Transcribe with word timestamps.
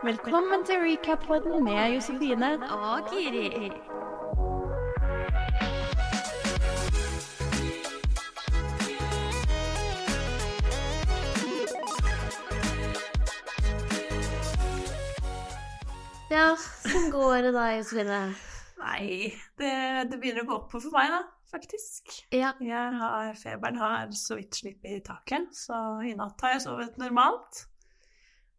Velkommen 0.00 0.62
til 0.64 0.80
recap-podden 0.80 1.64
med 1.64 1.94
Josefine. 1.94 2.48
Og 2.72 3.08
Kiri. 3.10 3.48
Ja, 16.30 16.46
hvordan 16.82 17.10
går 17.10 17.34
det 17.34 17.54
da, 17.54 17.64
Josefine? 17.76 18.20
Nei, 18.80 19.34
det, 19.60 19.72
det 20.08 20.16
begynner 20.16 20.46
å 20.46 20.48
gå 20.48 20.56
oppover 20.62 20.86
for 20.86 20.96
meg, 20.96 21.12
da, 21.12 21.20
faktisk. 21.52 22.14
Ja. 22.32 22.54
Jeg 22.64 22.94
har, 23.02 23.34
feberen 23.42 23.76
har 23.82 24.16
så 24.16 24.40
vidt 24.40 24.62
sluppet 24.62 24.96
i 24.96 25.04
taket, 25.04 25.52
så 25.52 26.00
i 26.00 26.14
natt 26.16 26.40
har 26.40 26.56
jeg 26.56 26.64
sovet 26.64 26.96
normalt 27.04 27.66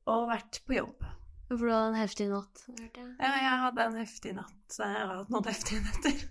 og 0.06 0.30
vært 0.30 0.62
på 0.68 0.78
jobb. 0.78 1.10
For 1.52 1.68
du 1.68 1.74
hadde 1.74 1.92
en 1.92 2.00
heftig 2.00 2.28
natt, 2.32 2.62
hørte 2.70 3.02
jeg. 3.02 3.08
Ja, 3.20 3.30
jeg 3.36 3.56
hadde 3.66 3.86
en 3.90 3.96
heftig 4.00 4.32
natt. 4.38 4.60
så 4.72 4.86
Jeg 4.88 5.02
har 5.02 5.10
hatt 5.18 5.32
noen 5.34 5.48
heftige 5.50 5.82
netter. 5.84 6.22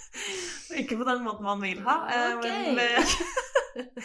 Ikke 0.80 0.96
på 1.00 1.08
den 1.08 1.24
måten 1.26 1.44
man 1.44 1.60
vil 1.60 1.82
ha, 1.84 1.96
okay. 2.38 2.72
men, 2.72 2.78
men 2.78 3.90
med, 3.92 3.98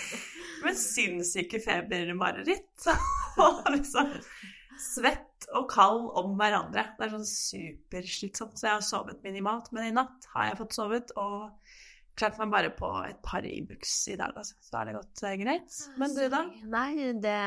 med 0.66 0.80
sinnssyke 0.82 1.62
febermareritt. 1.64 2.90
Og 3.46 3.70
liksom 3.72 4.12
svett 4.80 5.48
og 5.56 5.70
kald 5.72 6.10
om 6.20 6.36
hverandre. 6.40 6.90
Det 6.98 7.08
er 7.08 7.14
sånn 7.16 7.30
superslitsomt. 7.30 8.60
Så 8.60 8.68
jeg 8.68 8.76
har 8.76 8.86
sovet 8.86 9.24
minimalt, 9.24 9.72
men 9.76 9.88
i 9.88 9.96
natt 9.96 10.28
har 10.34 10.52
jeg 10.52 10.60
fått 10.60 10.76
sovet 10.76 11.16
og 11.20 11.54
klart 12.20 12.40
meg 12.42 12.52
bare 12.52 12.74
på 12.76 12.90
et 13.08 13.22
par 13.24 13.48
Ibux 13.48 13.96
i 14.12 14.18
dag, 14.20 14.36
altså. 14.36 14.60
Så 14.60 14.76
er 14.76 14.90
det 14.90 14.98
gått 15.00 15.24
eh, 15.24 15.40
greit. 15.40 15.80
Men 16.02 16.20
du, 16.20 16.26
da? 16.36 16.44
Nei, 16.68 17.14
det 17.24 17.40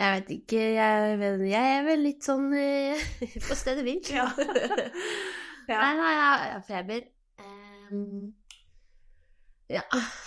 Jeg 0.00 0.14
vet 0.16 0.30
ikke. 0.38 0.60
Jeg, 0.78 1.16
vet- 1.20 1.42
jeg 1.50 1.72
er 1.76 1.82
vel 1.84 2.00
litt 2.06 2.24
sånn 2.24 2.46
uh, 2.56 3.02
på 3.48 3.56
stedet 3.58 3.84
hvil. 3.86 4.00
Ja. 4.16 4.28
Ja. 5.70 5.76
Nei, 5.84 5.90
nei, 6.00 6.12
jeg 6.16 6.54
har 6.56 6.62
feber. 6.66 7.02
Um, 7.92 8.32
ja, 9.70 9.82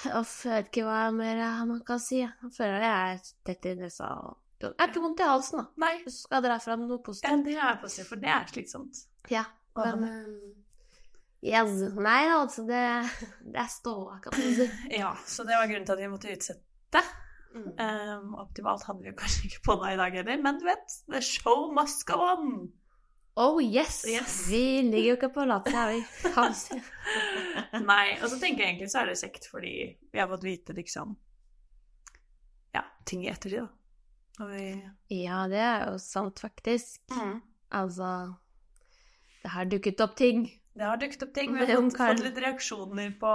jeg 0.05 0.21
vet 0.45 0.69
ikke 0.69 0.85
hva 0.87 0.99
mer 1.11 1.41
man 1.67 1.81
kan 1.83 1.99
si. 1.99 2.21
Jeg 2.21 2.51
føler 2.55 2.79
jeg 2.85 3.17
er 3.17 3.25
tett 3.49 3.67
i 3.67 3.73
nesa. 3.81 4.07
Jeg 4.63 4.71
har 4.79 4.87
ikke 4.93 5.01
vondt 5.03 5.19
i 5.19 5.27
halsen, 5.27 5.59
da. 5.59 5.65
Nei, 5.83 5.89
Jeg 6.05 6.13
skal 6.15 6.45
dra 6.45 6.55
fram 6.63 6.85
noe 6.87 7.01
positivt. 7.03 7.27
ja, 7.27 7.41
det 7.43 7.57
er 7.59 7.81
positivt, 7.81 8.07
for 8.13 8.21
det 8.23 8.31
er 8.31 8.47
slitsomt. 8.53 9.01
Ja, 9.33 9.43
men 9.75 10.05
ehm, 10.07 10.37
Yes. 11.43 11.73
Nei, 11.99 12.21
altså, 12.31 12.63
det, 12.69 12.79
det 13.51 13.59
er 13.65 13.67
ståa, 13.73 14.21
kan 14.23 14.37
man 14.39 14.53
si. 14.61 14.69
Ja, 14.95 15.09
så 15.27 15.43
det 15.43 15.57
var 15.59 15.67
grunnen 15.67 15.89
til 15.89 15.97
at 15.97 16.03
vi 16.05 16.11
måtte 16.13 16.31
utsette. 16.37 17.01
Mm. 17.53 17.73
Um, 17.77 18.31
optimalt 18.41 18.85
hadde 18.87 19.05
vi 19.05 19.13
kanskje 19.17 19.49
ikke 19.49 19.61
på 19.67 19.75
deg 19.83 19.93
i 19.93 19.99
dag 19.99 20.15
heller, 20.17 20.39
men 20.41 20.57
du 20.61 20.65
vet, 20.65 20.95
the 21.11 21.21
show 21.21 21.67
must 21.73 22.05
go 22.09 22.17
on. 22.17 22.47
Oh 23.35 23.57
yes! 23.63 24.03
Yes. 24.09 24.47
Vi 24.49 24.81
ligger 24.81 25.07
jo 25.07 25.17
ikke 25.17 25.31
på 25.33 25.45
latter, 25.49 25.89
vi. 25.89 26.01
Nei, 27.91 28.17
og 28.19 28.27
så 28.29 28.37
tenker 28.37 28.61
jeg 28.61 28.73
egentlig 28.73 28.89
så 28.93 29.01
er 29.01 29.09
det 29.09 29.21
kjekt 29.21 29.47
fordi 29.49 29.77
vi 30.13 30.21
har 30.21 30.29
fått 30.29 30.45
vite 30.45 30.75
liksom 30.77 31.15
ja, 32.73 32.83
ting 33.09 33.25
i 33.25 33.31
ettertid, 33.31 33.65
da. 33.65 33.71
Vi 34.49 34.67
Ja, 35.13 35.43
det 35.49 35.61
er 35.61 35.87
jo 35.91 35.97
sant, 36.01 36.41
faktisk. 36.41 37.01
Mm. 37.13 37.41
Altså 37.73 38.09
Det 39.43 39.49
har 39.53 39.65
dukket 39.69 40.01
opp 40.05 40.15
ting. 40.17 40.45
Det 40.73 40.85
har 40.85 40.97
dukket 41.01 41.25
opp 41.25 41.33
ting. 41.33 41.53
Vi 41.53 41.65
har 41.65 41.81
fått, 41.81 41.97
fått 41.97 42.23
litt 42.25 42.39
reaksjoner 42.41 43.13
på 43.21 43.33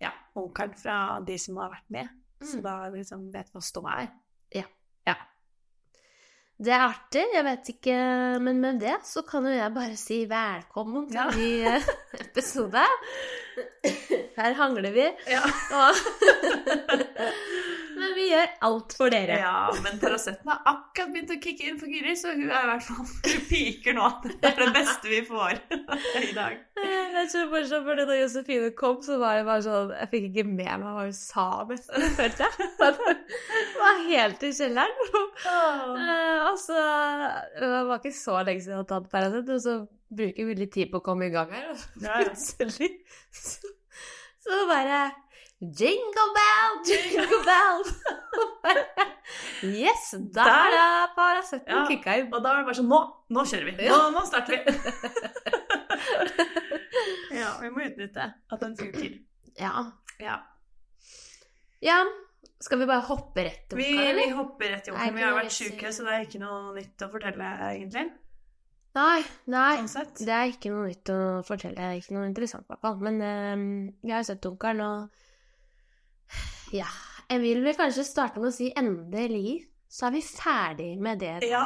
ja, 0.00 0.12
onkelen 0.36 0.76
fra 0.76 0.98
de 1.24 1.36
som 1.40 1.56
har 1.60 1.72
vært 1.72 1.92
med. 1.92 2.17
Så 2.42 2.56
Mm. 2.58 2.62
da 2.62 2.88
liksom 2.94 3.32
vet 3.32 3.50
hva 3.52 3.60
ståa 3.60 4.00
er. 4.02 4.08
Ja 4.54 4.62
Det 6.60 6.72
er 6.74 6.80
artig, 6.88 7.22
jeg 7.34 7.44
vet 7.46 7.68
ikke 7.70 7.94
Men 8.42 8.58
med 8.60 8.80
det 8.80 8.96
så 9.06 9.22
kan 9.22 9.44
jo 9.46 9.50
jeg 9.54 9.74
bare 9.74 9.96
si 9.96 10.24
velkommen 10.26 11.06
til 11.08 11.14
Ja. 11.14 11.30
ny 11.30 11.66
eh, 11.66 11.82
episode. 12.20 12.82
Her 14.38 14.52
hangler 14.54 14.90
vi. 14.90 15.06
Ja. 15.30 15.42
Og 15.74 15.94
vi 18.16 18.28
gjør 18.30 18.50
alt 18.68 18.94
for 18.98 19.12
dere. 19.12 19.36
Ja, 19.42 19.68
men 19.84 19.98
Paraceten 20.02 20.48
har 20.50 20.60
akkurat 20.70 21.10
begynt 21.14 21.32
å 21.34 21.38
kicke 21.42 21.66
inn 21.68 21.78
for 21.80 21.90
Giri, 21.92 22.14
så 22.18 22.32
hun 22.34 22.46
er 22.46 22.64
i 22.66 22.70
hvert 22.70 22.86
fall 22.86 23.04
Hun 23.28 23.44
piker 23.50 23.96
nå. 23.98 24.08
Det 24.28 24.50
er 24.50 24.60
det 24.62 24.68
beste 24.76 25.10
vi 25.12 25.20
får 25.26 25.60
i 26.28 26.32
dag. 26.36 26.56
Det 26.78 27.22
er 27.22 27.28
så 27.32 27.44
bare 27.50 27.82
for 27.86 28.02
da 28.02 28.16
Josefine 28.20 28.70
kom, 28.78 28.98
så 29.04 29.18
var 29.20 29.38
det 29.40 29.46
bare 29.48 29.64
sånn 29.66 29.92
Jeg 29.96 30.10
fikk 30.12 30.26
ikke 30.30 30.46
med 30.48 30.64
meg 30.64 30.86
hva 30.86 31.04
hun 31.08 31.14
sa, 31.16 31.46
nesten, 31.68 32.08
følte 32.18 32.46
jeg. 32.46 32.70
Det 32.78 33.82
var 33.82 34.02
helt 34.08 34.42
i 34.46 34.50
kjelleren. 34.54 34.98
Altså, 35.04 35.22
Og 36.48 36.58
så 36.62 36.82
Det 37.58 37.70
var 37.88 37.94
ikke 38.00 38.14
så 38.16 38.40
lenge 38.42 38.62
siden 38.64 38.76
jeg 38.76 38.82
hadde 38.82 38.92
tatt 38.94 39.10
Paracet, 39.12 39.54
og 39.54 39.62
så 39.64 39.78
bruker 40.08 40.48
vi 40.48 40.54
litt 40.56 40.72
tid 40.74 40.92
på 40.92 41.02
å 41.02 41.04
komme 41.04 41.28
i 41.28 41.32
gang 41.34 41.50
her. 41.52 41.70
Og 41.72 41.78
så 41.78 41.88
plutselig 42.00 42.92
så, 43.34 43.72
så 44.44 44.62
bare 44.70 45.02
Jingle 45.60 46.28
bell, 46.36 46.76
jingle 46.86 47.38
bell! 47.42 47.80
Yes, 49.62 50.12
der 50.34 50.46
er 50.46 50.70
det 50.70 51.08
Paraceten 51.16 51.74
Ja. 51.74 51.80
kicka 51.88 52.14
inn. 52.20 52.28
Og 52.32 52.42
da 52.44 52.52
er 52.52 52.60
det 52.60 52.66
bare 52.68 52.78
sånn 52.78 52.86
Nå, 52.92 53.00
nå 53.34 53.42
kjører 53.50 53.64
vi! 53.66 53.72
Nå, 53.80 53.82
Ja. 53.88 53.96
nå 54.14 54.22
starter 54.28 54.54
vi! 54.54 54.60
ja, 57.40 57.50
vi 57.60 57.70
må 57.74 57.82
utnytte 57.88 58.28
at 58.52 58.62
den 58.62 58.76
funker. 58.78 59.18
Ja. 59.58 59.72
Ja. 60.22 60.38
ja. 61.82 61.98
Skal 62.62 62.78
vi 62.80 62.86
bare 62.90 63.02
hoppe 63.06 63.44
rett 63.46 63.66
til 63.70 63.78
Vi, 63.82 63.90
eller? 63.98 64.14
vi 64.22 64.30
hopper 64.38 64.72
rett 64.76 64.84
til 64.86 64.94
oppgaven. 64.94 65.18
Vi 65.18 65.22
har 65.26 65.36
vært 65.36 65.54
sjuke, 65.58 65.92
så 65.94 66.06
det 66.06 66.14
er 66.14 66.24
ikke 66.26 66.40
noe 66.42 66.72
nytt 66.78 67.04
å 67.06 67.10
fortelle, 67.12 67.50
egentlig. 67.74 68.06
Nei, 68.98 69.20
nei. 69.50 69.74
Sånn. 69.90 70.08
Det 70.18 70.34
er 70.34 70.48
ikke 70.54 70.70
noe 70.72 70.88
nytt 70.88 71.10
å 71.14 71.18
fortelle. 71.46 71.92
Ikke 72.00 72.14
noe 72.16 72.26
interessant, 72.30 72.66
i 72.66 72.72
hvert 72.72 72.82
fall. 72.86 72.96
Men 73.04 73.20
um, 73.22 73.66
jeg 74.06 74.16
har 74.16 74.26
sett 74.26 74.46
Onkelen, 74.48 74.82
og 74.86 75.26
ja 76.72 76.86
Jeg 77.30 77.40
vil 77.42 77.62
vel 77.64 77.76
kanskje 77.76 78.04
starte 78.08 78.40
med 78.40 78.48
å 78.52 78.56
si 78.56 78.70
endelig 78.76 79.58
så 79.88 80.06
er 80.08 80.14
vi 80.18 80.20
ferdig 80.24 80.90
med 81.00 81.18
det, 81.22 81.34
Ja. 81.48 81.62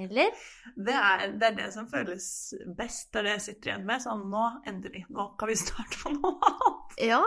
eller? 0.00 0.30
Det 0.76 0.94
er, 0.96 1.24
det 1.36 1.48
er 1.50 1.56
det 1.58 1.66
som 1.74 1.86
føles 1.88 2.26
best. 2.76 3.10
Det 3.12 3.20
er 3.20 3.26
det 3.28 3.32
jeg 3.34 3.42
sitter 3.46 3.70
igjen 3.70 3.84
med. 3.88 4.00
Sånn 4.04 4.22
nå, 4.32 4.44
endelig. 4.68 5.02
Nå 5.12 5.26
kan 5.40 5.48
vi 5.52 5.56
starte 5.60 6.00
på 6.00 6.12
noe 6.14 6.32
annet. 6.48 6.96
Ja. 7.04 7.20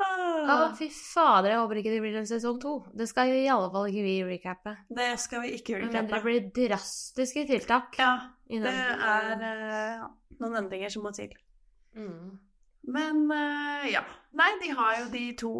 Å, 0.00 0.08
Ah, 0.48 0.62
fy 0.78 0.86
fader, 0.88 1.50
jeg 1.52 1.60
håper 1.60 1.78
ikke 1.82 1.90
det 1.92 2.00
blir 2.00 2.14
en 2.16 2.28
sesong 2.28 2.56
to. 2.62 2.70
Det 2.96 3.04
skal 3.10 3.28
jo 3.28 3.34
i 3.36 3.48
alle 3.52 3.68
fall 3.72 3.88
ikke 3.90 4.04
vi 4.06 4.14
recappe. 4.30 4.72
Det 4.88 5.08
skal 5.20 5.42
vi 5.44 5.50
ikke 5.58 5.76
Men 5.82 6.08
det 6.08 6.20
blir 6.24 6.46
drastiske 6.56 7.44
tiltak. 7.50 7.98
Ja, 8.00 8.14
det 8.48 8.72
er 8.72 9.44
eh, 9.44 10.06
noen 10.40 10.56
endringer 10.62 10.88
som 10.92 11.04
må 11.04 11.12
til. 11.12 11.34
mm. 11.96 12.38
Men 12.88 13.26
eh, 13.30 13.90
ja. 13.92 14.02
Nei, 14.32 14.50
de 14.62 14.70
har 14.78 14.96
jo 15.00 15.08
de 15.12 15.24
to 15.38 15.50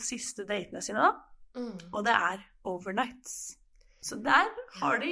siste 0.00 0.44
datene 0.48 0.80
sine, 0.82 1.02
da. 1.02 1.58
Mm. 1.58 1.74
Og 1.92 2.04
det 2.06 2.14
er 2.14 2.44
overnights. 2.64 3.56
Så 4.02 4.16
der 4.22 4.48
har 4.80 4.98
de 5.02 5.10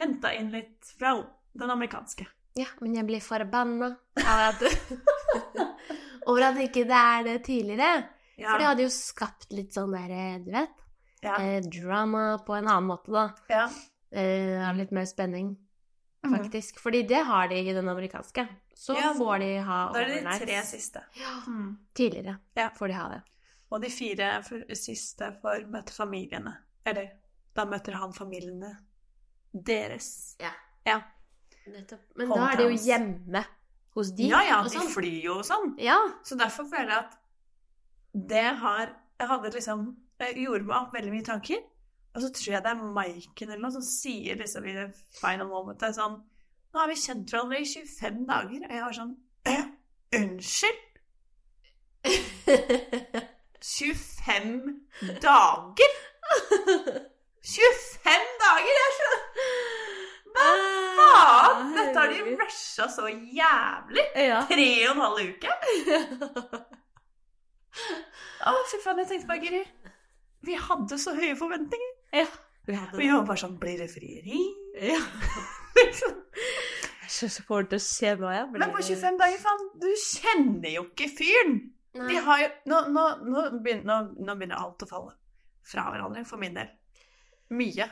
henta 0.00 0.32
inn 0.36 0.50
litt 0.52 0.90
fra 0.98 1.14
den 1.56 1.70
amerikanske. 1.70 2.26
Ja, 2.58 2.66
men 2.80 2.96
jeg 2.96 3.06
blir 3.06 3.20
forbanna 3.22 3.92
av 4.24 4.40
at 4.48 4.64
Over 6.28 6.48
at 6.50 6.58
ikke 6.62 6.82
det 6.88 6.96
er 6.98 7.22
det 7.26 7.36
tidligere. 7.46 7.92
Ja, 8.40 8.50
For 8.52 8.58
det 8.62 8.66
hadde 8.70 8.84
jo 8.86 8.92
skapt 8.92 9.50
litt 9.54 9.74
sånn 9.76 9.92
der, 9.94 10.10
eh, 10.12 10.36
du 10.44 10.50
vet 10.54 10.76
ja, 11.24 11.34
eh, 11.36 11.60
Drama 11.68 12.38
på 12.46 12.54
en 12.56 12.68
annen 12.68 12.88
måte, 12.88 13.12
da. 13.12 13.26
ja. 13.52 13.66
Eh, 14.10 14.70
litt 14.74 14.90
mer 14.96 15.04
spenning, 15.06 15.52
Mhm. 16.24 16.32
faktisk. 16.34 16.80
Fordi 16.82 17.02
det 17.06 17.20
har 17.24 17.48
de 17.48 17.54
i 17.60 17.72
den 17.72 17.88
amerikanske. 17.88 18.46
Så 18.80 18.94
Ja, 18.96 19.10
får 19.12 19.38
de 19.42 19.48
ha 19.66 19.78
Da 19.92 20.00
er 20.00 20.06
det 20.08 20.22
de 20.24 20.38
tre 20.46 20.60
siste. 20.64 21.02
Ja, 21.20 21.34
Mm. 21.46 21.76
tidligere 21.94 22.38
Ja. 22.56 22.70
får 22.70 22.88
de 22.88 22.94
ha 22.94 23.08
det. 23.10 23.22
Og 23.70 23.82
de 23.82 23.90
fire 23.90 24.42
for, 24.42 24.62
siste 24.74 25.28
får 25.42 25.66
møte 25.70 25.92
familiene. 25.92 26.56
Eller 26.86 27.10
da 27.54 27.64
møter 27.66 27.92
han 28.00 28.12
familiene 28.16 28.72
deres. 29.54 30.36
Ja. 30.40 30.52
Ja. 30.86 31.00
Nettopp. 31.68 32.00
Men 32.16 32.28
da 32.32 32.46
er 32.52 32.56
det 32.56 32.66
jo 32.70 32.78
hjemme 32.88 33.44
hos 33.94 34.10
de. 34.16 34.28
Ja, 34.30 34.40
ja, 34.46 34.62
de 34.64 34.70
sånn. 34.70 34.88
flyr 34.94 35.22
jo 35.22 35.34
og 35.40 35.44
sånn. 35.46 35.74
Ja. 35.78 35.98
Så 36.24 36.38
derfor 36.38 36.64
føler 36.70 36.88
jeg 36.94 37.04
at 37.04 37.16
det 38.26 38.56
har 38.56 38.96
Jeg 39.20 39.28
hadde 39.28 39.52
liksom 39.52 39.96
Jeg 40.18 40.34
gjorde 40.36 40.64
meg 40.64 40.76
opp 40.76 40.92
veldig 40.94 41.10
mye 41.12 41.24
tanker. 41.24 41.58
Og 42.14 42.22
så 42.22 42.30
tror 42.32 42.52
jeg 42.54 42.62
det 42.64 42.70
er 42.72 42.74
Maiken 42.94 43.48
eller 43.50 43.60
noe 43.62 43.70
som 43.72 43.82
sier 43.82 44.36
liksom 44.36 44.66
i 44.66 44.72
det 44.72 44.94
final 45.20 45.46
momentet 45.46 45.94
sånn 45.94 46.22
Nå 46.70 46.78
har 46.78 46.88
vi 46.90 46.96
kjent 47.02 47.30
hverandre 47.32 47.58
i 47.60 47.66
25 47.66 48.20
dager. 48.28 48.60
Og 48.68 48.74
jeg 48.76 48.84
var 48.84 48.94
sånn 49.00 49.14
«Øh, 49.50 49.64
Unnskyld? 50.20 50.86
25 53.60 54.80
dager? 55.22 55.92
25 57.42 58.28
dager! 58.42 58.74
Jeg 58.80 58.90
skjønner 58.96 59.20
Hva 60.30 60.46
faen? 61.00 61.72
Dette 61.74 61.98
har 61.98 62.08
de 62.14 62.18
rusha 62.38 62.86
så 62.94 63.04
jævlig! 63.10 64.06
Tre 64.50 64.68
og 64.86 64.92
en 64.94 65.02
halv 65.04 65.18
uke? 65.26 65.50
Å, 68.50 68.54
fy 68.70 68.78
faen, 68.82 68.98
jeg 69.02 69.08
tenkte 69.10 69.28
bare, 69.28 69.42
Guri 69.44 69.62
Vi 70.48 70.54
hadde 70.56 70.96
så 70.98 71.12
høye 71.18 71.36
forventninger. 71.38 71.92
Ja. 72.16 72.26
Vi 72.66 72.74
hadde 72.78 72.98
Vi 73.02 73.10
var 73.10 73.26
bare 73.28 73.42
sånn 73.42 73.58
Blir 73.60 73.78
det 73.82 73.90
frieri? 73.92 74.40
Ja. 74.78 75.00
Så 77.10 77.28
så 77.28 77.42
får 77.42 77.64
det 77.64 77.70
til 77.72 77.80
å 77.80 77.84
skje 77.84 78.10
nå, 78.20 78.28
ja. 78.32 78.42
Men 78.54 78.70
på 78.72 78.82
25 78.86 79.16
dager, 79.18 79.40
faen, 79.42 79.64
du 79.82 79.88
kjenner 79.98 80.70
jo 80.76 80.84
ikke 80.86 81.08
fyren! 81.18 81.56
De 81.90 82.20
har 82.22 82.42
jo 82.44 82.50
Nå, 82.70 82.76
nå, 82.94 83.06
nå, 83.26 83.42
begynner, 83.64 84.12
nå 84.14 84.36
begynner 84.38 84.62
alt 84.62 84.84
å 84.86 84.88
falle 84.88 85.16
fra 85.66 85.88
hverandre, 85.90 86.22
for 86.26 86.40
min 86.40 86.54
del. 86.54 86.70
Mye. 87.50 87.88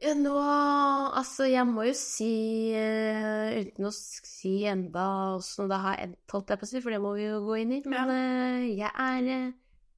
Ja, 0.00 0.14
nå 0.16 0.32
Altså, 0.40 1.44
jeg 1.50 1.66
må 1.68 1.84
jo 1.88 1.94
si 1.98 2.30
uh, 2.72 3.50
Uten 3.52 3.88
å 3.90 3.92
si 3.92 4.54
enda 4.70 5.04
åssen 5.34 5.68
det 5.68 5.80
har 5.82 6.00
endt, 6.06 6.22
holdt 6.32 6.54
jeg 6.54 6.62
på 6.62 6.68
å 6.68 6.70
si, 6.70 6.80
for 6.80 6.94
det 6.94 7.02
må 7.02 7.12
vi 7.18 7.26
jo 7.26 7.42
gå 7.44 7.58
inn 7.64 7.76
i. 7.76 7.82
Men 7.90 8.14
uh, 8.14 8.62
jeg 8.64 8.88
er 8.88 9.28
uh, 9.28 9.50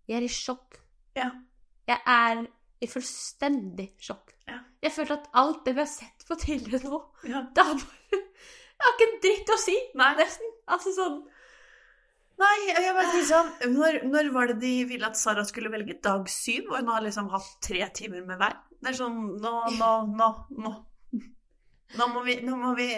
Jeg 0.09 0.19
er 0.19 0.27
i 0.27 0.33
sjokk. 0.33 0.81
Ja. 1.21 1.31
Jeg 1.87 2.01
er 2.09 2.47
i 2.83 2.89
fullstendig 2.91 3.93
sjokk. 4.03 4.32
Jeg 4.83 4.95
følte 4.97 5.19
at 5.21 5.29
alt 5.39 5.61
det 5.67 5.77
vi 5.77 5.85
har 5.85 5.91
sett 5.91 6.25
på 6.27 6.37
tidligere 6.41 6.91
nå, 6.91 6.99
ja. 7.31 7.45
det 7.55 7.67
har 7.69 7.79
bare 7.79 8.19
Jeg 8.83 8.89
har 8.89 8.97
ikke 8.97 9.07
en 9.07 9.21
dritt 9.23 9.51
å 9.55 9.57
si, 9.63 9.75
Nei. 9.95 10.11
nesten. 10.19 10.49
Altså 10.75 10.95
sånn 10.97 11.21
Nei, 12.43 12.55
jeg 12.67 12.95
bare 12.97 13.21
sånn 13.29 13.51
når, 13.77 14.01
når 14.11 14.31
var 14.35 14.51
det 14.51 14.57
de 14.65 14.73
ville 14.91 15.07
at 15.07 15.19
Sara 15.21 15.45
skulle 15.47 15.71
velge 15.71 15.95
dag 16.03 16.25
syv, 16.33 16.73
og 16.73 16.81
hun 16.81 16.91
har 16.91 17.05
liksom 17.05 17.29
hatt 17.31 17.53
tre 17.63 17.85
timer 17.95 18.25
med 18.27 18.41
hver? 18.41 18.57
Det 18.83 18.91
er 18.91 18.99
sånn 18.99 19.21
Nå, 19.39 19.53
nå, 19.77 19.91
nå, 20.19 20.31
nå. 20.65 20.73
Nå 22.01 22.09
må 22.09 22.25
vi, 22.27 22.39
nå 22.43 22.57
må 22.57 22.73
vi 22.75 22.89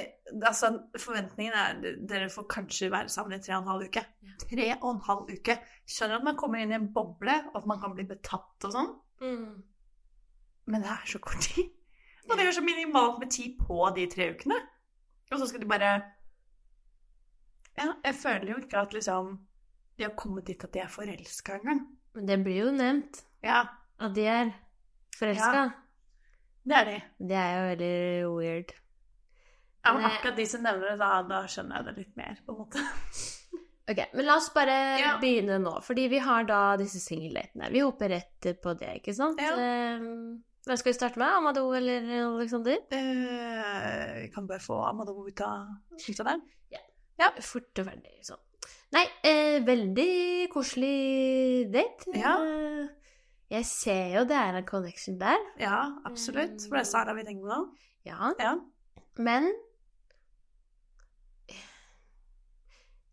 Altså, 0.40 0.70
forventningen 0.96 1.58
er 1.58 1.98
dere 2.08 2.30
får 2.32 2.46
kanskje 2.54 2.88
være 2.94 3.12
sammen 3.12 3.36
i 3.36 3.42
tre 3.44 3.56
og 3.58 3.64
en 3.66 3.72
halv 3.74 3.90
uke. 3.90 4.04
Tre 4.48 4.70
og 4.78 4.88
en 4.94 5.02
halv 5.10 5.28
uke. 5.34 5.58
Skjønner 5.84 6.22
at 6.22 6.26
man 6.30 6.38
kommer 6.40 6.62
inn 6.62 6.72
i 6.72 6.78
en 6.78 6.88
boble, 6.94 7.34
og 7.50 7.58
at 7.60 7.68
man 7.68 7.82
kan 7.82 7.92
bli 7.98 8.06
betatt 8.08 8.64
og 8.70 8.72
sånn, 8.72 8.90
men 10.70 10.84
det 10.86 10.88
er 10.94 11.10
så 11.10 11.20
kort 11.20 11.44
tid. 11.44 11.73
Og 12.30 12.36
det 12.38 12.44
gjør 12.46 12.56
så 12.58 12.64
minimalt 12.64 13.18
med 13.20 13.30
tid 13.30 13.58
på 13.60 13.78
de 13.96 14.06
tre 14.10 14.30
ukene. 14.34 14.56
Og 15.32 15.38
så 15.40 15.46
skal 15.50 15.60
de 15.64 15.68
bare 15.68 15.90
Ja, 17.78 17.88
jeg 18.04 18.14
føler 18.14 18.52
jo 18.52 18.60
ikke 18.62 18.78
at 18.84 18.92
liksom 18.94 19.34
de 19.98 20.02
har 20.04 20.14
kommet 20.18 20.46
dit 20.46 20.64
at 20.64 20.72
de 20.74 20.80
er 20.82 20.88
forelska 20.90 21.58
engang. 21.60 21.84
Men 22.14 22.26
det 22.28 22.38
blir 22.44 22.64
jo 22.64 22.70
nevnt 22.74 23.20
Ja, 23.42 23.60
at 24.00 24.14
de 24.16 24.24
er 24.26 24.50
forelska. 25.18 25.68
det 26.64 26.76
er 26.80 26.84
de. 26.88 26.96
Det 27.18 27.36
er 27.36 27.52
jo 27.58 27.68
veldig 27.68 28.38
weird. 28.38 28.72
Ja, 29.84 29.92
men 29.92 30.04
eh, 30.04 30.10
akkurat 30.16 30.36
de 30.36 30.46
som 30.48 30.62
nevner 30.64 30.90
det, 30.94 30.98
da, 30.98 31.10
da 31.28 31.42
skjønner 31.46 31.76
jeg 31.76 31.84
det 31.90 31.96
litt 31.98 32.16
mer, 32.16 32.38
på 32.46 32.54
en 32.54 32.58
måte. 32.64 32.84
Ok, 33.84 33.98
men 34.14 34.24
la 34.24 34.38
oss 34.40 34.46
bare 34.54 34.74
Ja. 34.96 35.10
begynne 35.20 35.58
nå, 35.60 35.74
fordi 35.84 36.06
vi 36.08 36.16
har 36.24 36.46
da 36.48 36.60
disse 36.80 37.02
singeldatene. 37.04 37.66
Vi 37.70 37.82
hopper 37.84 38.08
rett 38.14 38.46
på 38.62 38.72
det, 38.80 38.94
ikke 39.02 39.12
sant? 39.12 39.36
Ja. 39.44 39.50
Ehm, 39.60 40.38
Hvem 40.64 40.76
skal 40.80 40.90
vi 40.92 40.96
starte 40.96 41.18
med? 41.20 41.28
Amadou 41.28 41.72
eller 41.76 42.06
Alexander? 42.24 42.78
Eh, 42.90 44.22
vi 44.22 44.28
kan 44.32 44.46
bare 44.48 44.60
få 44.64 44.78
Amadou 44.88 45.26
ut 45.28 45.40
av, 45.44 45.66
ut 45.92 46.20
av 46.24 46.30
Ja, 47.20 47.28
Fort 47.44 47.78
og 47.78 47.86
ferdig, 47.86 48.14
sånn. 48.26 48.40
Nei, 48.94 49.04
eh, 49.28 49.58
veldig 49.66 50.48
koselig 50.50 51.68
date. 51.70 52.08
Ja. 52.16 52.32
Eh, 52.42 52.88
jeg 53.52 53.66
ser 53.68 54.16
jo 54.16 54.24
det 54.26 54.34
er 54.40 54.56
en 54.58 54.66
connection 54.66 55.18
der. 55.20 55.38
Ja, 55.60 55.82
absolutt. 56.08 56.64
For 56.66 56.78
det 56.78 56.86
er 56.86 56.90
Sara 56.90 57.14
vi 57.14 57.22
tenker 57.28 57.44
på 57.44 57.52
nå. 57.52 57.60
Ja, 58.08 58.32
Ja. 58.40 58.56
men 59.18 59.52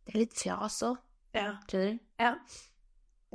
Det 0.05 0.15
er 0.15 0.19
litt 0.19 0.33
fjas 0.33 0.81
òg, 0.83 0.97
ja. 1.37 1.51
skjønner 1.69 1.91
du? 1.93 1.99
Ja. 2.19 2.31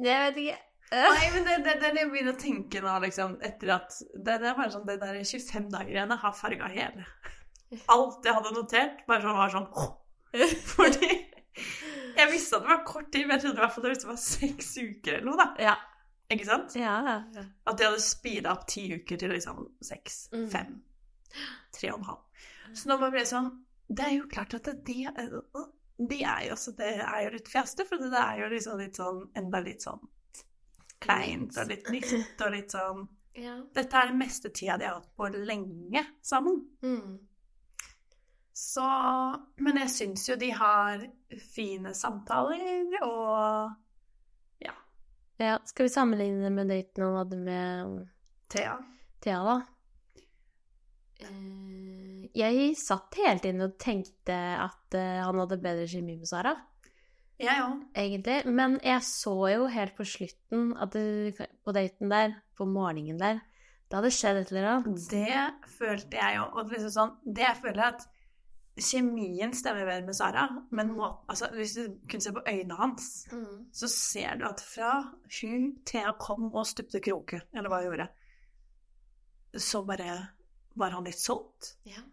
Jeg 0.03 0.35
vet 0.35 0.41
ikke. 0.43 0.59
Nei, 0.93 1.31
men 1.35 1.45
det, 1.49 1.55
det, 1.67 1.73
det 1.81 1.87
er 1.89 1.95
det 1.97 2.03
jeg 2.05 2.11
begynner 2.13 2.37
å 2.37 2.39
tenke 2.41 2.81
nå, 2.85 2.93
liksom, 3.03 3.33
etter 3.43 3.73
at 3.75 3.97
Det, 4.15 4.37
det 4.39 4.47
er 4.53 4.55
bare 4.55 4.71
sånn, 4.71 4.85
det 4.87 4.99
der 5.03 5.17
25 5.19 5.65
dager-greiene 5.73 6.19
har 6.23 6.37
farga 6.39 6.69
hele. 6.71 7.07
Alt 7.91 8.25
jeg 8.29 8.37
hadde 8.37 8.53
notert, 8.55 9.01
bare 9.09 9.25
sånn 9.25 9.41
var 9.41 9.51
sånn 9.57 9.67
Fordi 10.77 11.09
jeg 12.17 12.31
visste 12.33 12.57
at 12.59 12.63
det 12.65 12.71
var 12.71 12.85
kort 12.87 13.11
tid, 13.13 13.27
men 13.27 13.35
jeg 13.37 13.43
trodde 13.47 13.59
i 13.59 13.65
hvert 13.65 13.75
fall 13.75 13.87
det 13.89 14.09
var 14.09 14.21
seks 14.23 14.71
uker 14.79 15.19
eller 15.19 15.27
noe, 15.31 15.37
da. 15.43 15.49
Ja. 15.73 15.75
Ikke 16.33 16.47
sant? 16.49 16.75
Ja, 16.79 16.95
ja. 17.35 17.43
At 17.71 17.79
de 17.79 17.87
hadde 17.87 18.03
speeda 18.03 18.51
opp 18.57 18.65
ti 18.71 18.87
uker 18.97 19.19
til 19.21 19.31
liksom 19.35 19.67
seks, 19.85 20.17
Mm. 20.35 20.47
fem, 20.51 20.73
tre 21.77 21.91
og 21.93 22.01
en 22.01 22.09
halv. 22.13 22.45
Så 22.75 22.89
nå 22.91 22.97
bare 22.99 23.13
ble 23.15 23.23
det 23.23 23.31
sånn 23.31 23.51
Det 23.89 24.03
er 24.07 24.15
jo 24.17 24.25
klart 24.31 24.55
at 24.59 24.67
det, 24.67 24.73
de, 24.89 25.05
de 26.11 26.17
er 26.27 26.49
jo 26.49 26.57
også 26.57 26.73
Det 26.79 26.89
er 26.99 27.21
jo 27.27 27.31
litt 27.37 27.49
fjaste, 27.53 27.87
for 27.87 28.03
det 28.03 28.11
er 28.19 28.41
jo 28.43 28.49
liksom 28.51 28.81
litt 28.83 28.99
sånn 28.99 29.21
enda 29.39 29.61
litt 29.63 29.83
sånn 29.87 30.03
kleint 31.03 31.57
og 31.61 31.69
litt 31.71 31.89
nytt 31.93 32.41
og 32.47 32.53
litt 32.55 32.73
sånn 32.75 33.07
ja. 33.47 33.57
Dette 33.77 33.97
er 34.01 34.13
den 34.13 34.21
meste 34.21 34.49
tida 34.51 34.79
de 34.81 34.87
har 34.89 34.99
hatt 35.01 35.11
på 35.17 35.29
lenge 35.35 36.03
sammen. 36.25 36.63
Mm. 36.83 37.19
Så 38.57 38.85
Men 39.61 39.77
jeg 39.83 39.91
syns 39.93 40.29
jo 40.31 40.37
de 40.41 40.49
har 40.57 41.03
fine 41.53 41.93
samtaler 41.95 42.95
og 43.05 43.75
Ja, 45.37 45.59
skal 45.69 45.85
vi 45.85 45.93
sammenligne 45.93 46.49
med 46.49 46.71
daten 46.73 47.03
han 47.05 47.17
hadde 47.19 47.37
med 47.37 48.07
Thea. 48.49 48.79
Thea, 49.21 49.43
da? 49.45 49.57
Eh, 51.21 52.31
Jeg 52.33 52.71
satt 52.81 53.19
hele 53.21 53.43
tiden 53.45 53.61
og 53.67 53.75
tenkte 53.81 54.33
at 54.65 54.97
eh, 54.97 55.21
han 55.21 55.43
hadde 55.43 55.59
bedre 55.61 55.85
kjemi 55.93 56.17
med 56.17 56.29
Sara, 56.31 56.55
Jeg 57.39 57.63
òg. 57.63 57.85
egentlig. 57.95 58.39
Men 58.47 58.79
jeg 58.85 59.03
så 59.03 59.35
jo 59.53 59.67
helt 59.67 59.97
på 59.97 60.05
slutten 60.09 60.73
det, 60.93 61.47
på 61.65 61.73
daten 61.77 62.11
der, 62.11 62.37
på 62.57 62.65
morgenen 62.65 63.21
der, 63.21 63.41
da 63.91 64.01
hadde 64.01 64.11
skjedd 64.11 64.41
et 64.41 64.53
eller 64.53 64.69
annet. 64.71 65.09
Det 65.11 65.71
følte 65.79 66.17
jeg 66.17 66.39
jo. 66.39 66.47
Og 66.57 66.71
liksom 66.73 66.95
sånn, 66.95 67.17
det 67.37 67.45
jeg 67.45 67.59
føler 67.63 67.89
at 67.93 68.07
Kjemien 68.77 69.55
stemmer 69.57 69.87
bedre 69.89 70.05
med 70.05 70.17
Sara, 70.19 70.43
men 70.77 70.91
må, 70.93 71.07
altså, 71.33 71.47
hvis 71.57 71.73
du 71.79 71.95
kunne 72.11 72.21
se 72.21 72.33
på 72.37 72.43
øynene 72.45 72.77
hans, 72.77 73.07
så 73.73 73.89
ser 73.89 74.37
du 74.37 74.45
at 74.45 74.61
fra 74.61 74.91
hun 75.39 75.71
Thea 75.89 76.13
kom 76.21 76.51
og 76.51 76.67
stupte 76.69 77.01
kroke, 77.01 77.41
eller 77.57 77.73
hva 77.73 77.79
hun 77.81 77.87
gjorde, 77.89 78.09
så 79.57 79.81
bare 79.89 80.19
var 80.77 80.93
han 80.93 81.09
litt 81.09 81.17
solgt. 81.17 81.71
Ja, 81.89 82.05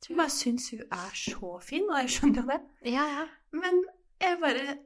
det 0.00 0.08
Jeg 0.08 0.16
bare 0.16 0.32
syns 0.32 0.70
hun 0.72 0.86
er 0.88 1.12
så 1.20 1.52
fin, 1.60 1.84
og 1.90 2.00
jeg 2.00 2.14
skjønner 2.14 2.40
jo 2.40 2.48
det. 2.54 2.60
Ja, 2.94 3.04
ja. 3.18 3.26
Men 3.52 3.84
jeg 4.20 4.38
bare 4.40 4.78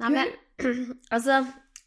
Nei, 0.00 0.08
men 0.12 0.32
altså 1.14 1.40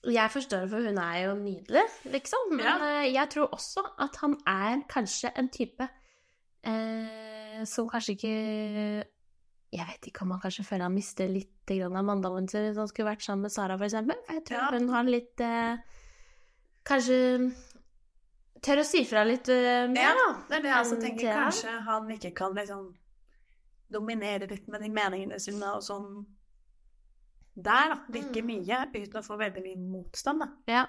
Jeg 0.07 0.31
forstår 0.31 0.63
det, 0.63 0.69
for 0.71 0.85
hun 0.87 0.97
er 1.03 1.17
jo 1.25 1.33
nydelig, 1.35 1.83
liksom. 2.13 2.51
Men 2.55 2.65
Ja. 2.65 2.75
eh, 3.03 3.07
jeg 3.13 3.29
tror 3.33 3.49
også 3.53 3.83
at 3.99 4.15
han 4.21 4.37
er 4.47 4.83
kanskje 4.89 5.31
en 5.37 5.49
type 5.53 5.87
eh, 6.63 7.63
som 7.67 7.89
kanskje 7.91 8.15
ikke 8.15 8.33
Jeg 9.75 9.85
vet 9.91 10.07
ikke 10.09 10.23
om 10.25 10.31
han 10.31 10.41
kanskje 10.41 10.63
føler 10.65 10.87
han 10.87 10.95
mister 10.95 11.27
litt 11.29 11.55
av 11.69 11.91
mandagen 12.01 12.47
sin 12.49 12.63
hvis 12.65 12.77
han 12.81 12.87
skulle 12.89 13.11
vært 13.11 13.21
sammen 13.21 13.43
med 13.45 13.51
Sara, 13.53 13.75
eksempel. 13.77 14.15
Jeg 14.29 14.41
tror 14.47 14.57
Ja. 14.57 14.69
hun 14.79 14.89
har 14.89 15.03
litt 15.05 15.41
eh, 15.45 15.77
Kanskje 16.89 17.51
tør 18.65 18.81
å 18.81 18.85
si 18.87 19.03
fra 19.05 19.21
litt 19.27 19.47
eh, 19.53 19.85
mer, 19.91 20.15
Ja, 20.17 20.31
det 20.49 20.57
er 20.57 20.61
det 20.63 20.71
jeg 20.71 20.79
også 20.85 20.97
tenker. 21.03 21.33
Kanskje 21.35 21.75
han 21.85 22.09
ikke 22.15 22.31
kan 22.35 22.55
liksom 22.57 22.87
dominere 23.91 24.47
litt 24.49 24.67
med 24.67 24.81
de 24.81 24.89
meningene 24.89 25.39
sine 25.41 25.71
og 25.75 25.81
sånn 25.85 26.25
der, 27.55 27.89
da. 27.93 27.97
Like 28.13 28.41
Mm. 28.41 28.47
mye, 28.47 28.79
uten 28.93 29.19
å 29.19 29.25
få 29.25 29.37
veldig 29.37 29.63
mye 29.65 29.77
motstand, 29.77 30.39
da. 30.39 30.47
Ja. 30.67 30.85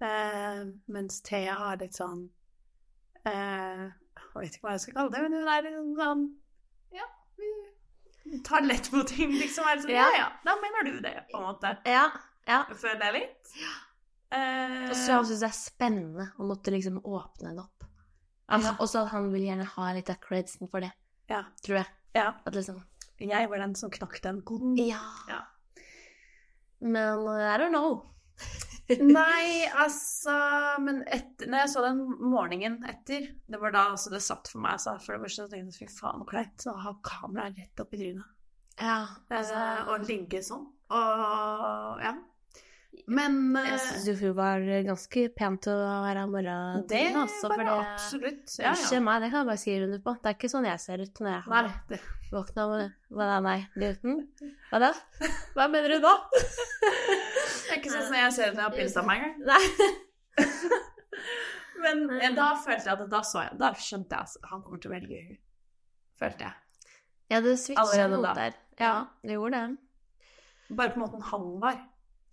Eh, 0.00 0.64
mens 0.88 1.20
Thea 1.26 1.54
har 1.58 1.76
litt 1.80 1.96
sånn 1.98 2.28
eh, 3.26 3.88
Jeg 3.90 4.34
vet 4.36 4.54
ikke 4.54 4.62
hva 4.68 4.74
jeg 4.76 4.80
skal 4.84 4.94
kalle 4.94 5.10
det, 5.10 5.22
men 5.24 5.32
hun 5.32 5.48
er 5.48 5.62
litt 5.66 5.98
sånn 5.98 6.22
Ja, 6.94 7.08
hun 8.28 8.42
tar 8.46 8.62
lett 8.62 8.90
på 8.92 9.02
ting, 9.08 9.32
liksom. 9.34 9.66
Er 9.66 9.80
sånn, 9.82 9.90
ja. 9.90 10.06
Ja. 10.06 10.16
ja, 10.22 10.28
da 10.44 10.54
mener 10.62 10.84
du 10.92 11.00
det, 11.02 11.16
på 11.32 11.40
en 11.40 11.48
måte. 11.48 11.74
ja. 11.88 12.06
ja. 12.46 12.62
Føler 12.70 13.04
jeg 13.08 13.14
litt. 13.22 13.52
Eh, 14.30 14.86
Og 14.90 14.94
så 14.94 15.18
syns 15.24 15.30
jeg 15.34 15.40
det 15.40 15.48
er 15.50 15.56
spennende 15.56 16.26
å 16.38 16.46
måtte 16.46 16.70
liksom 16.70 17.00
åpne 17.02 17.54
det 17.56 17.64
opp. 17.64 17.84
Altså, 18.48 18.70
Ja. 18.70 18.76
Også 18.80 19.02
at 19.02 19.08
han 19.12 19.32
vil 19.32 19.42
gjerne 19.48 19.64
ha 19.74 19.92
litt 19.96 20.10
av 20.10 20.20
credsen 20.20 20.68
for 20.70 20.80
det, 20.80 20.92
ja, 21.28 21.42
tror 21.64 21.80
jeg. 21.82 21.88
Ja. 22.16 22.32
Liksom 22.52 22.82
Jeg 23.18 23.50
var 23.50 23.64
den 23.64 23.74
som 23.78 23.90
knakk 23.90 24.20
den 24.22 24.42
koden. 24.46 24.76
Ja. 24.80 25.02
Ja. 25.28 25.42
Men 26.80 27.26
uh, 27.26 27.42
I 27.42 27.56
don't 27.58 27.74
know. 27.74 28.04
Nei, 28.88 29.66
altså 29.76 30.32
Men 30.80 31.02
etter, 31.12 31.48
når 31.50 31.60
jeg 31.60 31.70
så 31.74 31.82
den 31.84 31.98
morgenen 32.22 32.78
etter 32.88 33.26
Det 33.50 33.58
var 33.60 33.74
da 33.74 33.82
altså 33.90 34.12
det 34.14 34.22
satt 34.24 34.48
for 34.48 34.62
meg. 34.64 34.78
Altså, 34.78 34.94
for 35.02 35.16
det 35.16 35.26
første 35.26 35.44
så 35.44 35.52
tenkte 35.52 35.74
jeg 35.82 35.90
fy 35.90 35.98
faen, 35.98 36.22
så 36.22 36.30
kleint 36.30 36.68
å 36.70 36.76
ha 36.86 36.94
kameraet 37.04 37.60
rett 37.60 37.84
opp 37.84 37.94
i 37.94 38.02
trynet. 38.02 38.34
Ja, 38.78 39.00
Altså, 39.34 39.60
og 39.90 40.06
ligge 40.06 40.40
sånn. 40.46 40.68
Og 40.94 42.02
ja. 42.04 42.14
Men 43.08 43.36
Jeg 43.56 43.72
eh, 43.72 43.84
syns 44.04 44.20
hun 44.20 44.34
var 44.36 44.64
ganske 44.84 45.22
pen 45.32 45.54
til 45.64 45.72
å 45.80 45.92
være 46.04 46.26
mora 46.28 46.56
di. 46.90 47.00
altså. 47.16 47.48
For 47.48 47.62
det 47.64 47.76
absolutt. 47.76 48.56
Ja, 48.60 48.74
Ikke 48.76 49.00
meg, 49.00 49.22
det 49.24 49.30
kan 49.32 49.40
jeg 49.40 49.48
bare 49.48 49.62
skrive 49.62 49.88
under 49.88 50.02
på. 50.04 50.14
Det 50.18 50.30
er 50.30 50.36
ikke 50.36 50.50
sånn 50.52 50.68
jeg 50.68 50.82
ser 50.82 51.04
ut 51.04 51.22
når 51.24 51.32
jeg 51.32 51.46
har 51.46 51.70
det, 51.88 52.00
våkna 52.34 52.66
med 52.74 52.92
Hva 53.16 53.30
da, 53.30 53.38
nei? 53.46 53.56
Hm? 54.04 54.20
Hva 54.68 54.82
da? 54.84 54.92
Hva 55.56 55.70
mener 55.72 55.96
du 55.96 56.04
nå? 56.04 56.14
det 56.36 57.72
er 57.72 57.80
ikke 57.80 57.94
sånn 57.96 58.06
som 58.10 58.20
jeg 58.20 58.36
ser 58.36 58.52
ut 58.52 58.58
når 58.58 58.64
jeg 58.64 58.68
har 58.68 58.76
pilsa 58.76 59.06
meg 59.08 59.26
engang. 59.30 59.66
Men 61.82 62.08
eh, 62.18 62.32
da 62.36 62.52
følte 62.60 62.90
jeg 62.90 62.96
at 62.98 63.10
da 63.12 63.20
så 63.24 63.44
jeg 63.46 63.58
Da 63.60 63.68
skjønte 63.78 64.18
jeg 64.18 64.28
at 64.28 64.48
han 64.52 64.64
kommer 64.64 64.82
til 64.82 64.90
å 64.90 64.98
velge 64.98 65.20
henne. 65.22 65.42
Følte 66.18 66.48
jeg. 66.50 66.64
Ja, 67.30 67.40
det 67.44 67.56
switcha 67.62 68.08
noe 68.10 68.32
der. 68.36 68.56
Ja, 68.80 68.94
det 69.24 69.36
gjorde 69.36 69.60
det. 69.62 69.76
Bare 70.76 70.92
på 70.92 71.00
måten 71.00 71.22
han 71.24 71.54
var. 71.62 71.78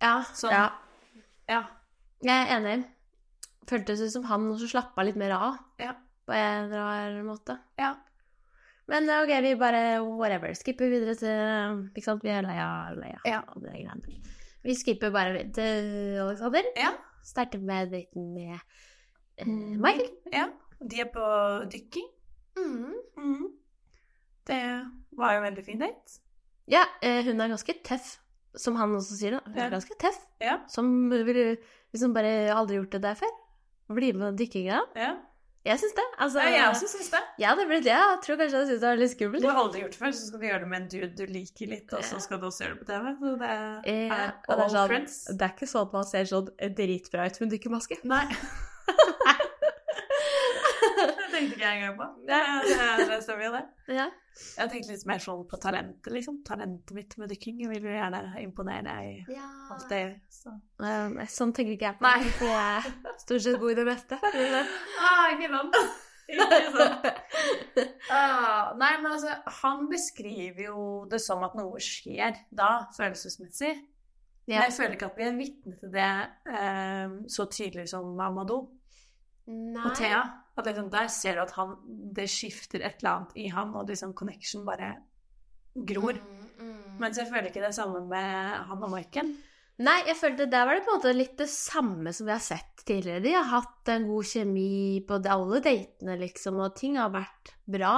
Ja, 0.02 0.22
Sånn. 0.36 0.50
ja. 0.52 0.66
Ja. 1.48 1.62
Jeg 2.22 2.46
er 2.48 2.56
enig. 2.58 2.84
Føltes 3.68 4.00
ut 4.00 4.12
som 4.12 4.24
han 4.28 4.48
også 4.52 4.68
slappa 4.70 5.04
litt 5.06 5.16
mer 5.18 5.32
av. 5.36 5.56
Ja. 5.82 5.94
På 6.26 6.34
en 6.34 6.70
rar 6.72 7.16
måte. 7.26 7.58
Ja. 7.78 7.94
Men 8.88 9.08
ok, 9.10 9.32
vi 9.42 9.54
bare 9.58 10.00
whatever. 10.04 10.52
Skipper 10.54 10.90
videre 10.90 11.14
til 11.18 11.88
Ikke 11.96 12.04
sant, 12.04 12.22
vi 12.22 12.30
er 12.30 12.42
lei 12.46 12.58
av 12.62 12.96
lei 13.00 13.14
Ja. 13.26 13.42
Vi 14.62 14.74
skipper 14.74 15.10
bare 15.14 15.44
til 15.54 16.18
Alexander. 16.22 16.62
Ja. 16.76 16.92
Starter 17.26 17.58
med 17.58 17.90
daten 17.90 18.32
med 18.34 18.54
eh, 19.38 19.46
Mm. 19.46 19.80
Michael. 19.82 20.10
ja. 20.32 20.46
De 20.80 21.00
er 21.00 21.10
på 21.12 21.24
dykking. 21.72 22.06
Mm. 22.56 22.94
Mm. 23.18 23.46
Det 24.46 24.60
var 25.16 25.32
jo 25.32 25.38
en 25.42 25.44
veldig 25.50 25.64
fin 25.64 25.78
date. 25.80 26.20
Ja, 26.68 26.84
eh, 27.02 27.22
hun 27.24 27.40
er 27.40 27.48
ganske 27.48 27.74
tøff, 27.84 28.18
som 28.56 28.76
han 28.80 28.94
også 28.96 29.16
sier. 29.20 29.38
da. 29.38 29.54
Ja. 29.56 29.68
ganske 29.72 29.94
tøff. 30.00 30.18
Ja. 30.40 30.58
Som 30.68 31.10
liksom 31.12 32.12
bare 32.16 32.52
aldri 32.54 32.76
gjort 32.80 32.90
det 32.96 33.02
der 33.02 33.14
før. 33.18 33.32
Bli 33.92 34.12
med 34.12 34.32
på 34.32 34.36
dykkinga. 34.44 34.82
Ja. 34.98 35.14
Jeg 35.66 35.80
syns 35.82 35.94
det. 35.98 36.04
Altså, 36.22 36.38
ja 36.46 36.50
jeg 36.60 36.66
også 36.70 36.86
syns 36.92 37.08
det. 37.10 37.20
Ja, 37.42 37.54
det 37.58 37.64
ble 37.66 37.80
det. 37.82 37.90
Jeg 37.90 38.18
tror 38.22 38.36
kanskje 38.38 38.58
jeg 38.60 38.68
syns 38.68 38.80
det 38.84 38.86
var 38.86 39.00
litt 39.00 39.10
skummelt. 39.16 39.42
Du 39.42 39.48
har 39.50 39.56
aldri 39.64 39.80
gjort 39.82 39.96
det 39.96 39.98
før, 39.98 40.12
så 40.14 40.26
skal 40.28 40.38
du 40.42 40.46
gjøre 40.46 40.60
det 40.62 40.68
med 40.70 40.78
en 40.78 40.88
dude 40.92 41.08
du 41.18 41.24
liker 41.26 41.66
litt, 41.72 41.92
og 41.96 42.04
så 42.06 42.20
skal 42.22 42.38
du 42.38 42.46
også 42.46 42.62
gjøre 42.64 42.76
det 42.76 42.80
på 42.84 42.86
TV. 42.92 43.08
Så 43.18 43.32
det 43.40 43.50
Eh, 43.90 44.06
er 44.06 44.30
all 44.46 44.60
det, 44.60 44.64
er 44.66 44.70
sånn, 44.76 44.88
friends. 44.92 45.16
det 45.26 45.42
er 45.48 45.54
ikke 45.56 45.70
sånn 45.72 45.88
at 45.88 45.96
man 45.98 46.06
ser 46.06 46.30
sånn 46.30 46.52
dritbra 46.78 47.26
ut 47.26 47.40
med 47.42 47.50
dykkermaske. 47.56 47.98
Nei. 48.06 48.22
Tenkte 51.36 51.56
ikke 51.56 51.66
jeg 51.66 51.80
engang 51.80 51.98
på. 51.98 52.06
Ja, 52.30 52.40
det, 52.64 53.08
det 53.10 53.18
stemmer 53.24 53.46
jo 53.46 53.52
det. 53.54 53.64
Ja. 53.96 54.06
Jeg 54.36 54.72
tenkte 54.72 54.92
litt 54.92 55.04
mer 55.08 55.22
sånn 55.22 55.44
på 55.48 55.58
talentet, 55.60 56.10
liksom. 56.12 56.40
Talentet 56.46 56.92
mitt 56.96 57.14
med 57.20 57.30
dykking. 57.32 57.60
Jeg 57.64 57.72
vil 57.72 57.88
jo 57.88 57.94
gjerne 57.94 58.22
imponere 58.42 58.84
deg 58.86 59.30
ja. 59.32 59.46
gjør. 59.90 60.16
Så. 60.32 60.52
Um, 60.82 61.16
sånn 61.32 61.54
tenker 61.56 61.76
ikke 61.76 61.88
jeg 61.88 61.98
på. 62.00 62.08
Nei. 62.08 62.32
For 62.36 62.52
jeg 62.52 62.90
er 62.90 63.20
stort 63.22 63.46
sett 63.46 63.60
god 63.62 63.72
i 63.72 63.78
det 63.80 63.86
meste. 63.88 64.20
Ah, 65.06 65.26
ikke 65.34 65.48
sant? 65.52 65.78
Ikke 66.26 66.60
sant. 66.74 67.10
Ah, 68.10 68.72
nei, 68.78 68.92
men 69.02 69.12
altså, 69.12 69.34
han 69.60 69.86
beskriver 69.90 70.64
jo 70.68 70.80
det 71.10 71.20
som 71.22 71.44
at 71.46 71.54
noe 71.58 71.80
skjer 71.82 72.40
da, 72.54 72.88
følelsesmessig. 72.96 73.74
Men 74.46 74.62
jeg 74.62 74.74
føler 74.76 74.94
ikke 74.94 75.08
at 75.10 75.18
vi 75.18 75.26
er 75.26 75.38
vitne 75.38 75.76
til 75.78 75.90
det 75.90 76.10
eh, 76.54 77.14
så 77.32 77.48
tydelig 77.50 77.88
som 77.90 78.12
Amadou 78.22 78.68
og 79.46 79.92
Thea. 79.98 80.22
At 80.56 80.66
liksom, 80.70 80.88
der 80.90 81.10
ser 81.12 81.36
du 81.36 81.42
at 81.44 81.52
han, 81.58 81.74
det 82.16 82.28
skifter 82.32 82.80
et 82.80 83.02
eller 83.02 83.10
annet 83.12 83.34
i 83.36 83.50
han, 83.52 83.74
og 83.76 83.90
liksom 83.90 84.14
connection 84.16 84.64
bare 84.66 84.94
gror. 85.76 86.16
Mm, 86.56 86.96
Mens 87.02 87.18
jeg 87.20 87.28
føler 87.28 87.50
ikke 87.50 87.64
det 87.66 87.74
samme 87.76 88.00
med 88.08 88.54
han 88.70 88.82
og 88.86 88.94
Maiken. 88.94 89.34
Nei, 89.84 89.98
jeg 90.08 90.16
følte 90.16 90.46
der 90.48 90.64
var 90.64 90.78
det 90.78 90.86
på 90.86 90.94
en 90.94 90.96
måte 90.96 91.12
litt 91.12 91.34
det 91.36 91.50
samme 91.52 92.12
som 92.16 92.24
vi 92.24 92.32
har 92.32 92.40
sett 92.40 92.80
tidligere. 92.88 93.20
De 93.20 93.34
har 93.36 93.50
hatt 93.50 93.90
en 93.92 94.06
god 94.08 94.24
kjemi 94.30 95.02
på 95.04 95.18
alle 95.20 95.60
datene, 95.60 96.16
liksom, 96.22 96.56
og 96.64 96.72
ting 96.78 96.96
har 96.96 97.12
vært 97.12 97.52
bra. 97.68 97.92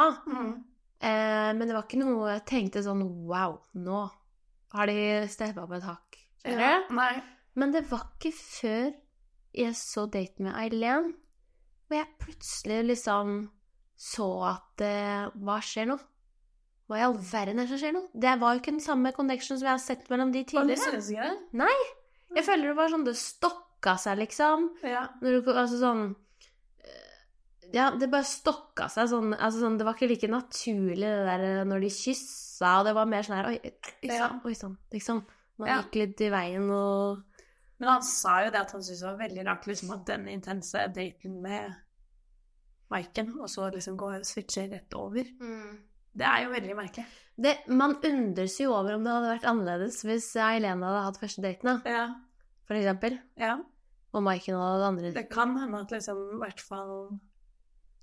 Eh, 0.98 1.50
men 1.54 1.62
det 1.62 1.76
var 1.76 1.86
ikke 1.86 2.00
noe 2.02 2.32
jeg 2.32 2.46
tenkte 2.50 2.82
sånn 2.82 3.04
wow, 3.30 3.60
nå 3.78 4.00
har 4.74 4.90
de 4.90 4.98
steppa 5.30 5.62
opp 5.68 5.76
et 5.78 5.86
hakk. 5.86 6.18
Ja, 6.50 6.80
nei. 6.90 7.12
Men 7.58 7.70
det 7.74 7.84
var 7.90 8.08
ikke 8.16 8.34
før 8.34 8.90
jeg 9.54 9.78
så 9.78 10.08
daten 10.10 10.48
med 10.48 10.58
Eileen, 10.58 11.12
hvor 11.88 11.96
jeg 11.98 12.12
plutselig 12.20 12.82
liksom 12.92 13.34
så 13.98 14.26
at 14.46 14.82
eh, 14.84 15.24
Hva 15.42 15.56
skjer 15.64 15.88
nå? 15.90 15.96
Hva 16.88 16.98
i 17.00 17.04
all 17.04 17.16
verden 17.18 17.58
er 17.58 17.66
det 17.66 17.72
som 17.72 17.80
skjer 17.82 17.94
nå? 17.96 18.02
Det 18.14 18.34
var 18.40 18.54
jo 18.54 18.60
ikke 18.62 18.74
den 18.76 18.84
samme 18.84 19.10
connection 19.16 19.58
som 19.58 19.66
jeg 19.66 19.74
har 19.74 19.82
sett 19.82 20.06
mellom 20.12 20.30
de 20.32 20.44
Og 20.44 20.50
tidligere. 20.52 21.00
Var 21.52 21.66
det 21.66 21.72
det? 21.74 22.36
Jeg 22.38 22.44
føler 22.46 22.70
det 22.70 22.76
var 22.78 22.92
sånn 22.92 23.04
det 23.08 23.14
stokka 23.18 23.94
seg, 24.00 24.18
liksom. 24.20 24.68
Ja. 24.86 25.06
Når 25.22 25.36
du, 25.42 25.50
altså 25.52 25.80
sånn 25.80 26.02
eh, 26.84 27.18
Ja, 27.74 27.90
det 27.96 28.08
bare 28.12 28.24
stokka 28.28 28.86
seg 28.92 29.08
sånn, 29.10 29.34
altså 29.36 29.60
sånn 29.64 29.76
Det 29.80 29.84
var 29.88 29.96
ikke 29.98 30.08
like 30.12 30.30
naturlig 30.32 31.08
det 31.08 31.26
der 31.28 31.44
eh, 31.48 31.64
når 31.68 31.84
de 31.84 31.90
kyssa, 31.92 32.76
og 32.80 32.88
det 32.88 32.94
var 32.96 33.10
mer 33.10 33.26
sånn 33.26 33.36
her 33.40 33.50
Oi, 33.52 33.58
oi 33.64 34.12
Ja. 34.12 34.28
sann, 34.28 34.40
oi 34.48 34.54
sann. 34.56 34.78
Liksom. 34.94 35.24
Man 35.58 35.68
Ja. 35.72 35.80
gikk 35.82 35.98
litt 36.04 36.20
i 36.24 36.30
veien 36.32 36.70
og 36.70 37.24
Men 37.78 37.88
han 37.92 38.02
sa 38.02 38.40
jo 38.44 38.50
det 38.50 38.60
at 38.60 38.72
han 38.74 38.82
syntes 38.82 39.00
det 39.04 39.06
var 39.10 39.20
veldig 39.20 39.44
rart 39.46 39.66
liksom, 39.70 39.90
at 39.94 40.06
den 40.08 40.26
intense 40.32 40.86
daten 40.96 41.36
med 41.44 41.74
Maiken, 42.90 43.34
og 43.38 43.48
så 43.52 43.68
liksom 43.70 43.96
gå 44.00 44.08
og 44.16 44.24
switche 44.26 44.64
rett 44.70 44.94
over. 44.96 45.28
Det 46.18 46.24
er 46.26 46.44
jo 46.46 46.52
veldig 46.54 46.74
merkelig. 46.78 47.04
det, 47.38 47.52
Man 47.68 47.96
undres 48.02 48.56
jo 48.60 48.72
over 48.74 48.94
om 48.96 49.04
det 49.04 49.12
hadde 49.12 49.32
vært 49.34 49.44
annerledes 49.50 50.00
hvis 50.08 50.30
Eileen 50.40 50.82
hadde 50.82 51.02
hatt 51.04 51.20
første 51.20 51.42
daten, 51.44 51.68
da, 51.68 51.90
Ja. 51.90 52.06
for 52.66 52.74
eksempel. 52.74 53.18
ja. 53.36 53.58
Og 54.14 54.22
Maiken 54.24 54.56
hadde 54.56 54.78
det 54.80 54.86
andre. 54.88 55.10
Det 55.12 55.28
kan 55.30 55.54
hende 55.60 55.80
at 55.84 55.90
liksom 55.92 56.16
i 56.34 56.38
hvert 56.40 56.60
fall 56.64 57.18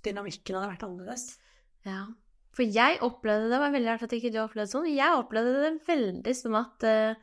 dynamikken 0.05 0.55
hadde 0.55 0.69
vært 0.75 0.83
annerledes. 0.85 1.37
Ja. 1.83 2.05
For 2.55 2.63
jeg 2.63 2.99
opplevde 3.01 3.49
det 3.49 3.51
det 3.55 3.59
var 3.59 3.71
veldig 3.73 3.89
rart 3.89 4.03
at 4.03 4.13
ikke 4.13 4.31
du 4.31 4.37
opplevde 4.39 4.69
det 4.69 4.75
sånn. 4.75 4.85
Jeg 4.95 5.17
opplevde 5.17 5.63
det 5.65 5.87
veldig 5.87 6.35
som 6.37 6.55
at 6.55 6.83
eh, 6.87 7.15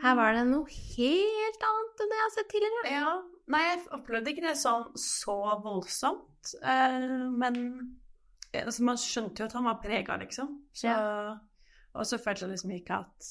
her 0.00 0.16
var 0.16 0.32
det 0.36 0.46
noe 0.48 0.64
helt 0.70 1.66
annet 1.68 2.02
enn 2.02 2.12
det 2.12 2.18
jeg 2.18 2.24
har 2.26 2.34
sett 2.36 2.50
tidligere. 2.52 2.92
Ja. 2.94 3.12
Nei, 3.50 3.60
jeg 3.66 3.80
opplevde 3.96 4.32
ikke 4.32 4.46
det 4.46 4.56
sånn 4.60 4.86
så 5.00 5.36
voldsomt, 5.64 6.52
eh, 6.62 7.26
men 7.42 7.56
eh, 8.52 8.62
altså, 8.62 8.84
man 8.86 9.00
skjønte 9.00 9.42
jo 9.42 9.48
at 9.50 9.56
han 9.58 9.66
var 9.66 9.80
prega, 9.82 10.16
liksom. 10.22 10.54
Så, 10.72 10.94
Og 11.90 12.06
så 12.06 12.20
følte 12.22 12.46
jeg 12.46 12.54
liksom 12.54 12.74
ikke 12.76 13.00
at 13.02 13.30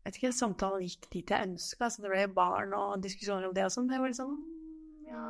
jeg 0.00 0.14
vet 0.14 0.16
ikke, 0.16 0.32
samtalen 0.32 0.86
gikk 0.86 1.08
dit 1.12 1.30
jeg 1.30 1.46
ønska. 1.50 1.84
Altså, 1.84 2.02
det 2.02 2.10
ble 2.10 2.22
barn 2.32 2.72
og 2.72 3.02
diskusjoner 3.04 3.50
om 3.50 3.52
det 3.54 3.66
og 3.66 3.74
sånn. 3.74 3.90
Det 3.90 3.98
var 4.00 4.08
liksom 4.08 4.30
Ja 5.10 5.24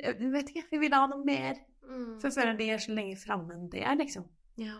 Jeg 0.00 0.30
vet 0.32 0.48
ikke. 0.48 0.62
Vi 0.70 0.80
ville 0.80 0.96
ha 0.96 1.10
noe 1.10 1.26
mer. 1.26 1.60
For 1.82 2.30
jeg 2.30 2.36
føler 2.38 2.56
de 2.56 2.68
er 2.72 2.80
så 2.80 2.94
lenge 2.96 3.18
framme 3.20 3.52
enn 3.52 3.68
det 3.72 3.82
er, 3.84 3.98
liksom. 4.00 4.24
Ja. 4.56 4.78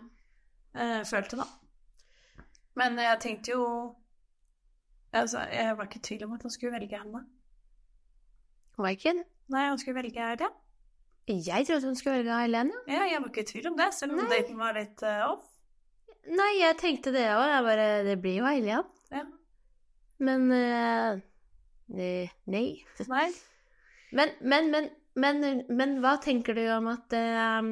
Eh, 0.73 1.03
følte, 1.05 1.37
da. 1.43 1.45
Men 2.79 2.97
jeg 2.97 3.19
tenkte 3.21 3.53
jo 3.53 3.65
altså, 5.13 5.45
Jeg 5.51 5.77
var 5.77 5.87
ikke 5.87 6.01
i 6.01 6.07
tvil 6.09 6.25
om 6.25 6.33
at 6.33 6.41
han 6.41 6.51
skulle 6.53 6.73
velge 6.73 6.99
henne. 6.99 7.23
Var 8.77 8.95
ikke 8.97 9.13
det? 9.19 9.25
Nei, 9.53 9.65
han 9.69 9.79
skulle 9.79 9.99
velge 10.01 10.29
det. 10.41 10.51
Jeg 11.27 11.67
trodde 11.67 11.87
hun 11.87 11.95
skulle 11.95 12.17
velge 12.17 12.35
Eileen, 12.35 12.71
ja. 12.73 12.93
Ja, 12.93 13.03
jeg 13.13 13.21
var 13.21 13.29
ikke 13.31 13.43
i 13.45 13.51
tvil 13.51 13.67
om 13.71 13.77
det, 13.77 13.89
selv 13.95 14.15
om 14.15 14.23
Nei. 14.23 14.29
daten 14.31 14.57
var 14.59 14.75
litt 14.75 15.03
uh, 15.07 15.29
off. 15.31 15.45
Nei, 16.27 16.49
jeg 16.59 16.79
tenkte 16.79 17.11
det 17.15 17.27
òg. 17.31 17.45
Jeg 17.51 17.63
bare 17.67 17.87
Det 18.07 18.17
blir 18.23 18.39
jo 18.41 18.47
Eileen. 18.47 18.89
Ja. 19.11 19.23
Men 20.23 20.51
eh, 20.55 21.21
Nei. 21.93 22.67
Nei. 23.07 23.27
Men, 24.13 24.29
men, 24.45 24.67
men, 24.69 24.89
men, 25.17 25.61
men 25.73 25.93
hva 26.03 26.19
tenker 26.21 26.53
du 26.53 26.61
om 26.69 26.85
at 26.91 27.15
eh, 27.17 27.69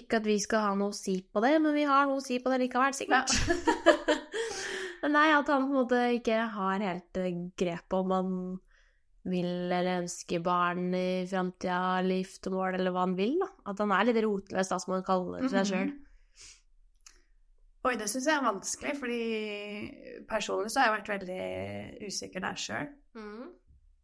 Ikke 0.00 0.18
at 0.18 0.26
vi 0.26 0.34
skal 0.42 0.64
ha 0.64 0.72
noe 0.74 0.90
å 0.90 0.96
si 0.98 1.14
på 1.22 1.38
det, 1.44 1.52
men 1.62 1.76
vi 1.76 1.84
har 1.86 2.08
noe 2.10 2.18
å 2.18 2.24
si 2.24 2.40
på 2.42 2.50
det 2.50 2.58
likevel, 2.64 2.96
sikkert. 2.98 3.30
Men 5.02 5.14
Nei, 5.14 5.28
at 5.34 5.50
han 5.52 5.66
på 5.68 5.72
en 5.72 5.78
måte 5.78 6.00
ikke 6.16 6.40
har 6.54 6.82
helt 6.84 7.20
eh, 7.20 7.44
grep 7.58 7.94
om 7.98 8.14
han 8.14 8.32
vil 9.28 9.48
eller 9.68 10.02
ønsker 10.04 10.42
barn 10.44 10.92
i 10.96 11.26
framtida, 11.28 12.00
eller 12.00 12.22
giftermål, 12.22 12.78
eller 12.78 12.94
hva 12.94 13.04
han 13.04 13.16
vil. 13.18 13.36
da. 13.42 13.48
At 13.70 13.82
han 13.82 13.92
er 13.94 14.08
litt 14.08 14.20
rotløs, 14.24 14.70
da, 14.70 14.78
som 14.80 14.96
han 14.96 15.06
kaller 15.06 15.48
seg 15.52 15.68
sjøl. 15.72 15.90
Oi, 17.88 17.94
det 17.96 18.08
syns 18.10 18.26
jeg 18.26 18.34
er 18.34 18.44
vanskelig, 18.44 18.94
fordi 18.98 19.22
personlig 20.28 20.72
så 20.74 20.82
har 20.82 20.88
jeg 20.88 20.96
vært 20.96 21.12
veldig 21.14 22.08
usikker 22.08 22.44
der 22.44 22.58
sjøl. 22.60 22.90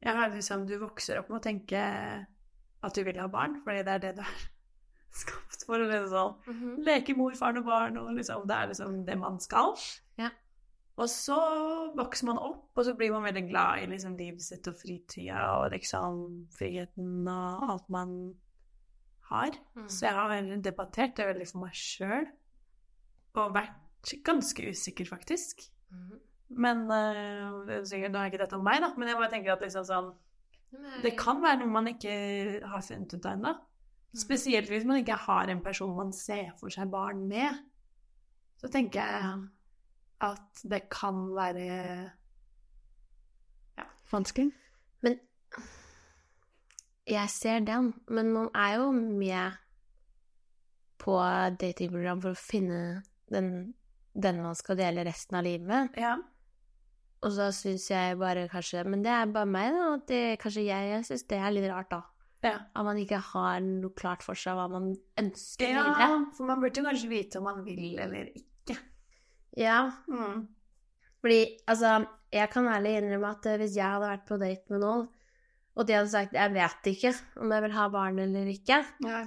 Jeg 0.04 0.18
har 0.18 0.32
liksom, 0.34 0.66
Du 0.68 0.76
vokser 0.82 1.20
opp 1.20 1.30
med 1.32 1.40
å 1.40 1.44
tenke 1.44 1.80
at 2.84 2.96
du 2.96 3.02
vil 3.06 3.20
ha 3.20 3.26
barn, 3.32 3.58
fordi 3.64 3.82
det 3.86 3.94
er 3.96 4.02
det 4.02 4.14
du 4.18 4.22
er 4.24 4.42
skapt 5.24 5.64
for. 5.66 5.80
å 5.80 5.88
-hmm. 5.88 6.84
Leke 6.84 7.14
mor, 7.16 7.34
faren 7.34 7.58
og 7.58 7.64
barn, 7.64 7.96
og 7.98 8.14
liksom, 8.14 8.46
det 8.48 8.56
er 8.56 8.66
liksom 8.66 9.04
det 9.06 9.18
man 9.18 9.40
skal. 9.40 9.74
Ja. 10.18 10.30
Og 10.94 11.08
så 11.10 11.36
vokser 11.98 12.28
man 12.28 12.38
opp, 12.38 12.68
og 12.78 12.86
så 12.86 12.94
blir 12.94 13.10
man 13.10 13.24
veldig 13.26 13.48
glad 13.48 13.82
i 13.82 13.86
liksom, 13.90 14.14
livet 14.18 14.44
sitt 14.44 14.68
og 14.70 14.76
fritida 14.78 15.40
og 15.58 15.72
liksom 15.72 16.20
friheten 16.54 17.26
og 17.26 17.70
alt 17.72 17.88
man 17.90 18.12
har. 19.30 19.56
Så 19.90 20.06
jeg 20.06 20.14
har 20.14 20.30
veldig 20.30 20.60
debattert 20.62 21.16
det 21.18 21.26
veldig 21.32 21.48
for 21.50 21.64
meg 21.64 21.78
sjøl, 21.78 22.28
og 23.34 23.56
vært 23.56 24.12
ganske 24.26 24.68
usikker, 24.70 25.08
faktisk. 25.10 25.64
Men 26.54 26.84
uh, 26.86 27.64
det 27.66 27.80
er 27.80 27.88
sikkert, 27.88 28.12
Nå 28.14 28.20
er 28.20 28.30
ikke 28.30 28.42
dette 28.44 28.58
om 28.58 28.66
meg, 28.66 28.78
da, 28.84 28.92
men 28.94 29.10
jeg 29.10 29.18
bare 29.18 29.32
tenker 29.32 29.54
at 29.54 29.62
liksom 29.64 29.86
sånn 29.88 30.10
Det 31.02 31.14
kan 31.18 31.40
være 31.42 31.60
noe 31.62 31.70
man 31.70 31.88
ikke 31.90 32.14
har 32.66 32.82
funnet 32.84 33.14
ut 33.14 33.26
av 33.26 33.36
ennå. 33.36 33.52
Spesielt 34.14 34.70
hvis 34.70 34.86
man 34.86 35.00
ikke 35.00 35.18
har 35.26 35.50
en 35.50 35.62
person 35.62 35.94
man 35.96 36.12
ser 36.14 36.52
for 36.60 36.70
seg 36.70 36.90
barn 36.90 37.24
med. 37.30 37.58
Så 38.62 38.70
tenker 38.70 39.02
jeg 39.02 39.44
at 40.24 40.64
det 40.70 40.84
kan 40.92 41.26
være 41.36 41.64
ja, 43.78 43.86
vanskelig. 44.12 44.50
Men 45.04 45.18
jeg 47.10 47.30
ser 47.30 47.64
den, 47.66 47.92
men 48.08 48.32
man 48.32 48.50
er 48.54 48.78
jo 48.80 48.90
med 48.92 49.60
på 51.04 51.16
datingprogram 51.60 52.22
for 52.24 52.32
å 52.32 52.38
finne 52.38 52.78
den, 53.32 53.74
den 54.14 54.40
man 54.44 54.56
skal 54.56 54.78
dele 54.80 55.04
resten 55.04 55.36
av 55.38 55.44
livet 55.44 55.68
med. 55.68 55.98
Ja. 56.00 56.16
Og 57.24 57.32
så 57.32 57.48
syns 57.56 57.86
jeg 57.88 58.18
bare 58.20 58.48
kanskje 58.52 58.82
Men 58.84 59.00
det 59.04 59.12
er 59.12 59.30
bare 59.32 59.48
meg, 59.48 59.72
da. 59.72 59.84
At 59.96 60.08
det, 60.10 60.24
kanskje 60.42 60.66
jeg, 60.66 60.90
jeg 60.90 61.06
syns 61.08 61.24
det 61.30 61.38
er 61.40 61.54
litt 61.56 61.70
rart, 61.70 61.92
da. 61.92 62.02
Ja. 62.44 62.56
At 62.76 62.84
man 62.84 63.00
ikke 63.00 63.20
har 63.32 63.62
noe 63.64 63.94
klart 63.96 64.24
for 64.24 64.36
seg 64.36 64.58
hva 64.58 64.66
man 64.68 64.90
ønsker 65.20 65.70
ja, 65.72 65.84
videre. 65.86 66.18
for 66.36 66.48
man 66.50 66.60
burde 66.60 66.82
jo 66.82 66.84
kanskje 66.84 67.08
vite 67.08 67.40
om 67.40 67.48
man 67.48 67.62
vil 67.64 67.96
eller 68.04 68.28
ikke. 68.28 68.50
Ja, 69.56 69.90
Mm. 70.08 70.48
fordi 71.20 71.58
altså 71.68 72.06
Jeg 72.34 72.50
kan 72.50 72.64
ærlig 72.66 72.96
innrømme 72.98 73.30
at 73.30 73.46
eh, 73.46 73.56
hvis 73.58 73.76
jeg 73.76 73.84
hadde 73.86 74.08
vært 74.08 74.26
på 74.26 74.36
date 74.40 74.64
med 74.70 74.80
noen, 74.80 75.08
og 75.76 75.86
de 75.86 75.92
hadde 75.94 76.10
sagt 76.10 76.32
'jeg 76.34 76.52
vet 76.52 76.86
ikke 76.90 77.14
om 77.36 77.52
jeg 77.52 77.62
vil 77.62 77.72
ha 77.72 77.88
barn 77.88 78.18
eller 78.18 78.46
ikke', 78.46 78.84
Ja. 79.06 79.24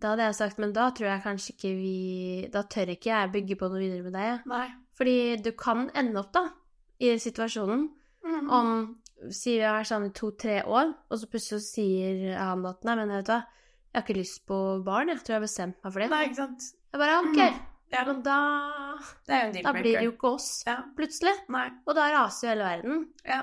da 0.00 0.08
hadde 0.08 0.24
jeg 0.24 0.34
sagt 0.34 0.58
'men 0.58 0.72
da 0.72 0.90
tror 0.90 1.06
jeg 1.12 1.22
kanskje 1.22 1.52
ikke 1.52 1.76
vi 1.76 2.48
Da 2.52 2.62
tør 2.62 2.86
ikke 2.88 3.04
jeg 3.12 3.32
bygge 3.32 3.56
på 3.56 3.68
noe 3.68 3.78
videre 3.78 4.02
med 4.02 4.12
deg'. 4.14 4.46
Nei. 4.46 4.68
Fordi 4.96 5.36
du 5.42 5.52
kan 5.52 5.90
ende 5.94 6.16
opp, 6.18 6.32
da, 6.32 6.48
i 7.00 7.16
situasjonen 7.18 7.90
Mm. 8.24 8.50
om 8.50 8.96
Sier 9.30 9.58
vi 9.58 9.64
har 9.64 9.80
vært 9.82 9.86
sammen 9.88 10.10
i 10.10 10.12
to-tre 10.14 10.62
år, 10.64 10.94
og 11.10 11.18
så 11.18 11.26
plutselig 11.26 11.60
sier 11.60 12.38
han 12.38 12.64
at 12.66 12.84
'nei, 12.84 12.94
men 12.96 13.08
vet 13.08 13.26
du 13.26 13.32
hva, 13.32 13.42
jeg 13.92 13.94
har 13.94 14.02
ikke 14.02 14.16
lyst 14.20 14.46
på 14.46 14.84
barn, 14.84 15.08
jeg 15.08 15.18
tror 15.18 15.26
jeg 15.26 15.40
har 15.40 15.46
bestemt 15.46 15.74
meg 15.84 15.92
for 15.92 16.00
det'. 16.00 16.08
Nei, 16.10 16.24
ikke 16.24 16.36
sant. 16.36 16.62
Jeg 16.92 17.00
bare 17.00 17.18
OK, 17.18 17.54
Ja, 17.92 18.02
men 18.04 18.22
da 18.22 18.36
det 19.26 19.38
jo 19.38 19.46
en 19.48 19.62
Da 19.64 19.72
blir 19.72 19.96
det 19.96 20.04
jo 20.04 20.12
ikke 20.12 20.34
oss, 20.34 20.62
Ja. 20.66 20.82
plutselig. 20.96 21.32
Nei. 21.48 21.70
Og 21.86 21.94
da 21.96 22.08
raser 22.12 22.48
jo 22.48 22.50
hele 22.52 22.64
verden. 22.68 23.06
Ja. 23.24 23.42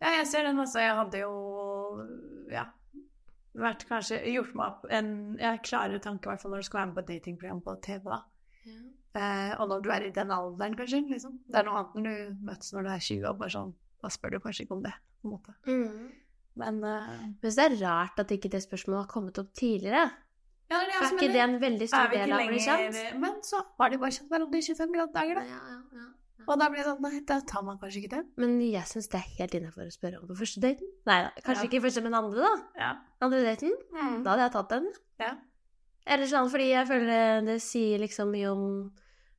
ja, 0.00 0.12
jeg 0.20 0.26
ser 0.30 0.42
den 0.48 0.58
også. 0.62 0.80
Jeg 0.80 0.94
hadde 0.96 1.18
jo 1.20 1.32
ja, 2.50 2.64
vært 3.58 3.84
kanskje 3.88 4.20
gjort 4.32 4.54
meg 4.54 4.66
opp 4.72 4.86
en 4.90 5.10
jeg 5.40 5.62
klarere 5.66 6.00
tanke, 6.00 6.24
i 6.24 6.30
hvert 6.32 6.40
fall 6.44 6.54
når 6.54 6.62
du 6.64 6.68
skal 6.70 6.80
være 6.80 6.90
med 6.92 6.98
på 7.00 7.06
datingprogram 7.12 7.60
på 7.66 7.76
TV. 7.84 8.04
da. 8.08 8.22
Eh, 9.18 9.52
og 9.58 9.68
når 9.72 9.82
du 9.82 9.90
er 9.90 10.04
i 10.06 10.10
den 10.14 10.30
alderen, 10.30 10.76
kanskje. 10.78 11.00
liksom. 11.10 11.38
Det 11.48 11.58
er 11.58 11.64
noe 11.66 11.80
annet 11.80 11.94
når 11.96 12.08
du 12.08 12.42
møtes 12.48 12.72
når 12.72 12.82
du 12.86 12.90
er 12.92 13.04
20 13.08 13.28
og 13.30 13.38
bare 13.40 13.50
sånn 13.54 13.74
Da 14.02 14.08
spør 14.14 14.30
du 14.30 14.38
kanskje 14.44 14.62
ikke 14.64 14.76
om 14.76 14.82
det. 14.84 14.92
på 15.20 15.26
en 15.28 15.32
måte. 15.34 15.54
Mm. 15.66 16.10
Men 16.60 16.76
uh, 16.84 17.26
Men 17.42 17.50
så 17.50 17.64
er 17.64 17.68
det 17.74 17.80
rart 17.82 18.20
at 18.22 18.30
ikke 18.30 18.50
det 18.52 18.60
spørsmålet 18.62 19.00
har 19.00 19.10
kommet 19.10 19.38
opp 19.38 19.48
tidligere. 19.58 20.04
Ja, 20.68 20.78
det 20.84 20.94
Er 20.98 21.10
ikke 21.14 21.32
det 21.32 21.42
en 21.44 21.58
veldig 21.62 21.88
stor 21.88 22.06
er 22.06 22.14
del 22.14 22.32
av 22.36 22.44
å 22.44 22.48
bli 22.50 22.60
kjent? 22.64 22.98
Men 23.22 23.38
så 23.46 23.62
har 23.80 23.92
de 23.92 23.98
bare 24.02 24.16
kjent 24.16 24.30
hverandre 24.32 24.60
i 24.60 24.66
25 24.66 24.94
grader, 24.94 25.34
da. 25.38 25.44
Ja, 25.48 25.60
ja, 25.72 25.78
ja. 25.98 26.06
Og 26.48 26.56
da 26.60 26.68
blir 26.72 26.80
det 26.80 26.86
sånn 26.86 27.02
Nei, 27.04 27.18
da 27.28 27.40
tar 27.44 27.64
man 27.66 27.76
kanskje 27.80 28.02
ikke 28.02 28.12
det. 28.14 28.22
Men 28.40 28.54
jeg 28.64 28.88
syns 28.88 29.10
det 29.12 29.18
er 29.18 29.26
helt 29.36 29.56
innafor 29.58 29.88
å 29.88 29.92
spørre 29.92 30.20
om 30.20 30.30
på 30.30 30.36
første 30.38 30.62
daten. 30.64 30.88
Nei 31.08 31.18
da, 31.26 31.32
kanskje 31.44 31.66
ikke 31.68 31.82
første, 31.84 32.04
men 32.04 32.16
andre, 32.16 32.46
da. 32.46 32.52
Ja. 32.80 32.92
Andre 33.24 33.42
daten. 33.44 33.74
Mm. 33.92 34.14
Da 34.24 34.32
hadde 34.32 34.46
jeg 34.46 34.54
tatt 34.56 34.72
den. 34.72 34.88
Ja. 35.20 35.34
Eller 36.08 36.30
sånn 36.30 36.48
fordi 36.48 36.70
jeg 36.70 36.88
føler 36.88 37.44
det 37.44 37.58
sier 37.60 38.00
liksom 38.00 38.32
mye 38.32 38.52
om 38.54 38.64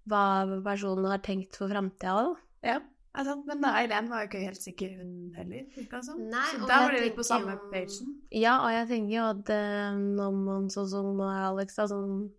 hva 0.09 0.23
personen 0.65 1.09
har 1.09 1.21
tenkt 1.25 1.57
for 1.57 1.71
framtida 1.71 2.13
òg. 2.27 2.39
ja. 2.65 2.79
Ja, 3.17 3.23
sant, 3.25 3.45
Men 3.49 3.63
Eileen 3.65 4.07
var 4.09 4.21
jo 4.23 4.27
ikke 4.29 4.43
helt 4.45 4.61
sikker, 4.61 4.91
hun 4.99 5.33
heller. 5.35 5.63
Altså. 5.91 6.13
Nei, 6.19 6.45
Så 6.53 6.67
da 6.69 6.77
var 6.83 6.91
det 6.93 7.01
litt 7.07 7.15
på 7.17 7.23
samme 7.25 7.55
jo- 7.55 7.69
pagen. 7.71 8.11
Ja, 8.31 8.59
og 8.63 8.69
jeg 8.71 8.87
tenker 8.91 9.15
jo 9.15 9.23
at 9.31 9.49
eh, 9.49 9.95
når 9.97 10.35
man 10.45 10.67
sånn 10.69 10.87
som 10.91 11.19
Alex, 11.25 11.75
da, 11.75 11.87
som 11.87 12.29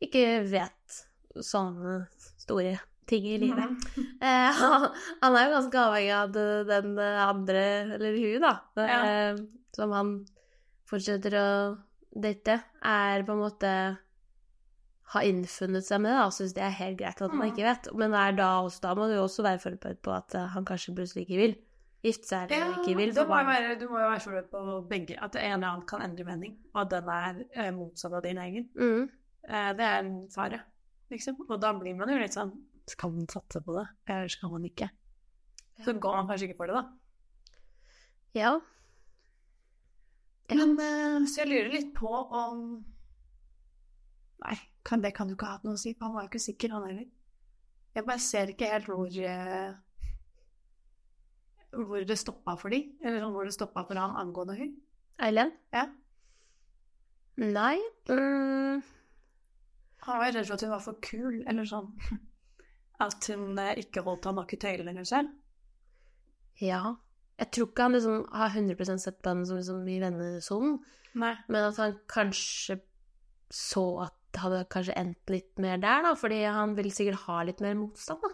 ikke 0.00 0.24
vet 0.48 1.02
sånne 1.44 2.06
store 2.40 2.78
ting 3.08 3.24
i 3.24 3.36
livet 3.38 3.68
Mhm. 3.68 4.06
eh, 4.22 4.52
han, 4.52 4.88
han 5.22 5.36
er 5.36 5.46
jo 5.46 5.54
ganske 5.58 5.78
avhengig 5.84 6.14
av 6.16 6.32
den 6.32 6.98
eh, 6.98 7.20
andre, 7.28 7.62
eller 7.98 8.18
hun, 8.18 8.40
da, 8.48 8.54
Ja. 8.76 8.98
eh, 9.04 9.36
som 9.76 9.92
han 9.92 10.26
fortsetter 10.88 11.36
å 11.36 11.48
date, 12.16 12.62
er 12.82 13.22
på 13.28 13.32
en 13.36 13.42
måte 13.44 13.72
har 15.14 15.24
innfunnet 15.24 15.86
seg 15.86 16.02
med 16.04 16.12
det, 16.12 16.18
og 16.26 16.34
syns 16.36 16.52
det 16.56 16.64
er 16.66 16.74
helt 16.76 16.98
greit 17.00 17.22
at 17.24 17.32
man 17.32 17.48
ikke 17.48 17.64
vet. 17.64 17.88
Men 17.96 18.12
da, 18.36 18.48
også, 18.60 18.82
da 18.84 18.92
må 18.98 19.08
du 19.08 19.16
jo 19.16 19.24
også 19.24 19.44
være 19.46 19.62
forberedt 19.62 20.02
på 20.04 20.12
at 20.12 20.36
eh, 20.36 20.50
han 20.52 20.68
kanskje 20.68 20.94
plutselig 20.98 21.24
ikke 21.24 21.40
vil 21.40 21.54
gifte 22.04 22.28
seg, 22.28 22.52
eller 22.54 22.76
ikke 22.78 22.96
vil 22.98 23.14
må 23.16 23.38
være, 23.48 23.74
du 23.80 23.86
må 23.90 24.02
jo 24.02 24.10
være 24.12 24.24
forberedt 24.26 24.50
på 24.52 24.80
begge. 24.90 25.16
At 25.16 25.32
det 25.34 25.44
ene 25.46 25.56
eller 25.56 25.70
annet 25.70 25.88
kan 25.90 26.04
endre 26.04 26.26
mening, 26.28 26.58
og 26.74 26.82
at 26.84 26.92
den 26.92 27.12
er 27.14 27.40
eh, 27.54 27.70
motsatt 27.74 28.18
av 28.18 28.24
din 28.26 28.42
egen. 28.44 28.68
Mm. 28.76 29.08
Eh, 29.48 29.70
det 29.80 29.88
er 29.88 29.98
en 30.02 30.14
fare, 30.34 30.60
liksom. 31.14 31.40
Og 31.48 31.56
da 31.62 31.72
blir 31.78 31.96
man 31.98 32.12
jo 32.12 32.20
litt 32.20 32.36
sånn 32.36 32.52
Skal 32.88 33.12
man 33.12 33.28
satse 33.28 33.60
på 33.64 33.74
det, 33.76 33.84
eller 34.08 34.32
skal 34.32 34.52
man 34.52 34.64
ikke? 34.68 34.90
Så 35.84 35.94
går 36.00 36.20
man 36.20 36.28
kanskje 36.28 36.48
ikke 36.48 36.60
for 36.60 36.70
det, 36.70 36.82
da. 36.82 37.56
Ja. 38.36 38.52
Ja. 40.48 40.56
Men 40.56 40.78
eh, 40.80 41.26
så 41.28 41.42
jeg 41.42 41.50
lurer 41.50 41.74
litt 41.74 41.92
på 41.96 42.08
om 42.12 42.62
Nei, 44.38 44.54
kan, 44.88 45.04
det 45.04 45.12
kan 45.16 45.28
du 45.28 45.36
ikke 45.36 45.48
ha 45.48 45.58
hatt 45.58 45.66
noe 45.68 45.76
å 45.76 45.80
si, 45.80 45.94
han 46.00 46.14
var 46.14 46.24
jo 46.24 46.32
ikke 46.32 46.46
sikker, 46.48 46.72
han 46.74 46.88
heller. 46.88 47.06
Jeg 47.96 48.06
bare 48.06 48.22
ser 48.22 48.52
ikke 48.52 48.70
helt 48.72 48.88
hvor 48.88 49.20
eh, 49.28 49.70
hvor 51.72 52.04
det 52.04 52.18
stoppa 52.18 52.56
for 52.58 52.72
de, 52.72 52.82
eller 53.02 53.22
sånn 53.22 53.34
hvor 53.34 53.48
det 53.48 53.56
stoppa 53.56 53.84
for 53.88 54.00
han 54.00 54.16
angående 54.20 54.56
hun. 54.58 54.76
Eileen? 55.24 55.52
Ja. 55.74 55.88
Nei. 57.38 57.76
Mm. 58.08 58.80
Han 60.06 60.22
var 60.22 60.32
redd 60.32 60.48
for 60.48 60.56
at 60.56 60.64
hun 60.64 60.72
var 60.72 60.84
for 60.84 61.00
kul, 61.04 61.42
eller 61.46 61.68
sånn. 61.68 61.92
At 63.04 63.28
hun 63.30 63.58
eh, 63.62 63.76
ikke 63.84 64.02
holdt 64.02 64.26
han 64.26 64.34
nok 64.40 64.52
i 64.54 64.58
tøylene 64.58 65.04
selv. 65.06 65.30
Ja. 66.58 66.96
Jeg 67.38 67.52
tror 67.54 67.68
ikke 67.68 67.84
han 67.86 67.94
liksom 67.94 68.24
har 68.34 68.50
100 68.50 68.98
sett 68.98 69.20
på 69.22 69.30
henne 69.30 69.46
som 69.46 69.60
liksom 69.60 69.84
i 69.86 70.00
vennesonen, 70.02 70.80
men 71.14 71.58
at 71.60 71.78
han 71.78 71.94
kanskje 72.10 72.80
så 73.54 73.84
at 74.08 74.17
hadde 74.36 74.64
kanskje 74.70 74.94
endt 74.96 75.30
litt 75.32 75.58
mer 75.58 75.78
der, 75.78 76.02
da, 76.02 76.14
fordi 76.14 76.42
han 76.44 76.74
vil 76.76 76.90
sikkert 76.92 77.24
ha 77.26 77.42
litt 77.48 77.60
mer 77.64 77.74
motstand, 77.74 78.20
da. 78.22 78.28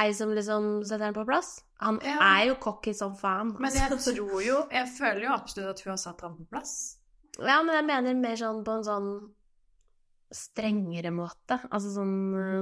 Ei 0.00 0.12
som 0.14 0.30
liksom 0.30 0.84
setter 0.86 1.06
den 1.08 1.14
på 1.14 1.24
plass. 1.26 1.64
Han 1.82 1.98
Ja. 2.04 2.18
er 2.38 2.46
jo 2.46 2.54
cocky 2.62 2.92
som 2.94 3.16
faen. 3.16 3.56
Men 3.58 3.72
jeg 3.74 3.90
altså. 3.90 4.14
tror 4.16 4.40
jo 4.42 4.68
Jeg 4.70 4.86
føler 4.98 5.24
jo 5.24 5.32
absolutt 5.34 5.68
at 5.70 5.80
hun 5.84 5.90
har 5.90 5.96
satt 5.98 6.20
ham 6.20 6.36
på 6.36 6.46
plass. 6.52 6.98
Ja, 7.38 7.62
men 7.62 7.74
jeg 7.74 7.84
mener 7.88 8.14
mer 8.14 8.36
sånn 8.36 8.62
på 8.64 8.70
en 8.78 8.84
sånn 8.86 9.10
strengere 10.30 11.10
måte. 11.10 11.58
Altså 11.72 11.90
sånn, 11.90 12.14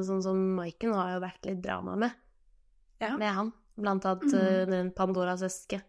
sånn 0.07 0.23
som 0.25 0.39
Maiken 0.57 0.95
har 0.97 1.15
jo 1.17 1.21
vært 1.27 1.45
litt 1.51 1.61
drama 1.65 1.97
med. 2.01 2.15
Ja. 3.03 3.13
Med 3.21 3.35
han. 3.37 3.53
Blant 3.79 4.07
annet 4.09 4.25
mm. 4.33 4.39
eh, 4.41 4.63
den 4.71 4.93
Pandoras 4.97 5.43
eske. 5.47 5.83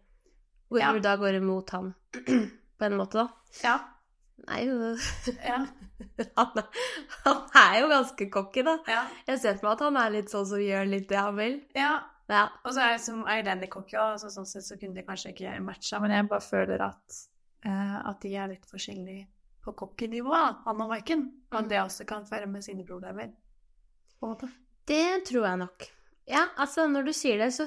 Hvor 0.68 0.78
Ja. 0.82 0.92
hun 0.92 1.02
da 1.02 1.16
går 1.16 1.40
imot 1.40 1.70
han. 1.70 1.94
på 2.78 2.84
en 2.84 2.96
måte, 3.00 3.24
da. 3.24 3.28
Ja. 3.64 3.78
Nei, 4.48 4.60
jo 4.66 4.92
Ja. 5.44 5.58
han, 6.38 6.60
er- 6.62 6.78
han 7.24 7.42
er 7.60 7.74
jo 7.80 7.88
ganske 7.92 8.30
cocky, 8.32 8.62
da. 8.66 8.78
ja. 8.88 9.02
Jeg 9.28 9.40
ser 9.42 9.58
for 9.58 9.68
meg 9.68 9.74
at 9.76 9.84
han 9.88 9.98
er 10.00 10.14
litt 10.16 10.32
sånn 10.32 10.46
som 10.48 10.62
gjør 10.62 10.88
litt 10.88 11.08
det 11.10 11.18
han 11.20 11.36
vil. 11.40 11.60
ja. 11.78 11.98
Ja. 12.30 12.44
Og 12.62 12.70
så 12.76 12.78
er 12.84 12.92
jeg 12.92 13.00
som 13.02 13.24
Eileen 13.26 13.64
Cocky 13.66 13.96
så 14.22 14.28
sånn 14.30 14.44
sett 14.46 14.62
så 14.62 14.76
kunne 14.78 14.94
de 14.94 15.02
kanskje 15.02 15.32
ikke 15.32 15.56
matcha, 15.66 15.98
men 15.98 16.12
jeg 16.14 16.28
bare 16.30 16.44
føler 16.46 16.84
at, 16.84 17.16
uh, 17.66 17.96
at 18.06 18.20
de 18.22 18.30
er 18.38 18.52
litt 18.52 18.68
forskjellige 18.70 19.24
på 19.66 19.72
cocky-nivå, 19.80 20.30
han 20.62 20.84
og 20.84 20.92
Maiken. 20.92 21.24
Og 21.50 21.56
at 21.58 21.66
det 21.72 21.80
også 21.82 22.06
kan 22.06 22.22
føre 22.30 22.46
med 22.46 22.62
sine 22.62 22.86
problemer. 22.86 23.32
På 24.20 24.28
en 24.28 24.36
måte. 24.36 24.50
Det 24.86 25.24
tror 25.26 25.48
jeg 25.48 25.58
nok. 25.64 25.88
Ja, 26.30 26.44
altså, 26.56 26.86
når 26.86 27.10
du 27.10 27.12
sier 27.18 27.42
det, 27.42 27.50
så 27.58 27.66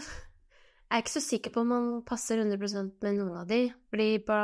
er 0.92 1.02
ikke 1.02 1.14
så 1.16 1.22
sikker 1.24 1.52
på 1.56 1.62
om 1.64 1.68
man 1.74 1.90
passer 2.06 2.38
100% 2.44 2.92
med 3.02 3.18
noen 3.18 3.38
av 3.42 3.48
de. 3.50 3.62
Fordi 3.90 4.10
på 4.28 4.38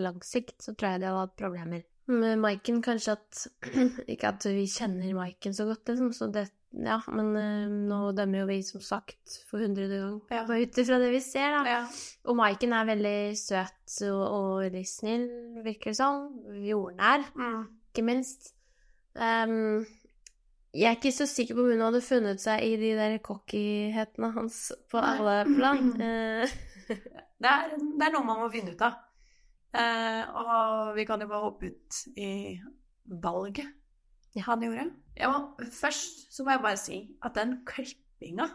lang 0.00 0.20
sikt 0.26 0.62
så 0.64 0.74
tror 0.74 0.94
jeg 0.94 1.00
de 1.02 1.06
hadde 1.10 1.20
hatt 1.26 1.36
problemer. 1.38 1.82
Med 2.08 2.38
Maiken 2.40 2.80
kanskje 2.82 3.12
at 3.18 3.42
Ikke 4.12 4.30
at 4.30 4.46
vi 4.48 4.64
kjenner 4.66 5.12
Maiken 5.14 5.52
så 5.54 5.66
godt, 5.68 5.84
liksom, 5.92 6.12
så 6.16 6.30
det 6.32 6.46
Ja, 6.72 6.98
men 7.08 7.30
eh, 7.36 7.68
nå 7.88 8.10
dømmer 8.12 8.42
jo 8.42 8.46
vi 8.50 8.58
som 8.62 8.80
sagt 8.84 9.38
for 9.48 9.58
hundrede 9.64 9.96
gang 10.02 10.18
Ja. 10.30 10.42
bare 10.48 10.66
ut 10.66 10.76
ifra 10.82 10.98
det 11.00 11.08
vi 11.14 11.20
ser, 11.24 11.54
da. 11.54 11.62
Ja. 11.64 11.78
Og 12.28 12.36
Maiken 12.36 12.72
er 12.76 12.84
veldig 12.90 13.14
søt 13.40 13.94
og, 14.08 14.20
og 14.26 14.48
veldig 14.66 14.82
snill, 14.88 15.24
virker 15.64 15.92
det 15.92 15.96
som. 15.96 16.26
Jordnær 16.64 17.24
Mm. 17.34 17.62
ikke 17.88 18.04
minst. 18.04 18.52
Ehm, 19.16 19.86
jeg 20.74 20.90
er 20.90 20.96
ikke 20.98 21.12
så 21.14 21.26
sikker 21.28 21.56
på 21.56 21.64
om 21.64 21.70
hun 21.72 21.84
hadde 21.86 22.04
funnet 22.04 22.42
seg 22.42 22.64
i 22.66 22.74
de 22.80 22.92
der 22.98 23.18
cockyhetene 23.24 24.32
hans 24.34 24.60
på 24.90 25.02
alle 25.02 25.40
plan. 25.48 25.92
Eh, 26.88 26.96
Det, 27.38 27.46
er, 27.46 27.74
det 27.76 28.06
er 28.06 28.12
noe 28.14 28.24
man 28.24 28.38
må 28.40 28.46
finne 28.50 28.72
ut 28.72 28.80
av. 28.82 28.94
Eh, 29.76 30.22
og 30.40 30.94
vi 30.96 31.04
kan 31.06 31.20
jo 31.20 31.28
bare 31.28 31.44
hoppe 31.44 31.68
ut 31.68 31.98
i 32.16 32.30
valget 33.22 33.74
han 34.44 34.62
gjorde. 34.62 34.84
Jeg 35.18 35.30
må, 35.32 35.66
først 35.74 36.28
så 36.34 36.44
må 36.46 36.54
jeg 36.54 36.62
bare 36.62 36.78
si 36.80 36.98
at 37.26 37.34
den 37.34 37.56
klippinga 37.66 38.46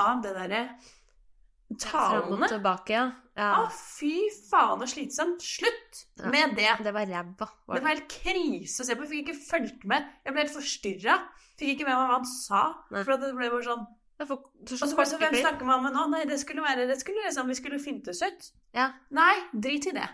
av 0.00 0.22
det 0.24 0.34
derre 0.36 0.62
Fram 1.68 2.30
og 2.32 2.46
tilbake, 2.48 2.94
ja. 2.96 3.10
Å, 3.38 3.40
ja. 3.40 3.68
fy 3.70 4.14
faen, 4.50 4.80
så 4.82 4.88
slitsomt. 4.90 5.40
Slutt 5.44 6.00
Ja. 6.18 6.30
med 6.32 6.56
det. 6.58 6.72
Det 6.82 6.92
var 6.94 7.06
ræva. 7.06 7.46
Det 7.70 7.82
var 7.84 7.92
helt 7.94 8.08
krise 8.10 8.82
å 8.82 8.86
se 8.88 8.96
på. 8.98 9.04
Jeg 9.06 9.10
fikk 9.12 9.28
ikke 9.28 9.44
fulgt 9.46 9.84
med. 9.86 10.08
Jeg 10.26 10.34
ble 10.34 10.42
helt 10.42 10.56
forstyrra. 10.56 11.18
Fikk 11.58 11.70
ikke 11.76 11.86
med 11.86 11.94
meg 11.94 12.08
hva 12.10 12.16
han 12.18 12.24
sa. 12.26 12.62
Nei. 12.90 13.04
For 13.04 13.16
det 13.16 13.30
ble 13.36 13.50
bare 13.50 13.62
sånn 13.68 13.86
for- 14.26 14.42
så 14.66 14.82
Og 14.82 14.88
så 14.90 14.96
bare 14.96 15.06
så 15.06 15.18
hvem 15.18 15.34
snakker 15.38 15.64
man 15.64 15.82
med 15.84 15.92
nå? 15.94 16.08
Nei, 16.10 16.24
det 16.24 16.40
skulle 16.40 16.62
være 16.62 16.86
det 16.88 16.98
skulle 17.00 17.22
liksom, 17.24 17.46
Vi 17.46 17.54
skulle 17.54 17.78
fintes 17.78 18.20
ut. 18.22 18.50
Ja. 18.74 18.92
Nei, 19.10 19.34
drit 19.54 19.86
i 19.86 19.92
det. 19.92 20.08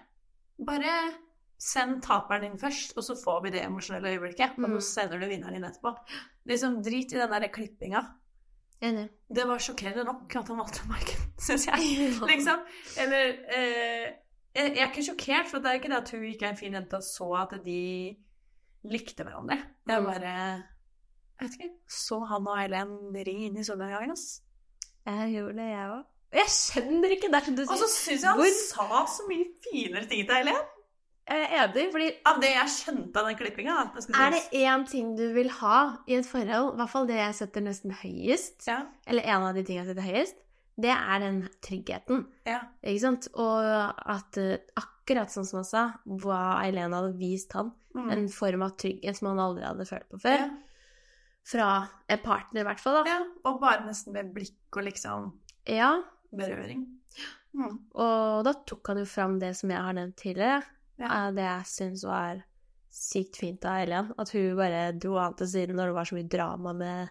Bare 0.60 1.14
send 1.58 2.02
taperen 2.02 2.42
din 2.42 2.58
først, 2.58 2.92
og 2.98 3.02
så 3.04 3.14
får 3.16 3.42
vi 3.44 3.50
det 3.50 3.62
emosjonelle 3.64 4.12
øyeblikket. 4.18 4.58
Og 4.58 4.68
Mm. 4.68 4.76
så 4.76 5.00
sender 5.00 5.18
du 5.18 5.26
vinneren 5.26 5.54
din 5.54 5.64
etterpå. 5.64 5.96
Liksom, 6.46 6.82
Drit 6.84 7.12
i 7.14 7.16
den 7.16 7.30
der 7.30 7.48
klippinga. 7.48 8.04
Enig. 8.82 9.08
Det 9.34 9.44
var 9.48 9.58
sjokkerende 9.58 10.04
nok 10.04 10.34
at 10.37 10.48
han 10.48 10.58
valgte 10.58 10.88
Maiken, 10.88 11.22
syns 11.40 11.66
jeg. 11.66 11.78
liksom. 12.32 12.60
Eller 13.00 13.30
eh, 13.56 14.12
Jeg 14.54 14.76
er 14.78 14.90
ikke 14.90 15.02
sjokkert, 15.06 15.46
for 15.50 15.58
det 15.58 15.66
er 15.70 15.78
ikke 15.80 15.88
det 15.90 15.96
at 16.02 16.10
hun 16.10 16.24
ikke 16.24 16.46
er 16.46 16.50
en 16.50 16.56
fin 16.60 16.74
jente 16.74 16.94
og 16.96 17.02
så 17.02 17.30
at 17.42 17.54
de 17.64 18.16
likte 18.84 19.24
hverandre. 19.24 19.56
Jeg 19.88 19.96
er 19.96 20.04
bare 20.04 20.34
Jeg 20.34 21.48
vet 21.48 21.56
ikke. 21.60 21.70
Så 21.90 22.18
han 22.30 22.46
og 22.46 22.58
Eileen 22.62 22.92
ri 23.16 23.34
inn 23.48 23.56
i 23.58 23.64
solnedgangen, 23.66 24.12
ass. 24.12 24.42
Jeg 25.06 25.32
gjorde 25.34 25.56
det, 25.58 25.70
jeg 25.72 25.88
òg. 25.94 26.04
Jeg 26.34 26.50
skjønner 26.50 27.12
ikke 27.14 27.28
det 27.30 27.42
du 27.56 27.62
Og 27.62 27.76
så 27.78 27.87
sier. 27.88 28.16
syns 28.18 28.22
jeg 28.22 28.30
han 28.30 28.38
Hvor- 28.40 28.62
sa 28.68 29.04
så 29.16 29.26
mye 29.28 29.44
finere 29.64 30.06
ting 30.10 30.24
til 30.26 30.34
Eileen. 30.37 30.62
Jeg 31.28 31.40
er 31.46 31.52
enig, 31.64 31.87
fordi 31.92 32.08
Av 32.28 32.40
det 32.42 32.50
jeg 32.52 32.68
skjønte 32.68 33.16
av 33.16 33.26
den 33.30 33.37
klippinga. 33.37 33.74
er 33.96 34.30
det 34.34 34.42
én 34.60 34.87
ting 34.87 35.14
du 35.16 35.32
vil 35.32 35.48
ha 35.48 35.96
i 36.06 36.14
et 36.18 36.26
forhold, 36.28 36.74
i 36.74 36.76
hvert 36.76 36.90
fall 36.92 37.06
det 37.08 37.16
jeg 37.16 37.34
setter 37.38 37.62
nesten 37.64 37.94
høyest, 38.02 38.66
Ja, 38.68 38.82
eller 39.06 39.22
en 39.22 39.42
av 39.48 39.54
de 39.54 39.62
tingene 39.64 39.87
jeg 39.87 39.94
setter 39.96 40.08
høyest, 40.10 40.34
det 40.76 40.90
er 40.90 41.18
den 41.20 41.48
tryggheten. 41.62 42.26
ja. 42.46 42.60
Ikke 42.82 43.00
sant? 43.00 43.28
Og 43.34 43.64
at 44.06 44.37
eh, 44.37 44.58
akkurat 44.76 45.30
sånn 45.32 45.46
som 45.46 45.58
han 45.62 45.64
sa, 45.64 45.84
hva 46.06 46.60
Eileen 46.64 46.92
hadde 46.92 47.16
vist 47.18 47.52
han, 47.54 47.72
Mm. 47.94 48.10
en 48.10 48.28
form 48.28 48.62
av 48.62 48.72
trygghet 48.76 49.14
som 49.16 49.28
han 49.28 49.38
aldri 49.38 49.62
hadde 49.64 49.84
følt 49.87 50.08
på 50.10 50.18
før. 50.20 50.38
ja. 50.38 50.50
Fra 51.46 51.88
en 52.08 52.18
partner, 52.18 52.60
i 52.62 52.64
hvert 52.64 52.80
fall. 52.80 53.04
da. 53.04 53.10
ja. 53.10 53.24
Og 53.44 53.60
bare 53.60 53.84
nesten 53.87 54.12
med 54.12 54.34
blikk 54.34 54.76
og 54.76 54.82
liksom 54.84 55.32
Ja, 55.66 56.02
berøring. 56.34 56.87
Mm. 57.54 57.78
og 57.94 58.44
da 58.44 58.52
tok 58.66 58.87
han 58.88 58.98
jo 58.98 59.04
fram 59.04 59.38
det 59.38 59.54
som 59.56 59.70
jeg 59.70 59.78
har 59.78 59.92
nevnt 59.92 60.16
tidligere. 60.16 60.64
Ja. 60.98 61.28
eh, 61.28 61.30
Det 61.33 61.44
jeg 61.44 61.64
syns 61.66 62.04
var 62.04 62.42
sykt 62.94 63.37
fint 63.37 63.64
av 63.64 63.80
Eileen. 63.83 64.12
At 64.18 64.30
hun 64.30 64.57
bare 64.57 64.92
dro 64.98 65.16
an 65.18 65.35
til 65.35 65.46
siden 65.46 65.74
når 65.76 65.87
det 65.90 65.94
var 65.94 66.04
så 66.04 66.14
mye 66.18 66.28
drama 66.30 66.72
med 66.78 67.11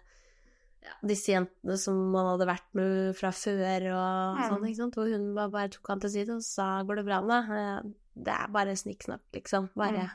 ja, 0.84 0.92
disse 1.08 1.32
jentene 1.32 1.78
som 1.80 1.96
man 2.12 2.26
hadde 2.38 2.46
vært 2.48 2.74
med 2.76 3.16
fra 3.16 3.30
før 3.32 3.86
og 3.92 4.36
Mm. 4.38 4.48
sånn, 4.50 4.66
ikke 4.68 4.76
sant. 4.76 4.94
Hvor 4.94 5.08
hun 5.12 5.34
bare, 5.34 5.50
bare 5.50 5.68
tok 5.72 5.86
han 5.88 6.00
til 6.00 6.10
side 6.10 6.28
og 6.34 6.42
sa 6.42 6.82
'går 6.84 6.96
det 6.96 7.04
bra 7.06 7.20
med 7.22 7.48
deg?' 7.48 7.56
Eh, 7.56 7.90
Det 8.16 8.28
er 8.32 8.46
bare 8.48 8.76
snikksnakk, 8.76 9.20
liksom. 9.32 9.70
Bare 9.74 10.04
Mm. 10.04 10.10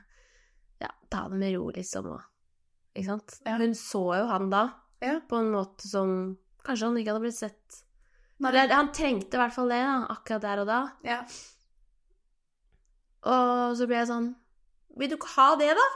ja, 0.82 0.88
ta 1.12 1.28
det 1.28 1.38
med 1.38 1.54
ro, 1.56 1.70
liksom. 1.70 2.06
Og, 2.06 2.22
ikke 2.96 3.06
sant. 3.06 3.40
Ja. 3.46 3.58
Hun 3.58 3.72
så 3.74 4.18
jo 4.22 4.28
han 4.28 4.50
da 4.50 4.74
Ja. 5.02 5.20
på 5.20 5.38
en 5.40 5.52
måte 5.52 5.82
som 5.82 6.38
kanskje 6.64 6.84
han 6.88 6.96
ikke 6.96 7.08
hadde 7.12 7.22
blitt 7.22 7.34
sett. 7.34 7.84
Eller 8.42 8.68
han 8.74 8.88
trengte 8.94 9.34
i 9.34 9.38
hvert 9.38 9.52
fall 9.54 9.68
det, 9.68 9.82
da, 9.84 10.08
akkurat 10.08 10.42
der 10.42 10.60
og 10.60 10.68
da. 10.68 10.92
Ja. 11.04 11.24
Og 13.28 13.76
så 13.76 13.88
ble 13.90 13.98
jeg 14.00 14.08
sånn 14.08 14.30
Vil 15.00 15.10
du 15.12 15.18
ikke 15.18 15.34
ha 15.36 15.50
det, 15.60 15.74
da? 15.76 15.88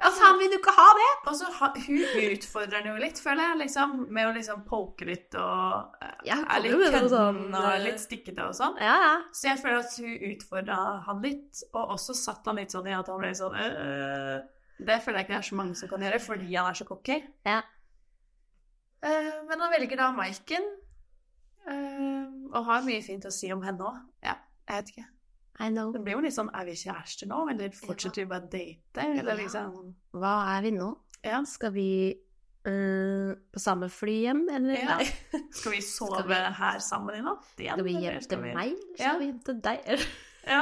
Ja, 0.00 0.08
faen, 0.16 0.38
vil 0.40 0.48
du 0.48 0.56
ikke 0.56 0.72
ha 0.72 0.86
det? 0.96 1.08
Og 1.28 1.34
så 1.36 1.48
hun 1.52 2.30
utfordrer 2.32 2.80
han 2.80 2.86
jo 2.88 2.94
litt, 3.02 3.18
føler 3.20 3.50
jeg, 3.50 3.58
liksom, 3.66 3.98
med 4.08 4.30
å 4.30 4.32
liksom 4.32 4.62
poke 4.68 5.04
litt 5.04 5.36
og 5.36 5.98
eh, 6.00 6.14
Ja, 6.30 6.38
er 6.54 6.64
litt 6.64 6.76
kødden 6.78 7.10
sånn, 7.12 7.42
og 7.50 7.66
eh, 7.68 7.82
litt 7.84 8.00
stikkete 8.00 8.46
og 8.48 8.56
sånn. 8.56 8.78
Ja, 8.80 8.94
ja. 9.04 9.12
Så 9.36 9.50
jeg 9.50 9.60
føler 9.60 9.82
at 9.82 9.98
hun 10.00 10.24
utfordra 10.30 10.78
han 11.04 11.20
litt, 11.26 11.60
og 11.74 11.94
også 11.98 12.16
satt 12.16 12.48
han 12.48 12.62
litt 12.62 12.72
sånn 12.72 12.88
i 12.88 12.96
at 12.96 13.12
han 13.12 13.20
ble 13.20 13.34
sånn 13.36 13.60
øh, 13.60 14.40
Det 14.80 14.98
føler 15.04 15.20
jeg 15.20 15.28
ikke 15.28 15.34
det 15.34 15.38
er 15.42 15.48
så 15.50 15.60
mange 15.60 15.76
som 15.82 15.92
kan 15.92 16.08
gjøre, 16.08 16.24
fordi 16.30 16.48
han 16.54 16.72
er 16.72 16.80
så 16.80 16.88
cocky. 16.88 17.20
Ja. 17.50 17.60
Uh, 19.04 19.36
men 19.48 19.60
han 19.60 19.72
velger 19.72 20.00
da 20.00 20.10
Maiken, 20.16 20.66
uh, 21.68 22.24
og 22.52 22.60
har 22.72 22.84
mye 22.88 23.04
fint 23.04 23.28
å 23.28 23.32
si 23.32 23.52
om 23.52 23.64
henne 23.64 23.84
òg. 23.84 24.04
Ja, 24.24 24.38
jeg 24.68 24.80
vet 24.80 24.92
ikke. 24.94 25.10
I 25.60 25.68
know. 25.68 25.90
Det 25.92 26.00
blir 26.04 26.14
jo 26.16 26.20
litt 26.24 26.32
sånn 26.34 26.48
Er 26.56 26.64
vi 26.64 26.72
kjærester 26.80 27.28
nå, 27.28 27.42
eller 27.52 27.70
fortsetter 27.76 28.22
vi 28.22 28.28
bare 28.30 28.46
å 28.46 28.50
date? 28.50 29.04
Eller 29.20 29.36
liksom 29.42 29.74
Hva 30.16 30.34
er 30.56 30.62
vi 30.64 30.70
nå? 30.78 30.90
Ja. 31.26 31.42
Skal 31.44 31.72
vi 31.76 31.86
Uh, 32.60 33.30
på 33.54 33.56
samme 33.62 33.86
fly 33.88 34.18
hjem, 34.26 34.42
eller? 34.52 34.76
Ja. 34.76 34.96
Skal 35.56 35.72
vi 35.72 35.78
sove 35.80 36.18
Skal 36.18 36.26
vi- 36.28 36.56
her 36.58 36.78
sammen 36.84 37.16
i 37.16 37.22
natt? 37.24 37.46
igjen, 37.56 37.78
Skal 37.78 37.86
vi 37.86 37.94
hjem 37.94 38.18
skal 38.20 38.36
til 38.36 38.42
vi- 38.44 38.52
meg, 38.58 38.74
eller 38.74 39.00
Ja. 39.00 39.06
skal 39.08 39.20
vi 39.22 39.28
hjem 39.30 39.38
til 39.46 39.60
deg? 39.64 40.02
Ja, 40.44 40.60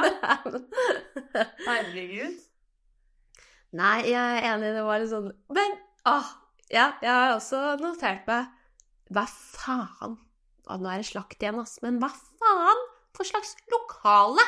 herregud. 1.67 2.37
Nei, 3.75 3.97
jeg 4.09 4.15
er 4.39 4.47
enig, 4.53 4.71
det 4.77 4.85
var 4.87 5.01
litt 5.03 5.11
sånn 5.11 5.27
Men 5.53 5.75
åh, 6.09 6.29
ja, 6.73 6.87
jeg 7.03 7.11
har 7.11 7.35
også 7.35 7.59
notert 7.83 8.23
meg 8.31 8.47
Hva 9.13 9.25
faen? 9.29 10.15
Å, 10.69 10.77
nå 10.79 10.89
er 10.93 11.03
det 11.03 11.09
slakt 11.11 11.41
igjen, 11.43 11.59
ass. 11.61 11.75
Men 11.83 11.99
hva 12.01 12.09
faen 12.13 12.81
for 13.17 13.27
slags 13.27 13.55
lokale 13.73 14.43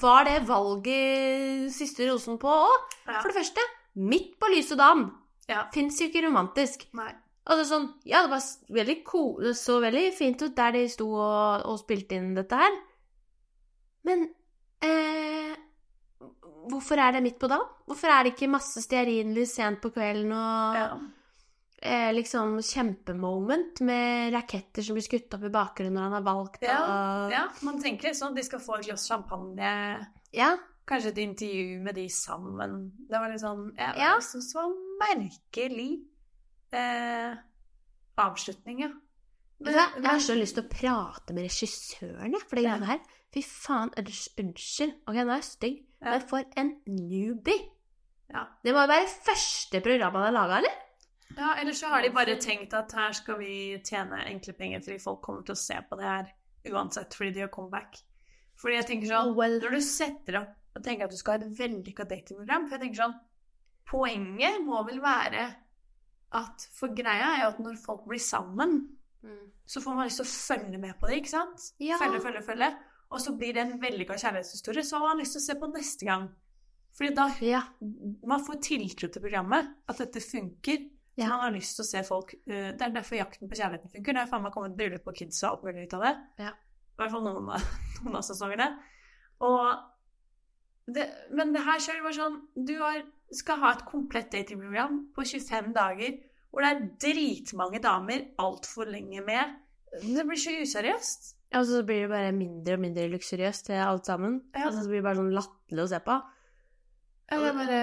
var 0.00 0.24
det 0.28 0.38
valget 0.48 1.72
siste 1.74 2.06
rosen 2.10 2.38
på 2.40 2.50
òg? 2.50 2.94
Ja. 3.08 3.20
For 3.20 3.30
det 3.30 3.38
første, 3.40 3.66
midt 3.94 4.34
på 4.40 4.50
lyse 4.54 4.76
dagen. 4.78 5.08
Ja. 5.50 5.66
Fins 5.74 6.00
jo 6.00 6.08
ikke 6.08 6.24
romantisk. 6.26 6.86
Nei. 6.96 7.10
Altså 7.44 7.66
sånn, 7.68 7.90
ja, 8.08 8.22
det 8.24 8.30
var 8.32 8.44
veldig 8.72 8.96
cool, 9.04 9.34
det 9.44 9.52
så 9.60 9.76
veldig 9.82 10.06
fint 10.16 10.40
ut 10.40 10.54
der 10.56 10.72
de 10.78 10.86
sto 10.88 11.10
og, 11.12 11.66
og 11.68 11.76
spilte 11.82 12.16
inn 12.16 12.30
dette 12.38 12.56
her. 12.56 12.78
Men 14.08 14.24
eh, 14.84 15.52
hvorfor 16.72 17.02
er 17.04 17.16
det 17.16 17.24
midt 17.26 17.36
på 17.42 17.50
dagen? 17.52 17.68
Hvorfor 17.84 18.14
er 18.14 18.24
det 18.24 18.32
ikke 18.32 18.48
masse 18.54 18.80
stearinlys 18.84 19.52
sent 19.58 19.82
på 19.84 19.92
kvelden 19.92 20.32
og 20.32 20.80
Ja. 20.80 20.88
Eh, 21.84 22.10
liksom 22.16 22.56
kjempemoment 22.64 23.80
med 23.84 24.32
raketter 24.34 24.82
som 24.86 24.96
blir 24.96 25.04
skutt 25.06 25.34
opp 25.36 25.44
i 25.46 25.52
bakgrunnen 25.54 25.94
når 25.98 26.06
han 26.08 26.16
har 26.18 26.26
valgt 26.26 26.62
Ja, 26.64 26.78
og 26.84 27.34
ja, 27.34 27.44
man 27.66 27.80
tenker 27.82 28.14
sånn 28.16 28.32
at 28.32 28.40
de 28.40 28.46
skal 28.48 28.62
få 28.64 28.78
et 28.80 28.88
glass 28.88 29.06
champagne, 29.10 29.72
ja. 30.34 30.50
kanskje 30.88 31.12
et 31.14 31.22
intervju 31.24 31.78
med 31.84 31.94
de 32.00 32.08
sammen. 32.12 32.74
Det 33.08 33.20
var 33.20 33.30
litt 33.32 33.44
sånn 33.44 33.66
Jeg, 33.76 33.96
Ja. 34.00 34.14
syns 34.24 34.50
det 34.52 34.58
var 34.60 34.74
merkelig 35.04 35.90
eh, 36.74 37.36
avslutning, 38.18 38.80
ja. 38.86 38.92
Men, 39.60 39.72
jeg. 39.78 39.90
Jeg 40.02 40.10
har 40.10 40.18
så 40.24 40.34
lyst 40.36 40.56
til 40.58 40.64
å 40.64 40.72
prate 40.72 41.32
med 41.36 41.46
regissøren, 41.46 42.32
jeg, 42.34 42.42
for 42.48 42.56
det 42.58 42.64
Ja. 42.64 42.74
greiene 42.74 42.86
her. 42.90 43.00
Fy 43.34 43.42
faen, 43.42 43.90
unnskyld. 43.98 44.92
Ok, 45.08 45.14
nå 45.14 45.30
er 45.30 45.40
jeg 45.40 45.46
stygg, 45.48 45.78
men 46.02 46.20
for 46.20 46.44
en 46.56 46.76
newbie. 46.86 47.70
Ja. 48.30 48.44
Det 48.64 48.72
må 48.74 48.82
jo 48.84 48.90
være 48.90 49.08
første 49.26 49.80
program 49.82 50.14
han 50.18 50.26
har 50.28 50.32
laga, 50.34 50.58
eller? 50.58 50.76
Ja, 51.36 51.54
Eller 51.60 51.72
så 51.72 51.88
har 51.88 52.02
de 52.02 52.10
bare 52.14 52.36
tenkt 52.36 52.74
at 52.76 52.92
her 52.92 53.12
skal 53.16 53.38
vi 53.40 53.78
tjene 53.84 54.20
enkle 54.28 54.52
penger, 54.54 54.80
fordi 54.84 54.98
folk 55.02 55.22
kommer 55.24 55.42
til 55.42 55.56
å 55.56 55.58
se 55.58 55.78
på 55.88 55.96
det 55.98 56.04
her 56.04 56.28
uansett, 56.70 57.14
fordi 57.16 57.32
de 57.34 57.40
gjør 57.44 57.50
comeback. 57.56 57.96
Fordi 58.60 58.76
jeg 58.76 58.86
tenker 58.86 59.10
sånn 59.10 59.30
Oh, 59.32 59.34
well. 59.34 59.56
Når 59.60 59.70
du 59.74 59.80
setter 59.80 60.36
opp 60.42 60.52
og 60.76 60.82
tenker 60.84 61.04
at 61.08 61.10
du 61.10 61.16
skal 61.16 61.38
ha 61.40 61.46
et 61.46 61.58
vellykka 61.58 62.04
datingprogram 62.10 62.64
For 62.68 62.76
jeg 62.76 62.82
tenker 62.84 63.00
sånn 63.02 63.16
Poenget 63.86 64.60
må 64.64 64.80
vel 64.88 65.00
være 65.02 65.44
at 66.34 66.64
For 66.74 66.94
greia 66.96 67.32
er 67.34 67.42
jo 67.44 67.50
at 67.52 67.58
når 67.62 67.76
folk 67.82 68.06
blir 68.08 68.18
sammen, 68.22 68.80
så 69.66 69.80
får 69.80 69.94
man 69.96 70.08
lyst 70.08 70.18
til 70.20 70.26
å 70.26 70.32
følge 70.34 70.78
med 70.82 70.96
på 71.00 71.06
det, 71.08 71.20
ikke 71.22 71.30
sant? 71.30 71.62
Ja. 71.80 71.96
Følge, 72.00 72.18
følge, 72.20 72.42
følge. 72.44 72.68
Og 73.14 73.20
så 73.22 73.32
blir 73.38 73.54
det 73.54 73.62
en 73.62 73.78
vellykka 73.80 74.16
kjærlighetshistorie, 74.20 74.82
så 74.84 74.98
har 74.98 75.12
man 75.12 75.22
lyst 75.22 75.36
til 75.36 75.40
å 75.40 75.44
se 75.46 75.54
på 75.60 75.68
neste 75.72 76.08
gang. 76.08 76.26
Fordi 76.98 77.14
da 77.14 77.28
Ja. 77.40 77.62
man 78.26 78.42
får 78.44 78.60
tiltro 78.66 79.08
til 79.08 79.22
programmet, 79.22 79.70
at 79.88 79.96
dette 79.98 80.20
funker. 80.20 80.90
Ja. 81.14 81.28
Man 81.30 81.44
har 81.44 81.54
lyst 81.54 81.76
til 81.78 81.84
å 81.84 81.86
se 81.86 82.00
folk 82.06 82.32
eh, 82.34 82.72
Det 82.74 82.82
er 82.82 82.94
derfor 82.96 83.20
jakten 83.20 83.50
på 83.50 83.54
kjærligheten 83.58 83.92
funker. 83.92 84.16
Det 84.16 84.22
er 84.24 84.30
faen 84.30 84.42
meg 84.42 84.54
kommet 84.54 84.76
bryllup 84.78 85.04
på 85.06 85.14
kids 85.20 85.42
og 85.44 85.50
alt 85.52 85.66
mulig 85.68 85.86
ut 85.86 85.96
av 85.98 86.06
det. 86.08 86.14
Ja. 86.42 86.52
I 86.94 87.00
hvert 87.02 87.12
fall 87.14 87.26
noen 87.26 87.50
av, 87.54 87.68
noen 88.02 88.18
av 88.18 88.24
sesongene. 88.26 88.68
Og 89.46 90.94
det, 90.94 91.06
men 91.32 91.54
det 91.54 91.62
her 91.64 91.80
sjøl 91.80 92.02
var 92.04 92.12
sånn 92.12 92.34
Du 92.68 92.74
har, 92.82 93.00
skal 93.32 93.62
ha 93.62 93.70
et 93.74 93.86
komplett 93.88 94.32
datingprogram 94.34 94.98
på 95.16 95.24
25 95.30 95.72
dager 95.76 96.18
hvor 96.54 96.62
det 96.62 96.70
er 96.70 96.82
dritmange 97.02 97.80
damer 97.82 98.28
altfor 98.38 98.86
lenge 98.86 99.24
med. 99.26 99.56
Det 100.02 100.22
blir 100.22 100.38
så 100.38 100.52
useriøst. 100.62 101.32
Ja, 101.50 101.60
Og 101.60 101.66
så 101.66 101.80
blir 101.86 102.04
det 102.04 102.10
bare 102.12 102.34
mindre 102.34 102.76
og 102.76 102.82
mindre 102.84 103.08
luksuriøst 103.10 103.66
til 103.66 103.80
alt 103.82 104.06
sammen. 104.06 104.36
Ja. 104.54 104.68
Altså, 104.68 104.84
så 104.84 104.90
blir 104.92 105.00
det 105.00 105.06
bare 105.08 105.18
sånn 105.18 105.34
latterlig 105.34 105.82
å 105.82 105.90
se 105.90 106.00
på. 106.06 106.16
Ja, 107.30 107.40
det 107.40 107.48
er 107.50 107.58
bare 107.58 107.80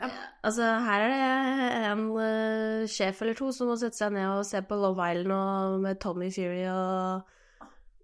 ja. 0.00 0.08
Altså, 0.46 0.66
her 0.86 1.04
er 1.04 1.10
det 1.12 1.90
en 1.90 2.04
uh, 2.16 2.88
sjef 2.90 3.20
eller 3.22 3.36
to 3.38 3.50
som 3.52 3.70
må 3.70 3.76
sette 3.80 4.00
seg 4.00 4.14
ned 4.16 4.28
og 4.30 4.46
se 4.48 4.62
på 4.64 4.78
Love 4.80 5.10
Island 5.12 5.34
og 5.36 5.84
med 5.84 6.00
Tommy 6.02 6.30
Fury 6.34 6.64
og 6.72 7.28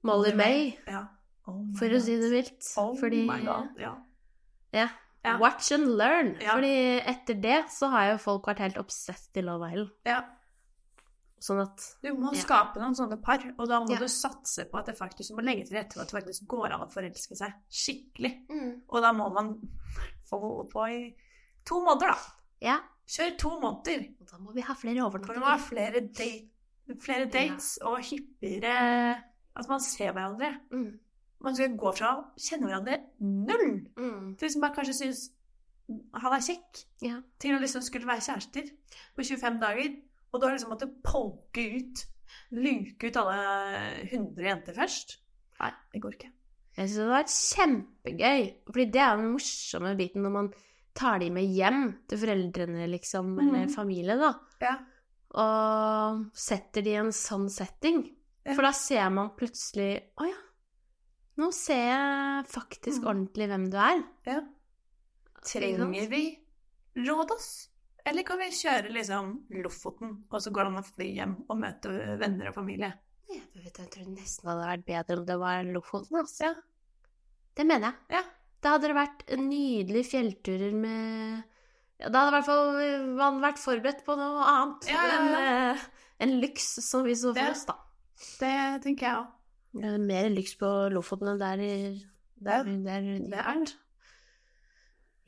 Molly 0.07 0.35
May, 0.37 0.73
Ja. 0.87 1.07
Oh 1.47 1.63
for 1.79 1.87
for 1.87 1.95
å 1.95 1.99
si 2.03 2.17
det 2.19 2.31
vilt. 2.33 2.71
Oh 2.81 2.95
Fordi 2.99 3.23
my 3.29 3.39
God. 3.47 3.77
Ja. 3.79 3.93
Ja. 4.75 4.89
Watch 5.39 5.73
and 5.75 5.93
learn. 5.99 6.35
Fordi 6.43 6.73
etter 7.03 7.39
det 7.43 7.61
så 7.75 7.91
har 7.91 8.13
jo 8.13 8.19
folk 8.23 8.47
vært 8.51 8.63
helt 8.63 8.81
obsessed 8.83 9.39
i 9.39 9.45
Love 9.47 9.71
Island. 9.73 9.93
Ja. 10.07 10.21
Sånn 11.43 11.61
at 11.61 11.83
Du 12.03 12.09
må 12.17 12.33
skape 12.39 12.81
noen 12.81 12.97
sånne 12.97 13.19
par, 13.23 13.43
og 13.59 13.67
da 13.69 13.79
må 13.85 13.99
du 14.01 14.07
satse 14.11 14.65
på 14.71 14.79
at 14.81 14.89
det 14.91 14.97
faktisk 14.99 15.35
må 15.37 15.45
legge 15.45 15.67
til 15.69 15.79
rette 15.79 15.95
for 15.95 16.03
at 16.03 16.11
det 16.11 16.19
faktisk 16.19 16.47
går 16.51 16.75
an 16.75 16.87
å 16.87 16.91
forelske 16.91 17.39
seg 17.39 17.55
skikkelig. 17.69 18.33
Mm. 18.51 18.71
Og 18.89 19.05
da 19.05 19.13
må 19.15 19.29
man 19.35 19.53
få 20.27 20.41
holde 20.43 20.67
på 20.73 20.87
i 20.95 21.01
to 21.67 21.81
måneder, 21.85 22.13
da. 22.13 22.19
Ja. 22.63 22.77
Kjør 23.07 23.37
to 23.39 23.51
måneder. 23.63 24.07
Og 24.21 24.31
da 24.31 24.39
må 24.43 24.53
vi 24.57 24.65
ha 24.67 24.75
flere 24.75 25.11
For 25.11 25.19
det 25.35 25.43
må 25.43 25.47
ha 25.51 25.57
flere, 25.63 26.01
date, 26.01 26.49
flere 27.03 27.27
dates 27.31 27.79
og 27.83 28.01
hyppigere 28.03 29.17
At 29.57 29.69
man 29.69 29.81
ser 29.81 30.13
hverandre. 30.13 30.51
Mm. 30.73 30.99
Man 31.41 31.55
skal 31.57 31.77
gå 31.77 31.93
fra 31.97 32.11
å 32.17 32.25
kjenne 32.41 32.67
hverandre 32.69 32.99
null 33.21 33.87
Mm. 33.97 34.37
til 34.37 34.49
liksom 34.49 34.61
bare 34.61 34.75
kanskje 34.75 34.95
synes 34.95 35.31
han 36.15 36.33
er 36.33 36.41
kjekk, 36.43 36.85
Ja. 37.03 37.21
til 37.39 37.55
å 37.57 37.61
liksom 37.61 37.83
skulle 37.83 38.07
være 38.07 38.21
kjærester 38.21 38.71
på 39.17 39.23
25 39.25 39.61
dager. 39.61 39.97
Og 40.33 40.41
da 40.41 40.47
har 40.49 40.57
liksom 40.57 40.71
måttet 40.71 41.03
polke 41.05 41.63
ut, 41.79 42.07
luke 42.51 43.07
ut 43.07 43.17
alle 43.17 44.03
100 44.11 44.43
jenter 44.45 44.75
først. 44.75 45.17
Nei, 45.61 45.71
det 45.93 46.03
går 46.03 46.11
ikke. 46.13 46.33
Jeg 46.77 46.89
synes 46.91 46.99
det 46.99 47.09
var 47.09 47.23
kjempegøy, 47.25 48.55
fordi 48.67 48.85
det 48.93 49.01
er 49.01 49.17
den 49.17 49.33
morsomme 49.33 49.97
biten 49.97 50.23
når 50.23 50.31
man 50.33 50.53
tar 50.97 51.21
de 51.21 51.29
med 51.31 51.45
hjem 51.53 51.83
til 52.09 52.19
foreldrene, 52.25 52.87
liksom, 52.91 53.35
eller 53.39 53.67
Mhm. 53.67 53.75
familie, 53.75 54.17
da, 54.19 54.33
Ja. 54.65 54.75
og 55.37 56.27
setter 56.35 56.83
de 56.83 56.91
i 56.91 56.97
en 57.01 57.13
sånn 57.13 57.49
setting. 57.51 58.03
Ja. 58.47 58.55
For 58.55 58.63
da 58.63 58.71
ser 58.73 59.11
man 59.11 59.31
plutselig 59.37 60.03
Å 60.19 60.27
ja, 60.29 60.37
nå 61.39 61.53
ser 61.53 61.83
jeg 61.91 62.47
faktisk 62.49 63.03
mm. 63.03 63.07
ordentlig 63.11 63.49
hvem 63.51 63.71
du 63.71 63.77
er. 63.77 64.05
ja. 64.27 64.41
Trenger 65.47 66.09
vi 66.11 66.39
råd, 66.97 67.31
oss? 67.31 67.69
Eller 68.07 68.23
kan 68.27 68.39
vi 68.39 68.47
kjøre 68.55 68.91
liksom 68.95 69.33
Lofoten, 69.63 70.25
og 70.31 70.41
så 70.41 70.51
går 70.55 70.65
det 70.65 70.73
an 70.73 70.83
å 70.83 70.87
fly 70.95 71.09
hjem 71.17 71.35
og 71.51 71.59
møte 71.59 72.19
venner 72.21 72.49
og 72.49 72.55
familie? 72.55 72.93
Jeg, 73.29 73.43
vet, 73.65 73.79
jeg 73.83 73.91
tror 73.91 74.07
nesten 74.15 74.47
det 74.47 74.53
hadde 74.53 74.67
vært 74.71 74.87
bedre 74.87 75.19
om 75.19 75.27
det 75.27 75.39
var 75.39 75.65
Lofoten. 75.75 76.19
Altså. 76.21 76.41
Ja. 76.41 76.55
Det 77.57 77.67
mener 77.67 77.93
jeg. 77.93 77.95
Ja. 78.11 78.23
Da 78.67 78.73
hadde 78.75 78.89
det 78.91 78.97
vært 78.99 79.21
nydelige 79.39 80.09
fjellturer 80.11 80.73
med 80.75 81.45
ja, 82.03 82.09
Da 82.11 82.25
hadde 82.25 82.33
i 82.33 82.37
hvert 82.37 82.49
fall 82.49 83.07
man 83.21 83.39
vært 83.45 83.61
forberedt 83.63 84.03
på 84.07 84.17
noe 84.19 84.43
annet 84.51 84.89
Ja, 84.91 85.05
ja, 85.07 85.15
ja. 85.15 85.23
enn 85.23 85.77
uh, 85.79 85.87
en 86.27 86.33
lyks 86.43 86.67
som 86.89 87.05
vi 87.07 87.15
så 87.15 87.31
for 87.37 87.53
oss, 87.53 87.63
da. 87.69 87.77
Det 88.41 88.53
tenker 88.87 89.07
jeg 89.07 89.19
òg. 89.21 89.33
Er 89.87 89.99
mer 90.01 90.31
lyks 90.33 90.55
på 90.59 90.69
Lofoten 90.95 91.29
enn 91.35 91.41
der, 91.43 91.61
i- 91.63 92.07
der, 92.41 92.65
der 92.87 93.07
Det 93.31 93.43
er 93.43 93.61
det. 93.63 93.75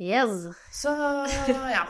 Yes. 0.01 0.47
Så 0.73 0.93
ja. 1.69 1.85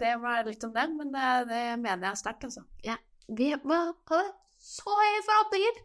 Det 0.00 0.14
var 0.22 0.44
litt 0.46 0.64
om 0.64 0.72
det, 0.72 0.84
men 0.96 1.10
det, 1.12 1.24
det 1.50 1.62
mener 1.82 2.08
jeg 2.08 2.20
sterkt, 2.22 2.44
altså. 2.48 2.62
Ja. 2.86 2.96
Vi 3.28 3.50
hadde 3.52 4.20
så 4.60 4.94
høye 4.96 5.22
forhåpninger. 5.26 5.80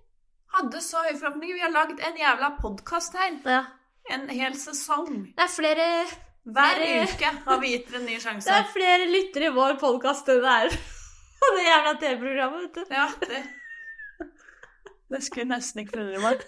Hadde 0.56 0.82
så 0.86 1.02
høye 1.04 1.18
forhåpninger. 1.20 1.58
Vi 1.60 1.64
har 1.66 1.74
lagd 1.74 2.00
en 2.00 2.20
jævla 2.22 2.54
podkast 2.62 3.18
her. 3.20 3.36
Ja. 3.44 3.64
En 4.14 4.28
hel 4.30 4.54
sesong. 4.60 5.32
Det 5.36 5.44
er 5.46 5.50
flere 5.50 5.86
Hver 6.46 6.76
Flere- 6.78 7.06
uke 7.10 7.30
har 7.48 7.62
vi 7.64 7.72
gitt 7.74 7.94
en 7.98 8.06
ny 8.06 8.18
Det 8.22 8.54
er 8.54 8.68
flere 8.74 9.08
lyttere 9.10 9.50
i 9.50 9.56
vår 9.56 9.80
podkast 9.82 10.30
enn 10.30 10.44
det 10.44 10.52
er 10.66 10.76
på 11.42 11.48
det 11.56 11.64
jævla 11.66 11.94
TV-programmet, 12.02 12.62
vet 12.66 12.76
du. 12.76 12.94
Ja, 12.94 13.08
det 13.26 13.42
Det 15.10 15.24
skulle 15.26 15.50
nesten 15.50 15.82
ikke 15.84 15.98
forundre 15.98 16.22
meg. 16.22 16.46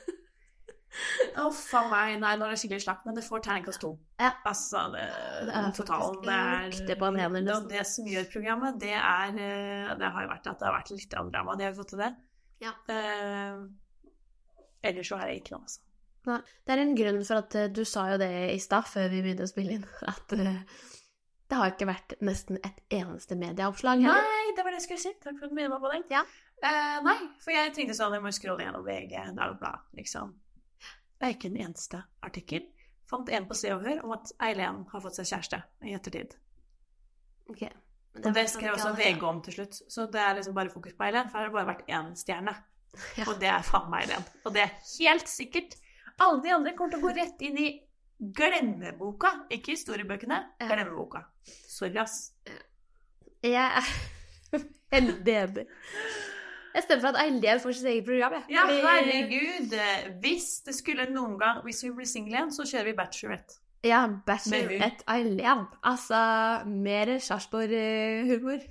Å, 1.38 1.50
faen 1.54 1.90
meg. 1.92 2.14
Nei, 2.22 2.32
nå 2.40 2.46
er 2.48 2.54
det 2.56 2.60
skikkelig 2.62 2.82
slakt, 2.86 3.04
men 3.06 3.18
det 3.18 3.26
får 3.26 3.44
terningkast 3.46 3.82
to. 3.84 3.92
Ja. 4.22 4.32
Altså, 4.50 4.86
det, 4.94 5.04
Det 5.50 5.54
er 5.60 5.68
totalen 5.78 6.22
Det 6.24 6.96
er 6.96 7.02
på 7.02 7.10
en 7.10 7.20
hel, 7.22 7.36
det, 7.36 7.44
liksom. 7.46 7.68
det 7.70 7.84
som 7.90 8.08
gjør 8.10 8.30
programmet, 8.34 8.80
det 8.82 8.96
er 8.98 9.36
eh, 9.36 9.92
Det 10.00 10.10
har 10.16 10.26
jo 10.26 10.32
vært 10.32 10.50
at 10.54 10.58
det 10.62 10.70
har 10.70 10.78
vært 10.80 10.94
litt 10.96 11.18
drama. 11.34 11.58
De 11.60 11.68
har 11.68 11.76
fått 11.78 11.92
til 11.94 12.02
det. 12.02 12.10
Ja. 12.66 12.74
Eh, 12.90 13.60
ellers 14.90 15.12
så 15.12 15.20
er 15.22 15.30
det 15.30 15.38
ikke 15.44 15.54
noe, 15.58 15.68
altså. 15.68 15.84
Nei, 16.28 16.42
Det 16.66 16.76
er 16.76 16.82
en 16.84 16.96
grunn 16.98 17.22
for 17.24 17.40
at 17.42 17.56
eh, 17.56 17.70
du 17.72 17.84
sa 17.88 18.08
jo 18.12 18.20
det 18.22 18.32
i 18.54 18.60
stad, 18.60 18.88
før 18.90 19.10
vi 19.14 19.24
begynte 19.24 19.48
å 19.48 19.52
spille 19.52 19.78
inn, 19.78 19.86
at 20.14 20.34
eh, 20.36 20.58
det 21.48 21.60
har 21.62 21.72
ikke 21.72 21.88
vært 21.88 22.18
nesten 22.28 22.60
et 22.60 22.82
eneste 22.92 23.38
medieoppslag 23.40 24.04
heller. 24.04 24.28
Nei, 24.28 24.52
det 24.58 24.66
var 24.66 24.76
det 24.76 24.82
jeg 24.82 24.88
skulle 24.90 25.04
si. 25.06 25.14
Takk 25.24 25.38
for 25.40 25.48
at 25.48 25.54
du 25.54 25.56
minnet 25.56 25.72
meg 25.72 25.86
på 25.86 25.94
det. 25.94 26.02
Ja. 26.12 26.26
Eh, 26.58 26.98
nei, 27.06 27.16
for 27.44 27.56
jeg 27.56 27.72
tenkte 27.76 27.96
sånn, 27.96 28.18
jeg 28.18 28.26
må 28.26 28.34
scrolle 28.36 28.66
gjennom 28.66 28.84
VG, 28.84 29.16
Dagbladet, 29.38 29.88
liksom. 30.02 30.36
Det 31.18 31.26
er 31.26 31.34
ikke 31.38 31.50
en 31.54 31.62
eneste 31.64 32.02
artikkel. 32.28 32.68
Fant 33.08 33.30
en 33.32 33.48
på 33.48 33.56
Se 33.56 33.72
og 33.74 33.86
Hør 33.88 34.04
om 34.04 34.12
at 34.18 34.34
Eileen 34.44 34.84
har 34.92 35.02
fått 35.02 35.16
seg 35.18 35.30
kjæreste 35.32 35.62
i 35.88 35.94
ettertid. 35.96 36.36
Ok. 37.48 37.64
Men 38.18 38.28
Og 38.28 38.36
det 38.36 38.44
skrev 38.52 38.76
også. 38.76 38.92
VG 38.98 39.24
om 39.30 39.40
til 39.46 39.56
slutt. 39.56 39.80
Så 39.94 40.06
det 40.12 40.20
er 40.22 40.36
liksom 40.38 40.56
bare 40.58 40.74
fokus 40.74 40.98
på 40.98 41.06
Eileen, 41.08 41.30
for 41.32 41.40
her 41.40 41.48
har 41.48 41.54
det 41.54 41.58
bare 41.58 41.72
vært 41.72 41.94
én 41.94 42.12
stjerne. 42.20 42.58
Ja. 43.18 43.28
Og 43.30 43.38
det 43.38 43.50
er 43.52 43.66
faen 43.66 43.92
meg 43.92 44.08
Eileen. 44.08 44.24
Og 44.48 44.54
det 44.56 44.64
er 44.64 44.72
helt 44.74 45.28
sikkert. 45.30 45.76
Alle 46.20 46.42
de 46.42 46.54
andre 46.56 46.74
kommer 46.78 46.96
til 46.96 47.02
å 47.04 47.08
gå 47.08 47.14
rett 47.18 47.44
inn 47.46 47.58
i 47.62 47.68
glemmeboka. 48.18 49.34
Ikke 49.54 49.76
historiebøkene, 49.76 50.40
glemmeboka. 50.64 51.22
Sorry, 51.70 51.98
ass. 52.02 52.32
Jeg 53.46 53.54
er 53.62 53.92
veldig 54.96 55.36
enig. 55.44 55.68
Jeg 56.78 56.86
stemmer 56.86 57.04
for 57.04 57.16
at 57.16 57.24
Eileen 57.24 57.62
får 57.62 57.78
sitt 57.78 57.90
eget 57.90 58.06
program, 58.06 58.36
jeg. 58.38 58.44
Ja, 58.54 58.66
herregud. 58.70 59.72
Hvis 60.22 60.50
det 60.66 60.76
skulle 60.78 61.08
noen 61.10 61.38
gang 61.42 61.64
Hvis 61.66 61.80
vi 61.86 61.90
blir 61.98 62.10
single 62.10 62.36
igjen, 62.36 62.52
så 62.54 62.66
kjører 62.70 62.92
vi 62.92 62.98
Bachelorette. 62.98 63.58
Ja, 63.86 64.02
Bachelorette 64.28 65.06
Eileen. 65.10 65.64
Altså, 65.86 66.20
mer 66.70 67.14
Sarpsborg-humor. 67.24 68.66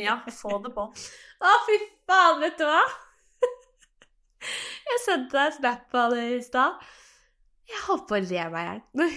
Ja, 0.00 0.18
få 0.32 0.60
det 0.64 0.72
på. 0.76 0.86
Å, 1.48 1.56
fy 1.66 1.78
faen, 2.08 2.40
vet 2.44 2.60
du 2.60 2.64
hva? 2.68 2.80
Jeg 4.90 4.98
sendte 5.06 5.34
deg 5.38 5.50
snap 5.58 5.96
av 6.02 6.08
det 6.16 6.24
i 6.36 6.38
stad. 6.44 6.72
Jeg 7.70 7.80
holdt 7.86 8.06
på 8.10 8.14
å 8.18 8.20
le 8.22 8.42
meg 8.52 8.62
i 8.62 8.64
hjel. 8.68 8.80
Når 9.00 9.10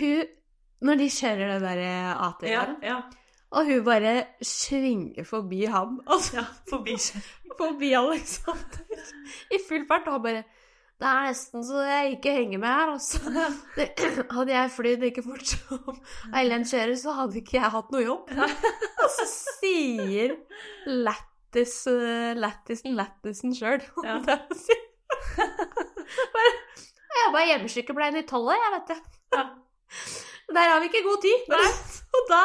Når 0.85 0.95
de 0.99 1.05
kjører 1.09 1.45
den 1.53 1.63
der 1.63 1.79
AT-en, 2.13 2.51
Ja, 2.51 2.63
ja, 2.83 2.97
og 3.55 3.61
hun 3.69 3.85
bare 3.85 4.13
svinger 4.43 5.23
forbi 5.23 5.65
ham, 5.71 6.01
altså 6.07 6.35
ja 6.41 6.45
forbi 6.69 6.95
forbi 7.59 7.93
Alexander, 7.95 8.79
i 9.53 9.57
full 9.67 9.85
fart, 9.87 10.07
og 10.07 10.13
han 10.17 10.23
bare 10.25 10.43
det 10.95 11.07
er 11.11 11.25
nesten 11.27 11.63
så 11.67 11.81
jeg 11.83 12.11
ikke 12.13 12.31
henger 12.31 12.59
med 12.63 12.71
her, 12.71 12.91
altså. 12.93 13.19
Det, 13.75 13.89
hadde 14.35 14.53
jeg 14.53 14.71
flydd 14.71 15.01
like 15.03 15.23
fort 15.25 15.45
som 15.49 15.97
Eileen 16.31 16.63
kjører, 16.63 16.95
så 16.99 17.11
hadde 17.17 17.41
ikke 17.41 17.57
jeg 17.57 17.71
hatt 17.73 17.89
noe 17.91 18.03
jobb. 18.05 18.31
Og 19.03 19.09
så 19.11 19.25
sier 19.27 20.37
lættisen 20.87 22.39
lættisen 22.95 23.51
sjøl 23.59 23.83
om 23.99 24.23
det. 24.23 24.39
Jeg 27.15 27.31
var 27.33 27.45
hjemmesykepleien 27.49 28.17
i 28.19 28.25
tolv 28.27 28.51
år, 28.53 28.59
jeg, 28.59 28.71
vet 28.75 28.89
du. 28.91 28.95
Ja. 29.35 29.43
Der 30.55 30.69
har 30.69 30.81
vi 30.83 30.89
ikke 30.91 31.03
god 31.05 31.21
tid. 31.23 31.45
Nei. 31.51 31.69
Og 32.15 32.27
da 32.29 32.41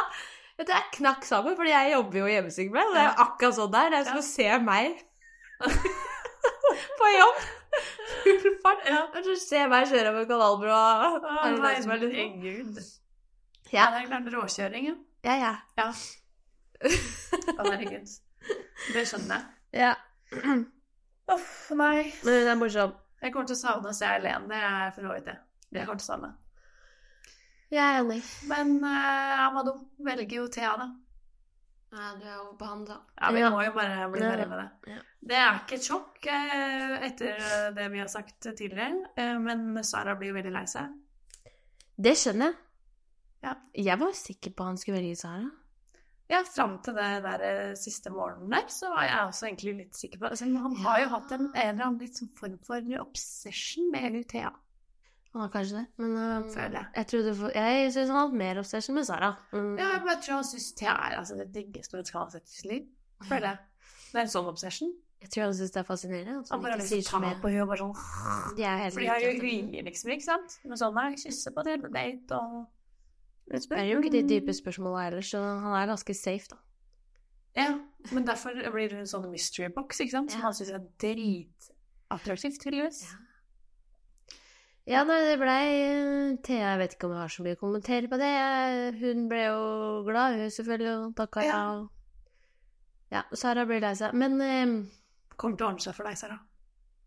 vet 0.58 0.68
du, 0.68 0.72
Jeg 0.72 0.86
knakk 0.98 1.26
sammen, 1.28 1.56
fordi 1.58 1.72
jeg 1.72 1.92
jobber 1.94 2.20
jo 2.22 2.30
hjemmesykepleien, 2.30 2.90
og 2.90 2.94
Det 2.96 3.02
er 3.02 3.08
jo 3.08 3.24
akkurat 3.26 3.58
sånn 3.58 3.74
der. 3.74 3.90
Det 3.92 3.98
er 4.00 4.08
som 4.08 4.20
å 4.20 4.26
se 4.26 4.48
meg 4.64 5.02
på 7.00 7.10
jobb. 7.16 7.44
Full 8.24 8.56
fart. 8.64 8.88
Ja. 8.88 9.02
Og 9.08 9.28
så 9.28 9.36
ser 9.42 9.62
jeg 9.64 9.70
meg 9.72 9.92
kjøre 9.92 10.14
over 10.14 10.26
kanalbrua. 10.32 10.80
Sånn? 11.20 11.60
herregud. 12.00 12.82
Ja, 13.70 13.86
det 13.92 14.02
er 14.02 14.10
klart 14.10 14.32
råkjøring, 14.34 14.90
ja. 14.90 14.96
ja, 15.28 15.36
ja. 15.44 15.54
Ja. 15.78 15.88
Å, 16.90 17.62
herregud. 17.68 18.18
Det 18.96 19.06
skjønner 19.06 19.36
jeg. 19.36 19.84
ja. 19.84 19.94
Uff, 21.70 21.76
meg. 21.78 22.08
Men 22.26 22.34
det 22.42 22.50
er 22.50 22.58
morsomt. 22.58 22.96
Jeg 23.20 23.32
kommer 23.34 23.46
til 23.46 23.54
å 23.54 23.60
savne 23.60 23.90
å 23.92 23.94
se 23.94 24.06
Eileen. 24.08 24.46
Det 24.50 24.56
er 24.58 24.88
for 24.96 25.06
så 25.06 25.12
vidt 25.14 25.26
det. 25.28 25.36
Jeg 25.76 25.86
kommer 25.86 26.00
til 26.00 26.06
å 26.06 26.12
savne. 26.14 26.30
Jeg 27.70 27.82
er 27.84 27.98
enig. 28.00 28.16
Men 28.50 28.72
uh, 28.82 29.42
Amado 29.44 29.74
velger 30.02 30.40
jo 30.40 30.46
Thea, 30.50 30.72
da. 30.80 30.88
Ja, 31.90 32.08
du 32.18 32.24
er 32.26 32.34
jo 32.40 32.48
på 32.58 32.66
han, 32.70 32.82
da. 32.88 32.96
Ja, 33.20 33.30
Vi 33.34 33.40
Ja. 33.44 33.50
må 33.54 33.62
jo 33.62 33.72
bare 33.76 34.08
bli 34.10 34.22
ferdig 34.24 34.48
med 34.50 34.58
det. 34.58 34.94
Ja. 34.96 34.98
Det 35.30 35.36
er 35.36 35.60
ikke 35.60 35.76
et 35.78 35.86
sjokk 35.86 36.26
uh, 36.26 36.96
etter 37.06 37.46
det 37.76 37.86
vi 37.92 38.02
har 38.02 38.10
sagt 38.10 38.40
tidligere, 38.48 39.04
uh, 39.18 39.38
men 39.42 39.84
Sara 39.84 40.16
blir 40.18 40.32
jo 40.32 40.38
veldig 40.40 40.52
lei 40.54 40.64
seg. 40.70 40.90
Det 42.00 42.16
skjønner 42.18 42.50
jeg. 42.50 42.58
Ja. 43.44 43.54
Jeg 43.86 43.98
var 44.00 44.12
sikker 44.16 44.52
på 44.56 44.66
han 44.66 44.78
skulle 44.80 44.98
velge 44.98 45.16
Sara. 45.22 45.46
Ja, 46.30 46.44
fram 46.46 46.76
til 46.84 46.94
det 46.94 47.08
der 47.24 47.42
eh, 47.42 47.74
siste 47.78 48.12
morgenen 48.14 48.52
der, 48.54 48.68
så 48.70 48.92
var 48.92 49.06
jeg 49.08 49.22
også 49.26 49.48
egentlig 49.48 49.72
litt 49.80 49.98
sikker 49.98 50.20
på 50.20 50.28
altså, 50.30 50.46
Han 50.46 50.76
har 50.84 51.00
jo 51.02 51.08
hatt 51.16 51.32
en, 51.34 51.48
en 51.50 51.72
eller 51.72 51.86
annen 51.88 51.98
litt 52.04 52.20
sånn 52.20 52.30
form 52.38 52.58
for 52.66 52.92
obsession 53.02 53.90
med 53.90 54.20
Thea, 54.30 54.52
Han 55.34 55.42
har 55.42 55.50
kanskje 55.54 55.80
det, 55.80 55.86
men 56.02 56.14
um, 56.14 56.46
jeg. 56.54 56.86
jeg, 56.96 57.08
trodde 57.10 57.50
jeg 57.54 57.92
syns 57.96 58.12
han 58.12 58.16
har 58.20 58.28
hatt 58.28 58.38
mer 58.44 58.62
obsession 58.62 58.94
med 58.98 59.06
Sara. 59.10 59.34
Mm. 59.52 59.74
Ja, 59.78 59.90
jeg 59.96 60.06
bare 60.06 60.20
tror 60.22 60.38
han 60.38 60.48
syns 60.52 60.72
Thea 60.78 60.94
er 60.94 61.18
altså, 61.18 61.38
det 61.42 61.50
diggeste 61.54 61.98
hun 61.98 62.10
han 62.14 62.24
ha 62.24 62.34
sett 62.38 62.48
i 62.50 62.56
sitt 62.56 62.70
liv. 62.70 62.88
Føler 63.28 63.50
jeg. 63.52 63.58
Det 64.10 64.18
er 64.18 64.24
en 64.26 64.32
sånn 64.32 64.50
obsession. 64.50 64.90
Jeg 65.20 65.30
tror 65.34 65.44
han 65.50 65.54
syns 65.58 65.74
det 65.74 65.80
er 65.82 65.86
fascinerende. 65.86 66.40
At 66.40 66.48
Han 66.50 66.58
han 66.58 66.62
bare 66.64 66.76
ikke 66.78 66.82
lyst 66.82 66.94
sier 66.94 67.06
så 67.10 67.18
mye. 67.20 67.36
på 67.42 67.50
henne 67.52 67.64
og 67.66 67.68
bare 67.74 67.82
sånn 67.82 68.54
De 68.56 68.64
er 68.64 68.78
helt 68.80 68.94
For 68.94 69.04
de 69.04 69.10
har 69.10 69.20
jo 69.20 69.32
like. 69.42 69.82
liksom, 69.90 70.12
ikke 70.14 70.26
sant? 70.26 70.54
Men 70.64 70.80
sånn 70.80 70.96
der, 70.96 71.16
kysse 71.20 71.52
på 71.52 71.64
date 71.66 72.38
og 72.38 72.62
Det 73.50 73.64
er 73.74 73.88
jo 73.90 73.98
ikke 74.00 74.12
de 74.14 74.22
dype 74.30 74.52
spørsmåla 74.54 75.08
ellers, 75.08 75.30
så 75.34 75.40
han 75.42 75.72
er 75.74 75.88
ganske 75.90 76.14
safe, 76.14 76.46
da. 76.52 76.56
Ja, 77.58 77.72
men 78.14 78.24
derfor 78.28 78.54
blir 78.54 78.88
det 78.92 79.00
en 79.02 79.08
sånn 79.10 79.26
mystery 79.32 79.66
box, 79.74 79.98
ikke 80.04 80.14
sant? 80.14 80.30
Som 80.30 80.38
Ja. 80.40 80.44
han 80.46 80.54
syns 80.54 80.70
er 80.70 80.84
dritattraktivt, 81.02 82.60
tydeligvis. 82.62 83.00
Ja, 84.86 85.02
nei, 85.04 85.18
det 85.26 85.36
blei 85.38 86.36
Thea, 86.46 86.70
jeg 86.72 86.78
vet 86.80 86.94
ikke 86.96 87.06
om 87.06 87.12
jeg 87.14 87.20
har 87.20 87.28
så 87.34 87.42
mye 87.44 87.56
å 87.56 87.60
kommentere 87.60 88.08
på 88.10 88.18
det. 88.18 88.30
Hun 89.02 89.26
ble 89.30 89.42
jo 89.44 89.58
glad, 90.06 90.38
hun 90.40 90.50
selvfølgelig, 90.50 90.94
og 91.08 91.16
takka 91.18 91.44
ja. 91.44 91.58
Ja. 91.58 91.88
Ja, 93.10 93.22
Sara 93.34 93.64
blir 93.66 93.80
lei 93.82 93.92
seg. 93.98 94.14
Men 94.14 94.38
um... 94.40 94.90
Kommer 95.36 95.56
til 95.58 95.66
å 95.66 95.68
ordne 95.72 95.82
seg 95.82 95.94
for 95.96 96.06
deg, 96.06 96.16
Sara. 96.18 96.38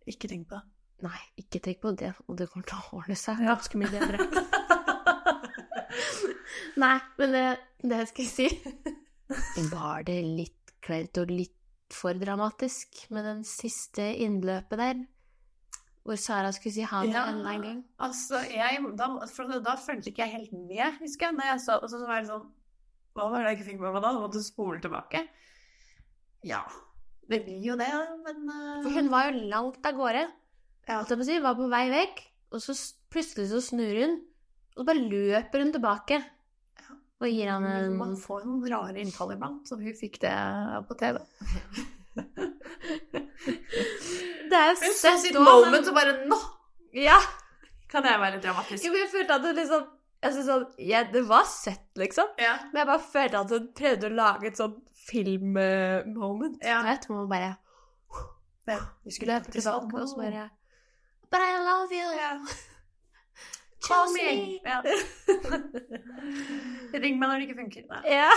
Ikke 0.07 0.27
tenk 0.27 0.47
på 0.49 0.59
det. 0.59 0.63
nei, 1.07 1.19
ikke 1.39 1.59
tenk 1.63 1.79
på 1.83 1.91
det. 1.99 2.13
Og 2.27 2.37
det 2.39 2.49
kommer 2.51 2.67
til 2.67 2.77
å 2.77 2.99
ordne 2.99 3.15
seg 3.19 3.39
Ja. 3.39 3.55
ganske 3.55 3.79
mye 3.79 3.91
bedre. 3.91 4.17
nei, 6.79 6.97
men 7.19 7.35
det, 7.35 7.47
det 7.83 8.03
skal 8.09 8.25
jeg 8.25 8.31
si 8.33 9.67
Var 9.73 10.05
det 10.07 10.19
litt 10.23 10.73
kleint 10.83 11.17
og 11.21 11.31
litt 11.31 11.57
for 11.93 12.17
dramatisk 12.17 13.05
med 13.13 13.25
den 13.27 13.43
siste 13.47 14.05
innløpet 14.23 14.79
der? 14.81 15.03
Hvor 16.03 16.17
Sara 16.19 16.51
skulle 16.51 16.73
si 16.75 16.83
ha 16.87 17.01
det 17.05 17.13
Ja. 17.13 17.27
enda 17.31 17.53
en 17.53 17.61
gang? 17.63 17.83
Altså, 17.99 18.41
jeg, 18.51 18.81
da, 18.99 19.07
for 19.31 19.59
da 19.63 19.75
fulgte 19.79 20.11
ikke 20.11 20.25
jeg 20.25 20.33
helt 20.33 20.55
med, 20.57 20.97
husker 20.99 21.29
jeg. 21.29 21.37
Når 21.37 21.51
jeg 21.51 21.61
så, 21.63 21.77
og 21.79 21.91
så 21.91 22.01
var 22.03 22.19
det 22.19 22.31
sånn 22.31 22.49
Hva 23.13 23.29
var 23.29 23.43
det 23.43 23.53
jeg 23.53 23.59
ikke 23.59 23.69
fikk 23.69 23.79
med 23.79 23.93
meg 23.93 24.03
da? 24.03 24.11
Jeg 24.11 24.25
måtte 24.25 24.43
spole 24.43 24.81
tilbake. 24.83 25.21
Ja. 26.43 26.63
Det 27.29 27.39
blir 27.45 27.61
jo 27.63 27.77
det, 27.79 27.89
men 28.25 28.49
uh... 28.49 28.81
For 28.83 28.91
hun 28.97 29.09
var 29.13 29.29
jo 29.29 29.45
langt 29.53 29.85
av 29.85 29.95
gårde. 29.95 30.23
ja. 30.89 30.99
si, 31.07 31.39
var 31.39 31.55
på 31.55 31.69
vei 31.71 31.85
vekk, 31.93 32.23
og 32.51 32.63
så 32.65 32.75
plutselig 33.13 33.47
så 33.53 33.61
snur 33.63 33.95
hun, 34.01 34.17
og 34.73 34.81
så 34.81 34.87
bare 34.89 35.05
løper 35.07 35.63
hun 35.63 35.71
tilbake. 35.71 36.19
Og 37.23 37.29
gir 37.31 37.47
han 37.47 37.63
en 37.67 37.93
Man 37.97 38.17
får 38.19 38.43
noen 38.43 38.65
rare 38.71 38.99
innfall 38.99 39.31
iblant, 39.37 39.63
som 39.69 39.79
hun 39.79 39.95
fikk 39.95 40.19
det 40.23 40.33
på 40.89 40.97
TV. 40.99 41.21
Det 44.53 44.59
er 44.59 44.67
jo 44.69 44.91
søtt 44.93 45.23
sitt 45.23 45.37
også, 45.39 45.55
moment 45.65 45.87
og 45.89 45.95
bare 45.97 46.11
Nå 46.29 46.37
Ja! 46.93 47.15
kan 47.89 48.05
jeg 48.05 48.19
være 48.21 48.39
dramatisk. 48.41 48.85
Jo, 48.85 48.91
jeg 48.97 49.09
følte 49.11 49.35
at 49.37 49.43
det 49.45 49.55
liksom 49.59 49.83
jeg 50.23 50.31
synes 50.33 50.47
sånn, 50.47 50.63
ja, 50.79 51.01
Det 51.11 51.21
var 51.27 51.43
søtt, 51.49 51.89
liksom. 51.99 52.29
Ja. 52.39 52.53
Men 52.71 52.79
jeg 52.79 52.87
bare 52.89 53.03
følte 53.11 53.41
at 53.43 53.51
hun 53.51 53.65
prøvde 53.75 54.07
å 54.07 54.13
lage 54.15 54.47
et 54.49 54.59
sånn 54.59 54.77
filmmoment. 55.03 56.61
Ja. 56.63 56.77
Jeg 56.87 57.01
tror 57.03 57.19
man 57.19 57.31
bare 57.33 57.49
ja. 57.49 58.77
Vi 59.03 59.11
skulle 59.11 59.35
løpe 59.35 59.51
til 59.51 59.59
tilbake, 59.59 59.99
og 59.99 60.07
så 60.07 60.21
bare 60.21 60.45
But 61.33 61.43
I 61.43 61.57
love 61.65 61.91
you! 61.91 62.07
Ja. 62.15 62.31
Call 63.83 64.11
me! 64.15 64.59
Ja. 64.63 64.79
Ring 67.03 67.17
meg 67.19 67.27
når 67.27 67.41
det 67.41 67.47
ikke 67.47 67.57
funker. 67.57 67.87
Nei. 67.89 68.01
Ja. 68.13 68.29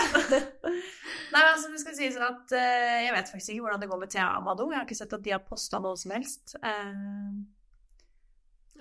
Nei, 1.33 1.43
altså 1.43 1.69
det 1.71 1.79
skal 1.83 1.95
sies 1.95 2.17
at 2.19 2.55
uh, 2.55 2.97
Jeg 3.05 3.13
vet 3.15 3.31
faktisk 3.31 3.53
ikke 3.53 3.67
hvordan 3.67 3.83
det 3.83 3.91
går 3.91 4.01
med 4.01 4.11
Thea 4.11 4.25
Amado. 4.39 4.67
Jeg 4.71 4.81
har 4.81 4.87
ikke 4.87 4.99
sett 4.99 5.15
at 5.15 5.23
de 5.23 5.35
har 5.35 5.45
posta 5.47 5.79
noe 5.83 5.99
som 5.99 6.15
helst 6.15 6.57
Uh, 6.61 7.45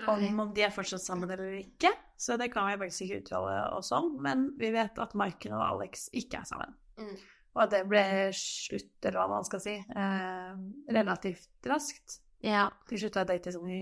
om 0.06 0.40
om 0.42 0.50
de 0.52 0.60
er 0.60 0.74
fortsatt 0.74 1.00
sammen 1.00 1.30
eller 1.32 1.54
ikke. 1.56 1.88
Så 2.20 2.36
det 2.40 2.50
kan 2.52 2.68
jeg 2.68 2.80
faktisk 2.82 3.06
ikke 3.06 3.22
uttale 3.22 3.54
oss 3.78 3.92
om. 3.96 4.10
Men 4.20 4.50
vi 4.60 4.68
vet 4.74 4.98
at 5.00 5.16
Maiken 5.16 5.54
og 5.56 5.64
Alex 5.64 6.10
ikke 6.12 6.42
er 6.42 6.50
sammen. 6.50 6.76
Mm. 7.00 7.14
Og 7.56 7.62
at 7.64 7.72
det 7.72 7.82
ble 7.88 8.04
slutt, 8.36 8.98
eller 9.00 9.22
hva 9.22 9.38
man 9.38 9.48
skal 9.48 9.62
si, 9.64 9.78
uh, 9.96 10.52
relativt 10.92 11.70
raskt. 11.70 12.20
Ja. 12.44 12.66
De 12.88 12.98
slutta 13.00 13.24
å 13.24 13.28
date 13.28 13.52
sånn 13.54 13.70
i 13.72 13.80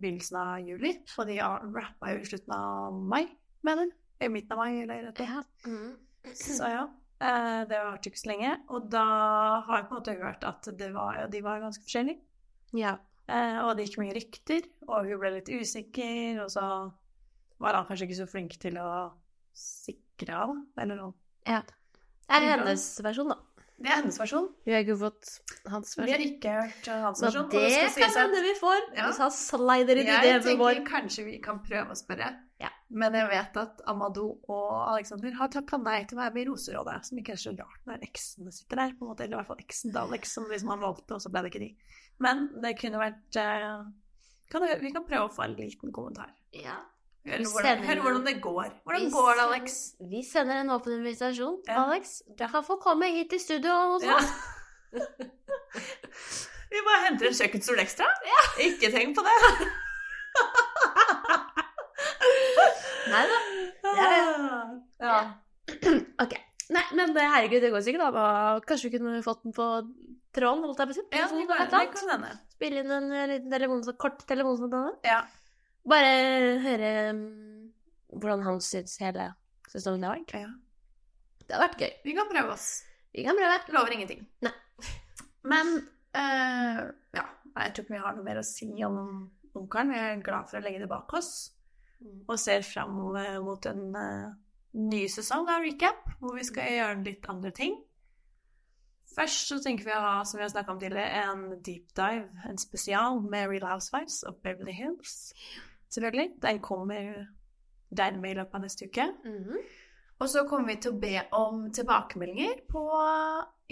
begynnelsen 0.00 0.38
av 0.40 0.52
juli, 0.66 0.94
og 1.18 1.26
de 1.28 1.38
rappa 1.40 2.12
jo 2.14 2.22
i 2.22 2.28
slutten 2.28 2.54
av 2.56 2.94
mai, 2.94 3.24
mener. 3.66 3.90
I 4.20 4.28
midten 4.28 4.52
av 4.54 4.62
mai, 4.62 4.82
eller 4.82 5.06
rett 5.08 5.20
og 5.22 5.30
ja. 5.32 5.42
Mm. 5.66 5.92
så 6.36 6.68
ja, 6.68 6.82
eh, 7.24 7.62
det 7.70 7.78
varte 7.80 8.10
ikke 8.10 8.20
så 8.20 8.30
lenge. 8.32 8.54
Og 8.68 8.88
da 8.92 9.04
har 9.66 9.80
jeg 9.80 9.88
på 9.88 9.94
en 9.94 10.00
måte 10.02 10.16
hørt 10.20 10.44
at 10.48 10.70
det 10.78 10.90
var, 10.94 11.22
de 11.32 11.42
var 11.44 11.62
ganske 11.64 11.84
forskjellige. 11.86 12.22
ja. 12.78 12.98
Eh, 13.30 13.60
og 13.62 13.76
det 13.78 13.84
gikk 13.86 14.00
mye 14.00 14.14
rykter, 14.16 14.64
og 14.88 15.06
hun 15.06 15.20
ble 15.22 15.30
litt 15.36 15.50
usikker, 15.54 16.40
og 16.42 16.48
så 16.50 16.64
var 17.62 17.76
han 17.76 17.84
kanskje 17.86 18.08
ikke 18.08 18.16
så 18.18 18.26
flink 18.26 18.56
til 18.58 18.78
å 18.82 18.88
sikre 19.54 20.34
av, 20.34 20.56
eller 20.82 20.98
noe. 20.98 21.14
ja. 21.46 21.60
Det 22.30 22.38
er 22.38 22.44
hennes 22.46 22.82
versjon, 23.02 23.30
da. 23.32 23.36
Det 23.80 23.88
er 23.88 23.96
hennes 24.02 24.18
versjon. 24.20 24.46
Vi 24.66 24.72
har 24.74 24.82
ikke 24.84 24.98
fått 25.00 25.28
hans 25.72 25.94
Vi 25.96 26.10
har 26.12 26.20
ikke 26.20 26.50
hørt 26.52 26.88
eh, 26.92 26.98
hans 27.00 27.18
Så 27.22 27.26
versjon. 27.30 27.46
Men 27.48 27.62
det 27.64 27.90
skal 27.94 28.02
kan 28.10 28.16
hende 28.20 28.42
vi 28.44 28.54
får, 28.60 28.80
Ja. 28.96 29.06
hvis 29.08 29.20
han 29.22 29.30
slider 29.32 29.96
inn 30.02 30.04
i 30.04 30.10
det 30.10 30.28
Jeg 30.28 30.34
med 30.36 30.44
tenker 30.44 30.60
vår 30.64 30.80
kanskje 30.90 31.24
vi 31.24 31.38
kan 31.40 31.62
prøve 31.64 31.94
å 31.94 31.96
spørre. 31.96 32.28
Ja. 32.60 32.68
Men 32.90 33.14
jeg 33.16 33.28
vet 33.30 33.56
at 33.56 33.80
Amadou 33.88 34.36
og 34.52 34.74
Alexander 34.92 35.32
har 35.38 35.48
takka 35.48 35.78
nei 35.80 36.04
til 36.04 36.18
å 36.18 36.20
være 36.20 36.34
med 36.34 36.42
i 36.42 36.50
Roserådet, 36.50 36.98
som 37.08 37.18
ikke 37.22 37.32
er 37.32 37.40
så 37.40 37.54
rart 37.56 37.86
når 37.88 38.04
eksene 38.04 38.52
sitter 38.52 38.76
der, 38.82 38.92
på 38.98 39.06
en 39.06 39.12
måte, 39.14 39.24
eller 39.24 39.38
i 39.38 39.40
hvert 39.40 39.46
fall 39.54 39.64
eksen 39.64 39.92
til 39.94 40.00
Alex, 40.02 40.34
som 40.36 40.44
liksom 40.50 40.68
han 40.74 40.80
valgte, 40.84 41.14
og 41.16 41.20
så 41.24 41.32
ble 41.32 41.42
det 41.46 41.52
ikke 41.54 41.64
de. 41.64 41.70
Men 42.20 42.48
det 42.60 42.74
kunne 42.82 43.00
vært 43.00 43.36
eh, 43.40 43.80
kan, 44.52 44.60
det- 44.66 44.80
Vi 44.82 44.92
kan 44.92 45.04
prøve 45.08 45.30
å 45.30 45.32
få 45.32 45.44
en 45.48 45.56
liten 45.56 45.90
kommentar. 45.92 46.34
Ja. 46.52 46.76
Høre 47.26 47.38
Vi 47.38 47.44
hvordan, 47.44 47.82
sender- 47.84 48.00
hvordan 48.04 48.24
det 48.26 48.36
går. 48.42 48.68
Hvordan 48.84 49.02
Vi 49.04 49.10
går 49.12 49.28
det, 49.28 49.36
sender- 49.40 49.54
Alex? 49.54 49.64
Vi 50.14 50.20
sender 50.24 50.54
en 50.62 50.70
åpen 50.76 50.92
invitasjon. 50.98 51.56
Ja. 51.68 51.74
Alex, 51.84 52.02
du 52.38 52.44
kan 52.48 52.64
få 52.64 52.74
komme 52.80 53.06
hit 53.12 53.32
i 53.36 53.38
studio 53.42 53.72
hos 53.92 54.02
Ja. 54.08 54.18
Vi 56.70 56.78
bare 56.86 57.00
henter 57.08 57.26
en 57.26 57.34
kjøkkenstol 57.34 57.80
ekstra. 57.82 58.06
Ikke 58.62 58.90
tenk 58.94 59.16
på 59.18 59.22
det. 59.26 59.36
Nei 63.10 63.24
da. 63.30 63.38
Ja, 63.96 64.08
Ja. 65.00 65.16
Ok. 66.24 66.32
Nei, 66.70 66.84
men 66.94 67.10
eh, 67.18 67.26
herregud, 67.32 67.62
det 67.64 67.70
går 67.74 67.82
sikkert 67.82 68.04
an. 68.06 68.14
Kanskje 68.68 68.86
vi 68.90 68.94
kunne 68.98 69.22
fått 69.26 69.42
den 69.42 69.52
på 69.56 69.64
tråden, 70.36 70.62
holdt 70.68 70.78
jeg 70.78 70.86
på 70.90 70.94
å 70.94 70.98
si. 70.98 71.02
Ja, 71.18 71.24
det 71.26 71.46
kan, 71.98 72.10
hende. 72.12 72.30
Spille 72.54 72.78
inn 72.84 72.92
en 72.94 73.08
eh, 73.10 73.26
liten 73.32 73.50
telefons- 73.50 73.90
kort 73.98 74.20
telefonsamtale. 74.30 74.92
Ja. 75.06 75.20
Bare 75.88 76.58
høre 76.60 76.90
mm, 77.16 77.70
hvordan 78.12 78.44
han 78.44 78.60
syns 78.64 78.98
hele 79.00 79.30
sesongen 79.70 80.04
har 80.04 80.18
vært. 80.18 80.34
ja. 80.44 80.50
Det 81.46 81.56
har 81.56 81.64
vært 81.64 81.80
gøy. 81.82 81.94
Vi 82.04 82.14
kan 82.14 82.28
prøve 82.30 82.54
oss. 82.54 82.68
Vi 83.14 83.24
kan 83.26 83.38
prøve. 83.38 83.56
Lover 83.74 83.94
ingenting. 83.96 84.26
Nei. 84.46 84.52
Men 85.50 85.72
uh, 86.14 86.82
ja, 87.16 87.24
jeg 87.56 87.72
tror 87.74 87.86
ikke 87.86 87.96
vi 87.96 88.02
har 88.04 88.14
noe 88.18 88.26
mer 88.26 88.42
å 88.42 88.46
si 88.46 88.68
om 88.86 89.00
onkelen. 89.58 89.90
Vi 89.90 89.98
er 89.98 90.22
glad 90.22 90.50
for 90.50 90.60
å 90.60 90.64
legge 90.64 90.82
det 90.84 90.90
bak 90.90 91.10
oss 91.18 91.32
og 92.00 92.38
ser 92.40 92.62
fram 92.64 92.94
eh, 93.20 93.34
mot 93.44 93.66
en 93.68 93.82
uh, 93.92 94.30
ny 94.72 95.02
sesong 95.12 95.50
av 95.52 95.66
Recap, 95.66 96.06
hvor 96.20 96.38
vi 96.38 96.46
skal 96.48 96.70
gjøre 96.72 97.02
litt 97.04 97.26
andre 97.28 97.52
ting. 97.52 97.74
Først 99.10 99.50
så 99.50 99.58
tenker 99.60 99.88
vi 99.88 99.92
å 99.92 100.00
ha, 100.00 100.14
som 100.24 100.38
vi 100.38 100.46
har 100.46 100.70
om 100.70 100.78
tidligere, 100.78 101.24
en 101.26 101.58
deep 101.66 101.90
dive, 101.98 102.28
en 102.46 102.60
spesial 102.62 103.18
med 103.20 103.50
Real 103.50 103.66
Housewives 103.66 104.22
of 104.24 104.38
Beverly 104.44 104.72
Hills. 104.72 105.34
Selvfølgelig. 105.90 106.30
Den 106.42 106.60
kommer 106.62 107.26
dermed 107.96 108.30
i 108.30 108.34
løpet 108.38 108.54
av 108.54 108.62
neste 108.64 108.86
uke. 108.86 109.06
Mhm. 109.24 109.56
Og 110.20 110.28
så 110.28 110.44
kommer 110.48 110.66
vi 110.68 110.80
til 110.80 110.92
å 110.92 111.00
be 111.00 111.22
om 111.32 111.72
tilbakemeldinger 111.72 112.60
på 112.68 112.82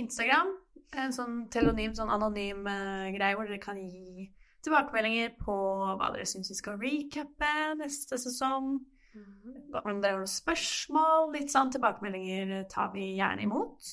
Instagram. 0.00 0.54
En 0.96 1.12
sånn 1.12 1.42
telonym, 1.52 1.92
sånn 1.94 2.10
anonym 2.10 2.64
uh, 2.64 3.10
greie 3.12 3.36
hvor 3.36 3.44
dere 3.44 3.60
kan 3.60 3.76
gi 3.76 4.30
tilbakemeldinger 4.64 5.34
på 5.42 5.56
hva 6.00 6.08
dere 6.14 6.24
syns 6.26 6.48
vi 6.50 6.56
skal 6.56 6.80
recappe 6.80 7.52
neste 7.76 8.16
sesong. 8.18 8.78
Om 9.18 10.00
dere 10.00 10.14
har 10.14 10.22
noen 10.22 10.30
spørsmål, 10.30 11.32
litt 11.36 11.52
sånn 11.52 11.72
tilbakemeldinger 11.74 12.64
tar 12.72 12.94
vi 12.96 13.10
gjerne 13.18 13.44
imot. 13.44 13.92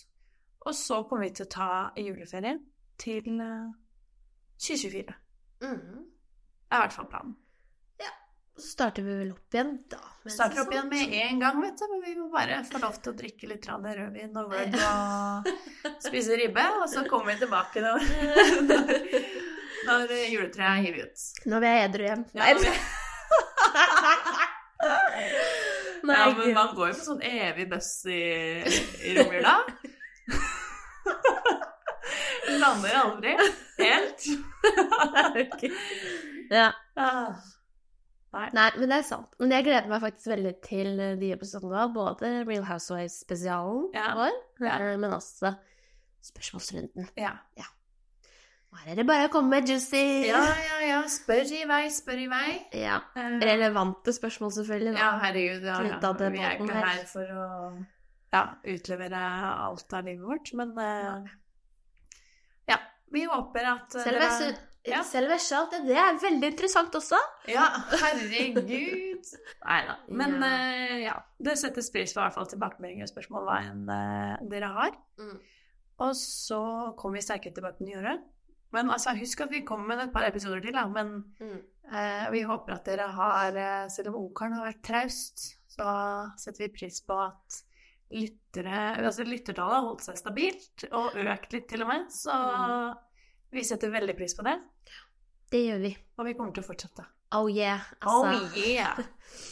Og 0.65 0.73
så 0.73 1.03
kommer 1.03 1.27
vi 1.27 1.35
til 1.35 1.45
å 1.45 1.53
ta 1.57 1.69
juleferie 1.99 2.57
til 3.01 3.41
uh, 3.41 3.73
2024. 4.63 5.15
Mhm. 5.61 6.05
Det 6.65 6.73
er 6.73 6.79
i 6.79 6.85
hvert 6.87 6.95
fall 6.95 7.11
planen. 7.11 7.35
Så 8.57 8.67
starter 8.71 9.03
vi 9.03 9.15
vel 9.19 9.31
opp 9.33 9.53
igjen 9.53 9.71
da. 9.91 9.97
Vi 10.23 10.31
Starter 10.31 10.61
opp 10.61 10.71
igjen 10.71 10.87
med 10.87 11.13
en 11.13 11.39
gang, 11.39 11.61
vet 11.61 11.77
du. 11.79 11.85
Men 11.91 12.01
vi 12.05 12.13
må 12.15 12.29
bare 12.31 12.61
få 12.63 12.79
lov 12.79 12.95
til 13.03 13.11
å 13.11 13.15
drikke 13.19 13.49
litt 13.51 13.65
rødvin 13.67 14.37
og 14.39 14.53
Word 14.53 14.77
og 14.91 15.49
spise 16.05 16.37
ribbe. 16.39 16.63
Og 16.79 16.87
så 16.89 17.03
kommer 17.09 17.33
vi 17.33 17.41
tilbake 17.43 17.83
når, 17.83 18.05
når, 18.69 18.93
når 19.89 20.13
juletreet 20.31 20.69
er 20.69 20.85
hivet 20.87 21.09
ut. 21.11 21.25
Når 21.51 21.65
vi 21.65 21.71
er 21.71 21.79
edru 21.89 22.05
igjen. 22.05 22.23
Ja, 22.31 22.45
Nei, 22.45 22.53
men, 22.61 22.63
Nei, 26.05 26.15
ja, 26.19 26.29
men 26.37 26.53
man 26.55 26.71
går 26.77 26.93
jo 26.93 26.95
på 26.95 27.05
sånn 27.09 27.23
evig 27.25 27.65
bøss 27.71 27.91
i, 28.07 28.21
i 29.09 29.17
romjula. 29.17 29.57
Lander 32.55 32.97
aldri. 33.01 33.35
Helt. 33.81 34.29
ja. 36.55 36.69
Ah. 38.35 38.49
Nei, 38.53 38.65
men 38.77 38.89
det 38.91 38.97
er 38.99 39.05
sant. 39.07 39.31
Men 39.39 39.53
jeg 39.55 39.63
gleder 39.69 39.87
meg 39.91 40.01
faktisk 40.03 40.27
veldig 40.33 40.51
til 40.65 40.99
eh, 40.99 41.13
de 41.21 41.29
episodene. 41.35 41.85
Både 41.95 42.33
Real 42.49 42.65
Housewives-spesialen 42.67 43.85
Ja. 43.95 44.09
vår, 44.19 44.35
Ja. 44.65 44.75
eh, 44.81 44.97
men 44.99 45.13
også 45.15 45.53
spørsmålsrunden. 46.25 47.07
Ja. 47.17 47.31
Her 48.75 48.91
er 48.91 48.95
det 48.99 49.05
bare 49.07 49.29
å 49.29 49.31
komme 49.31 49.53
med 49.55 49.69
juicy 49.71 50.27
ja, 50.27 50.41
ja, 50.59 50.79
ja. 50.83 50.97
Spør 51.07 51.47
i 51.55 51.61
vei, 51.69 51.85
spør 51.95 52.19
i 52.19 52.27
vei. 52.27 52.49
Ja. 52.75 52.97
Eh, 53.15 53.37
Relevante 53.39 54.11
spørsmål, 54.11 54.51
selvfølgelig. 54.51 54.97
Ja, 54.99 55.11
Da. 55.13 55.19
herregud. 55.23 55.63
Ja, 55.63 55.77
ja. 55.79 55.99
Vi 56.11 56.39
er 56.43 56.57
ikke 56.57 56.73
her. 56.73 56.85
her 56.89 57.05
for 57.07 57.23
å 57.23 57.85
ja, 58.33 58.41
utlevere 58.67 59.21
alt 59.69 59.93
av 59.95 60.03
livet 60.03 60.25
vårt, 60.27 60.51
men 60.59 60.73
uh, 60.77 61.29
ja. 62.67 62.77
Vi 63.15 63.23
håper 63.31 63.63
at 63.71 63.95
Selv 63.95 64.19
dere 64.19 64.57
Ja. 64.87 64.99
selve 65.07 65.37
shot, 65.41 65.71
det 65.87 65.95
er 65.97 66.17
veldig 66.21 66.49
interessant 66.51 66.93
også. 66.95 67.17
Ja, 67.49 67.65
herregud. 68.01 68.69
Nei 69.65 69.79
da. 69.87 69.95
Men 70.09 70.35
Ja. 70.43 70.51
Uh, 70.51 70.95
ja, 71.03 71.15
det 71.41 71.57
settes 71.61 71.89
pris 71.93 72.13
på 72.13 72.19
i 72.19 72.23
hvert 72.23 72.35
fall 72.37 72.47
tilbakemeldinger 72.51 73.07
og 73.07 73.11
spørsmål 73.13 73.47
hva 73.47 73.57
enn 73.65 73.83
uh, 73.89 74.37
dere 74.51 74.69
har. 74.75 74.95
Mm. 75.17 75.37
Og 76.05 76.15
så 76.19 76.59
kommer 76.99 77.17
vi 77.17 77.25
sterkere 77.25 77.55
tilbake 77.55 77.79
på 77.79 77.87
nyåret. 77.89 78.23
Men 78.75 78.89
altså, 78.91 79.13
husk 79.15 79.41
at 79.45 79.51
vi 79.53 79.63
kommer 79.63 79.87
med 79.95 80.03
et 80.03 80.13
par 80.13 80.25
episoder 80.27 80.59
til, 80.61 80.73
da. 80.75 80.85
Men 80.91 81.23
Mm. 81.39 81.61
uh, 81.91 82.25
vi 82.33 82.41
håper 82.43 82.73
at 82.75 82.85
dere 82.85 83.07
har 83.15 83.87
Selv 83.89 84.09
om 84.13 84.15
Ungkaren 84.25 84.53
har 84.57 84.65
vært 84.67 84.83
traust, 84.83 85.45
så 85.71 85.87
setter 86.37 86.65
vi 86.67 86.73
pris 86.77 87.01
på 87.01 87.17
at 87.25 87.61
lyttere 88.15 88.95
Altså 89.03 89.23
lyttertallet 89.25 89.73
har 89.79 89.85
holdt 89.87 90.03
seg 90.05 90.17
stabilt, 90.19 90.85
og 90.93 91.15
økt 91.17 91.53
litt 91.55 91.67
til 91.71 91.81
og 91.83 91.89
med. 91.89 92.05
Så 92.13 92.35
vi 93.55 93.63
setter 93.67 93.91
veldig 93.93 94.15
pris 94.17 94.35
på 94.37 94.43
det. 94.45 94.55
Det 95.51 95.61
gjør 95.65 95.79
vi. 95.85 95.91
Og 96.19 96.25
vi 96.27 96.33
kommer 96.37 96.55
til 96.55 96.63
å 96.65 96.67
fortsette. 96.67 97.05
Oh 97.35 97.47
yeah. 97.51 97.83
Altså, 98.01 98.31
Oh 98.31 98.57
yeah! 98.59 98.99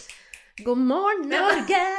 God 0.66 0.78
morgen, 0.78 1.30
Norge! 1.32 1.84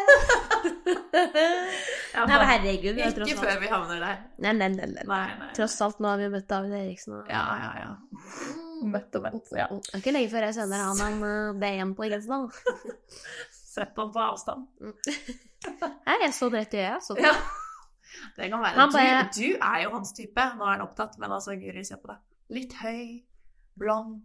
Ja, 2.14 2.24
Nei, 2.30 2.36
herregud. 2.46 2.98
Ikke 3.00 3.24
alt- 3.24 3.40
før 3.40 3.56
vi 3.58 3.68
havner 3.72 3.98
der. 4.02 4.20
Nei, 4.44 4.52
nei, 4.54 4.68
nei, 4.70 4.86
nei. 4.92 5.02
Nei. 5.10 5.48
Tross 5.56 5.74
alt, 5.82 5.98
nå 6.02 6.12
har 6.12 6.20
vi 6.20 6.28
møtt 6.30 6.46
David 6.50 6.76
Eriksen. 6.78 7.16
Og... 7.18 7.30
Ja, 7.32 7.42
ja, 7.58 7.72
ja. 7.82 7.88
Møtt 8.92 9.16
og 9.18 9.24
møtt. 9.24 9.50
Ja. 9.56 9.66
Det 9.74 9.96
er 9.96 10.02
ikke 10.04 10.14
lenge 10.14 10.30
før 10.30 10.46
jeg 10.46 10.56
sender 10.60 10.84
han 10.84 11.02
en 11.08 11.58
DM 11.62 11.96
på 11.98 12.06
Insta. 12.06 12.38
Sett 13.74 13.98
ham 13.98 14.12
på 14.14 14.22
avstand. 14.22 14.68
Nei, 14.78 16.16
jeg 16.22 16.32
så 16.38 16.50
det 16.54 16.62
rett 16.62 16.78
i 16.78 16.84
øya. 16.84 17.34
Det. 18.36 18.50
Kan 18.50 18.60
være. 18.62 18.88
Bare- 18.92 19.24
Du, 19.34 19.40
du 19.40 19.58
er 19.60 19.82
jo 19.84 19.90
hans 19.96 20.12
type. 20.12 20.44
Nå 20.58 20.64
er 20.64 20.70
han 20.76 20.80
opptatt, 20.86 21.18
men 21.18 21.30
altså, 21.32 21.56
Guri, 21.60 21.84
se 21.84 21.96
på 21.96 22.06
deg. 22.12 22.16
Litt 22.50 22.72
høy, 22.82 23.22
blond, 23.78 24.22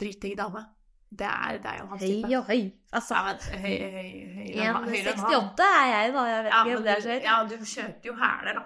dritdigg 0.00 0.36
dame. 0.38 0.64
Det 1.10 1.24
er, 1.26 1.58
det 1.62 1.70
er 1.72 1.78
jo 1.80 1.86
hans 1.90 2.02
type. 2.02 2.26
Høy 2.28 2.34
og 2.36 2.44
høy. 2.50 2.62
Altså, 2.92 3.14
Ja, 3.14 3.58
høy, 3.58 3.78
høy, 3.94 4.50
han. 4.64 4.84
1,68 4.84 5.68
er 5.68 5.86
jeg, 5.92 6.12
da. 6.14 6.24
Jeg 6.28 6.44
vet 6.44 6.52
Ja, 6.52 6.64
ikke 6.64 6.76
om 6.76 6.82
det 6.82 6.92
er 6.96 7.00
så 7.00 7.08
høyt. 7.14 7.22
ja, 7.22 7.36
du 7.48 7.56
kjørte 7.64 8.04
jo 8.10 8.14
hæler, 8.14 8.52
da. 8.58 8.64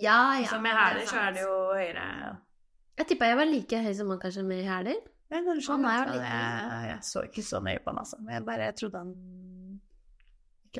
Ja, 0.00 0.18
ja. 0.40 0.46
Så 0.46 0.58
med 0.62 0.70
hæler 0.70 1.06
så 1.06 1.16
er 1.18 1.30
det 1.32 1.40
jo 1.42 1.54
høyere 1.74 2.36
Jeg 2.98 3.06
tippa 3.06 3.24
jeg 3.26 3.36
var 3.36 3.44
like 3.44 3.82
høy 3.82 3.92
som 3.94 4.10
han 4.10 4.18
kanskje 4.22 4.42
med 4.44 4.64
hæler. 4.64 4.98
Ja, 5.30 5.36
Han 5.36 5.46
er 5.48 5.54
jo 5.54 5.60
jeg, 5.60 6.06
litt- 6.06 6.22
jeg, 6.24 6.88
jeg 6.88 6.98
så 7.02 7.20
ikke 7.26 7.42
så 7.44 7.60
nøye 7.60 7.78
på 7.84 7.90
han, 7.90 7.98
altså. 7.98 8.16
Men 8.20 8.34
jeg 8.34 8.44
bare 8.46 8.64
jeg 8.64 8.74
trodde 8.80 8.98
han 8.98 9.14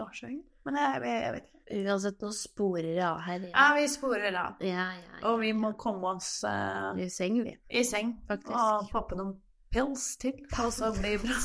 høy. 0.06 0.38
Men 0.68 0.76
jeg, 0.78 1.02
jeg, 1.02 1.22
jeg 1.22 1.32
vet 1.34 1.46
ikke. 1.48 1.54
Uansett, 1.68 2.22
nå 2.24 2.30
sporer 2.32 2.86
det 2.96 3.02
av 3.04 3.18
her. 3.26 3.42
Ja, 3.50 3.66
vi 3.76 3.84
sporer 3.92 4.36
av. 4.40 4.54
ja, 4.64 4.86
ja, 4.96 5.10
ja. 5.18 5.18
Og 5.28 5.40
vi 5.42 5.50
må 5.52 5.74
komme 5.80 6.14
oss 6.14 6.30
uh, 6.48 6.94
I 6.96 7.08
seng, 7.12 7.42
vi. 7.44 7.52
i 7.68 7.82
seng 7.84 8.14
Faktisk. 8.28 8.54
og 8.56 8.88
poppe 8.92 9.18
noen 9.18 9.34
pills 9.74 10.06
til. 10.22 10.38
Og 10.64 10.72
så 10.72 10.88
blir 10.96 11.18
det 11.18 11.26
bra. 11.26 11.38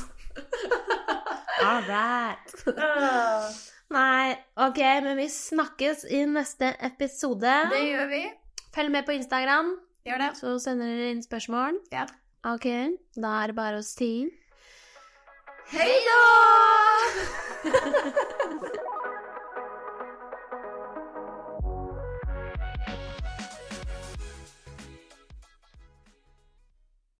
All 1.67 1.83
right. 1.89 2.53
Nei, 3.93 4.31
ok, 4.57 4.79
men 5.05 5.17
vi 5.19 5.27
snakkes 5.29 6.05
i 6.09 6.23
neste 6.25 6.71
episode. 6.87 7.51
Det 7.71 7.83
gjør 7.83 8.07
vi. 8.11 8.23
Følg 8.73 8.91
med 8.95 9.05
på 9.05 9.13
Instagram, 9.19 9.75
Gjør 10.07 10.17
det. 10.23 10.31
så 10.39 10.55
sender 10.59 10.87
dere 10.89 11.11
inn 11.13 11.21
spørsmål. 11.23 11.77
Ja. 11.93 12.07
Ok, 12.47 12.65
da 13.15 13.35
er 13.43 13.51
det 13.53 13.55
bare 13.59 13.77
å 13.79 13.85
si 13.85 14.09
Hei 15.73 15.93
da! 16.07 16.17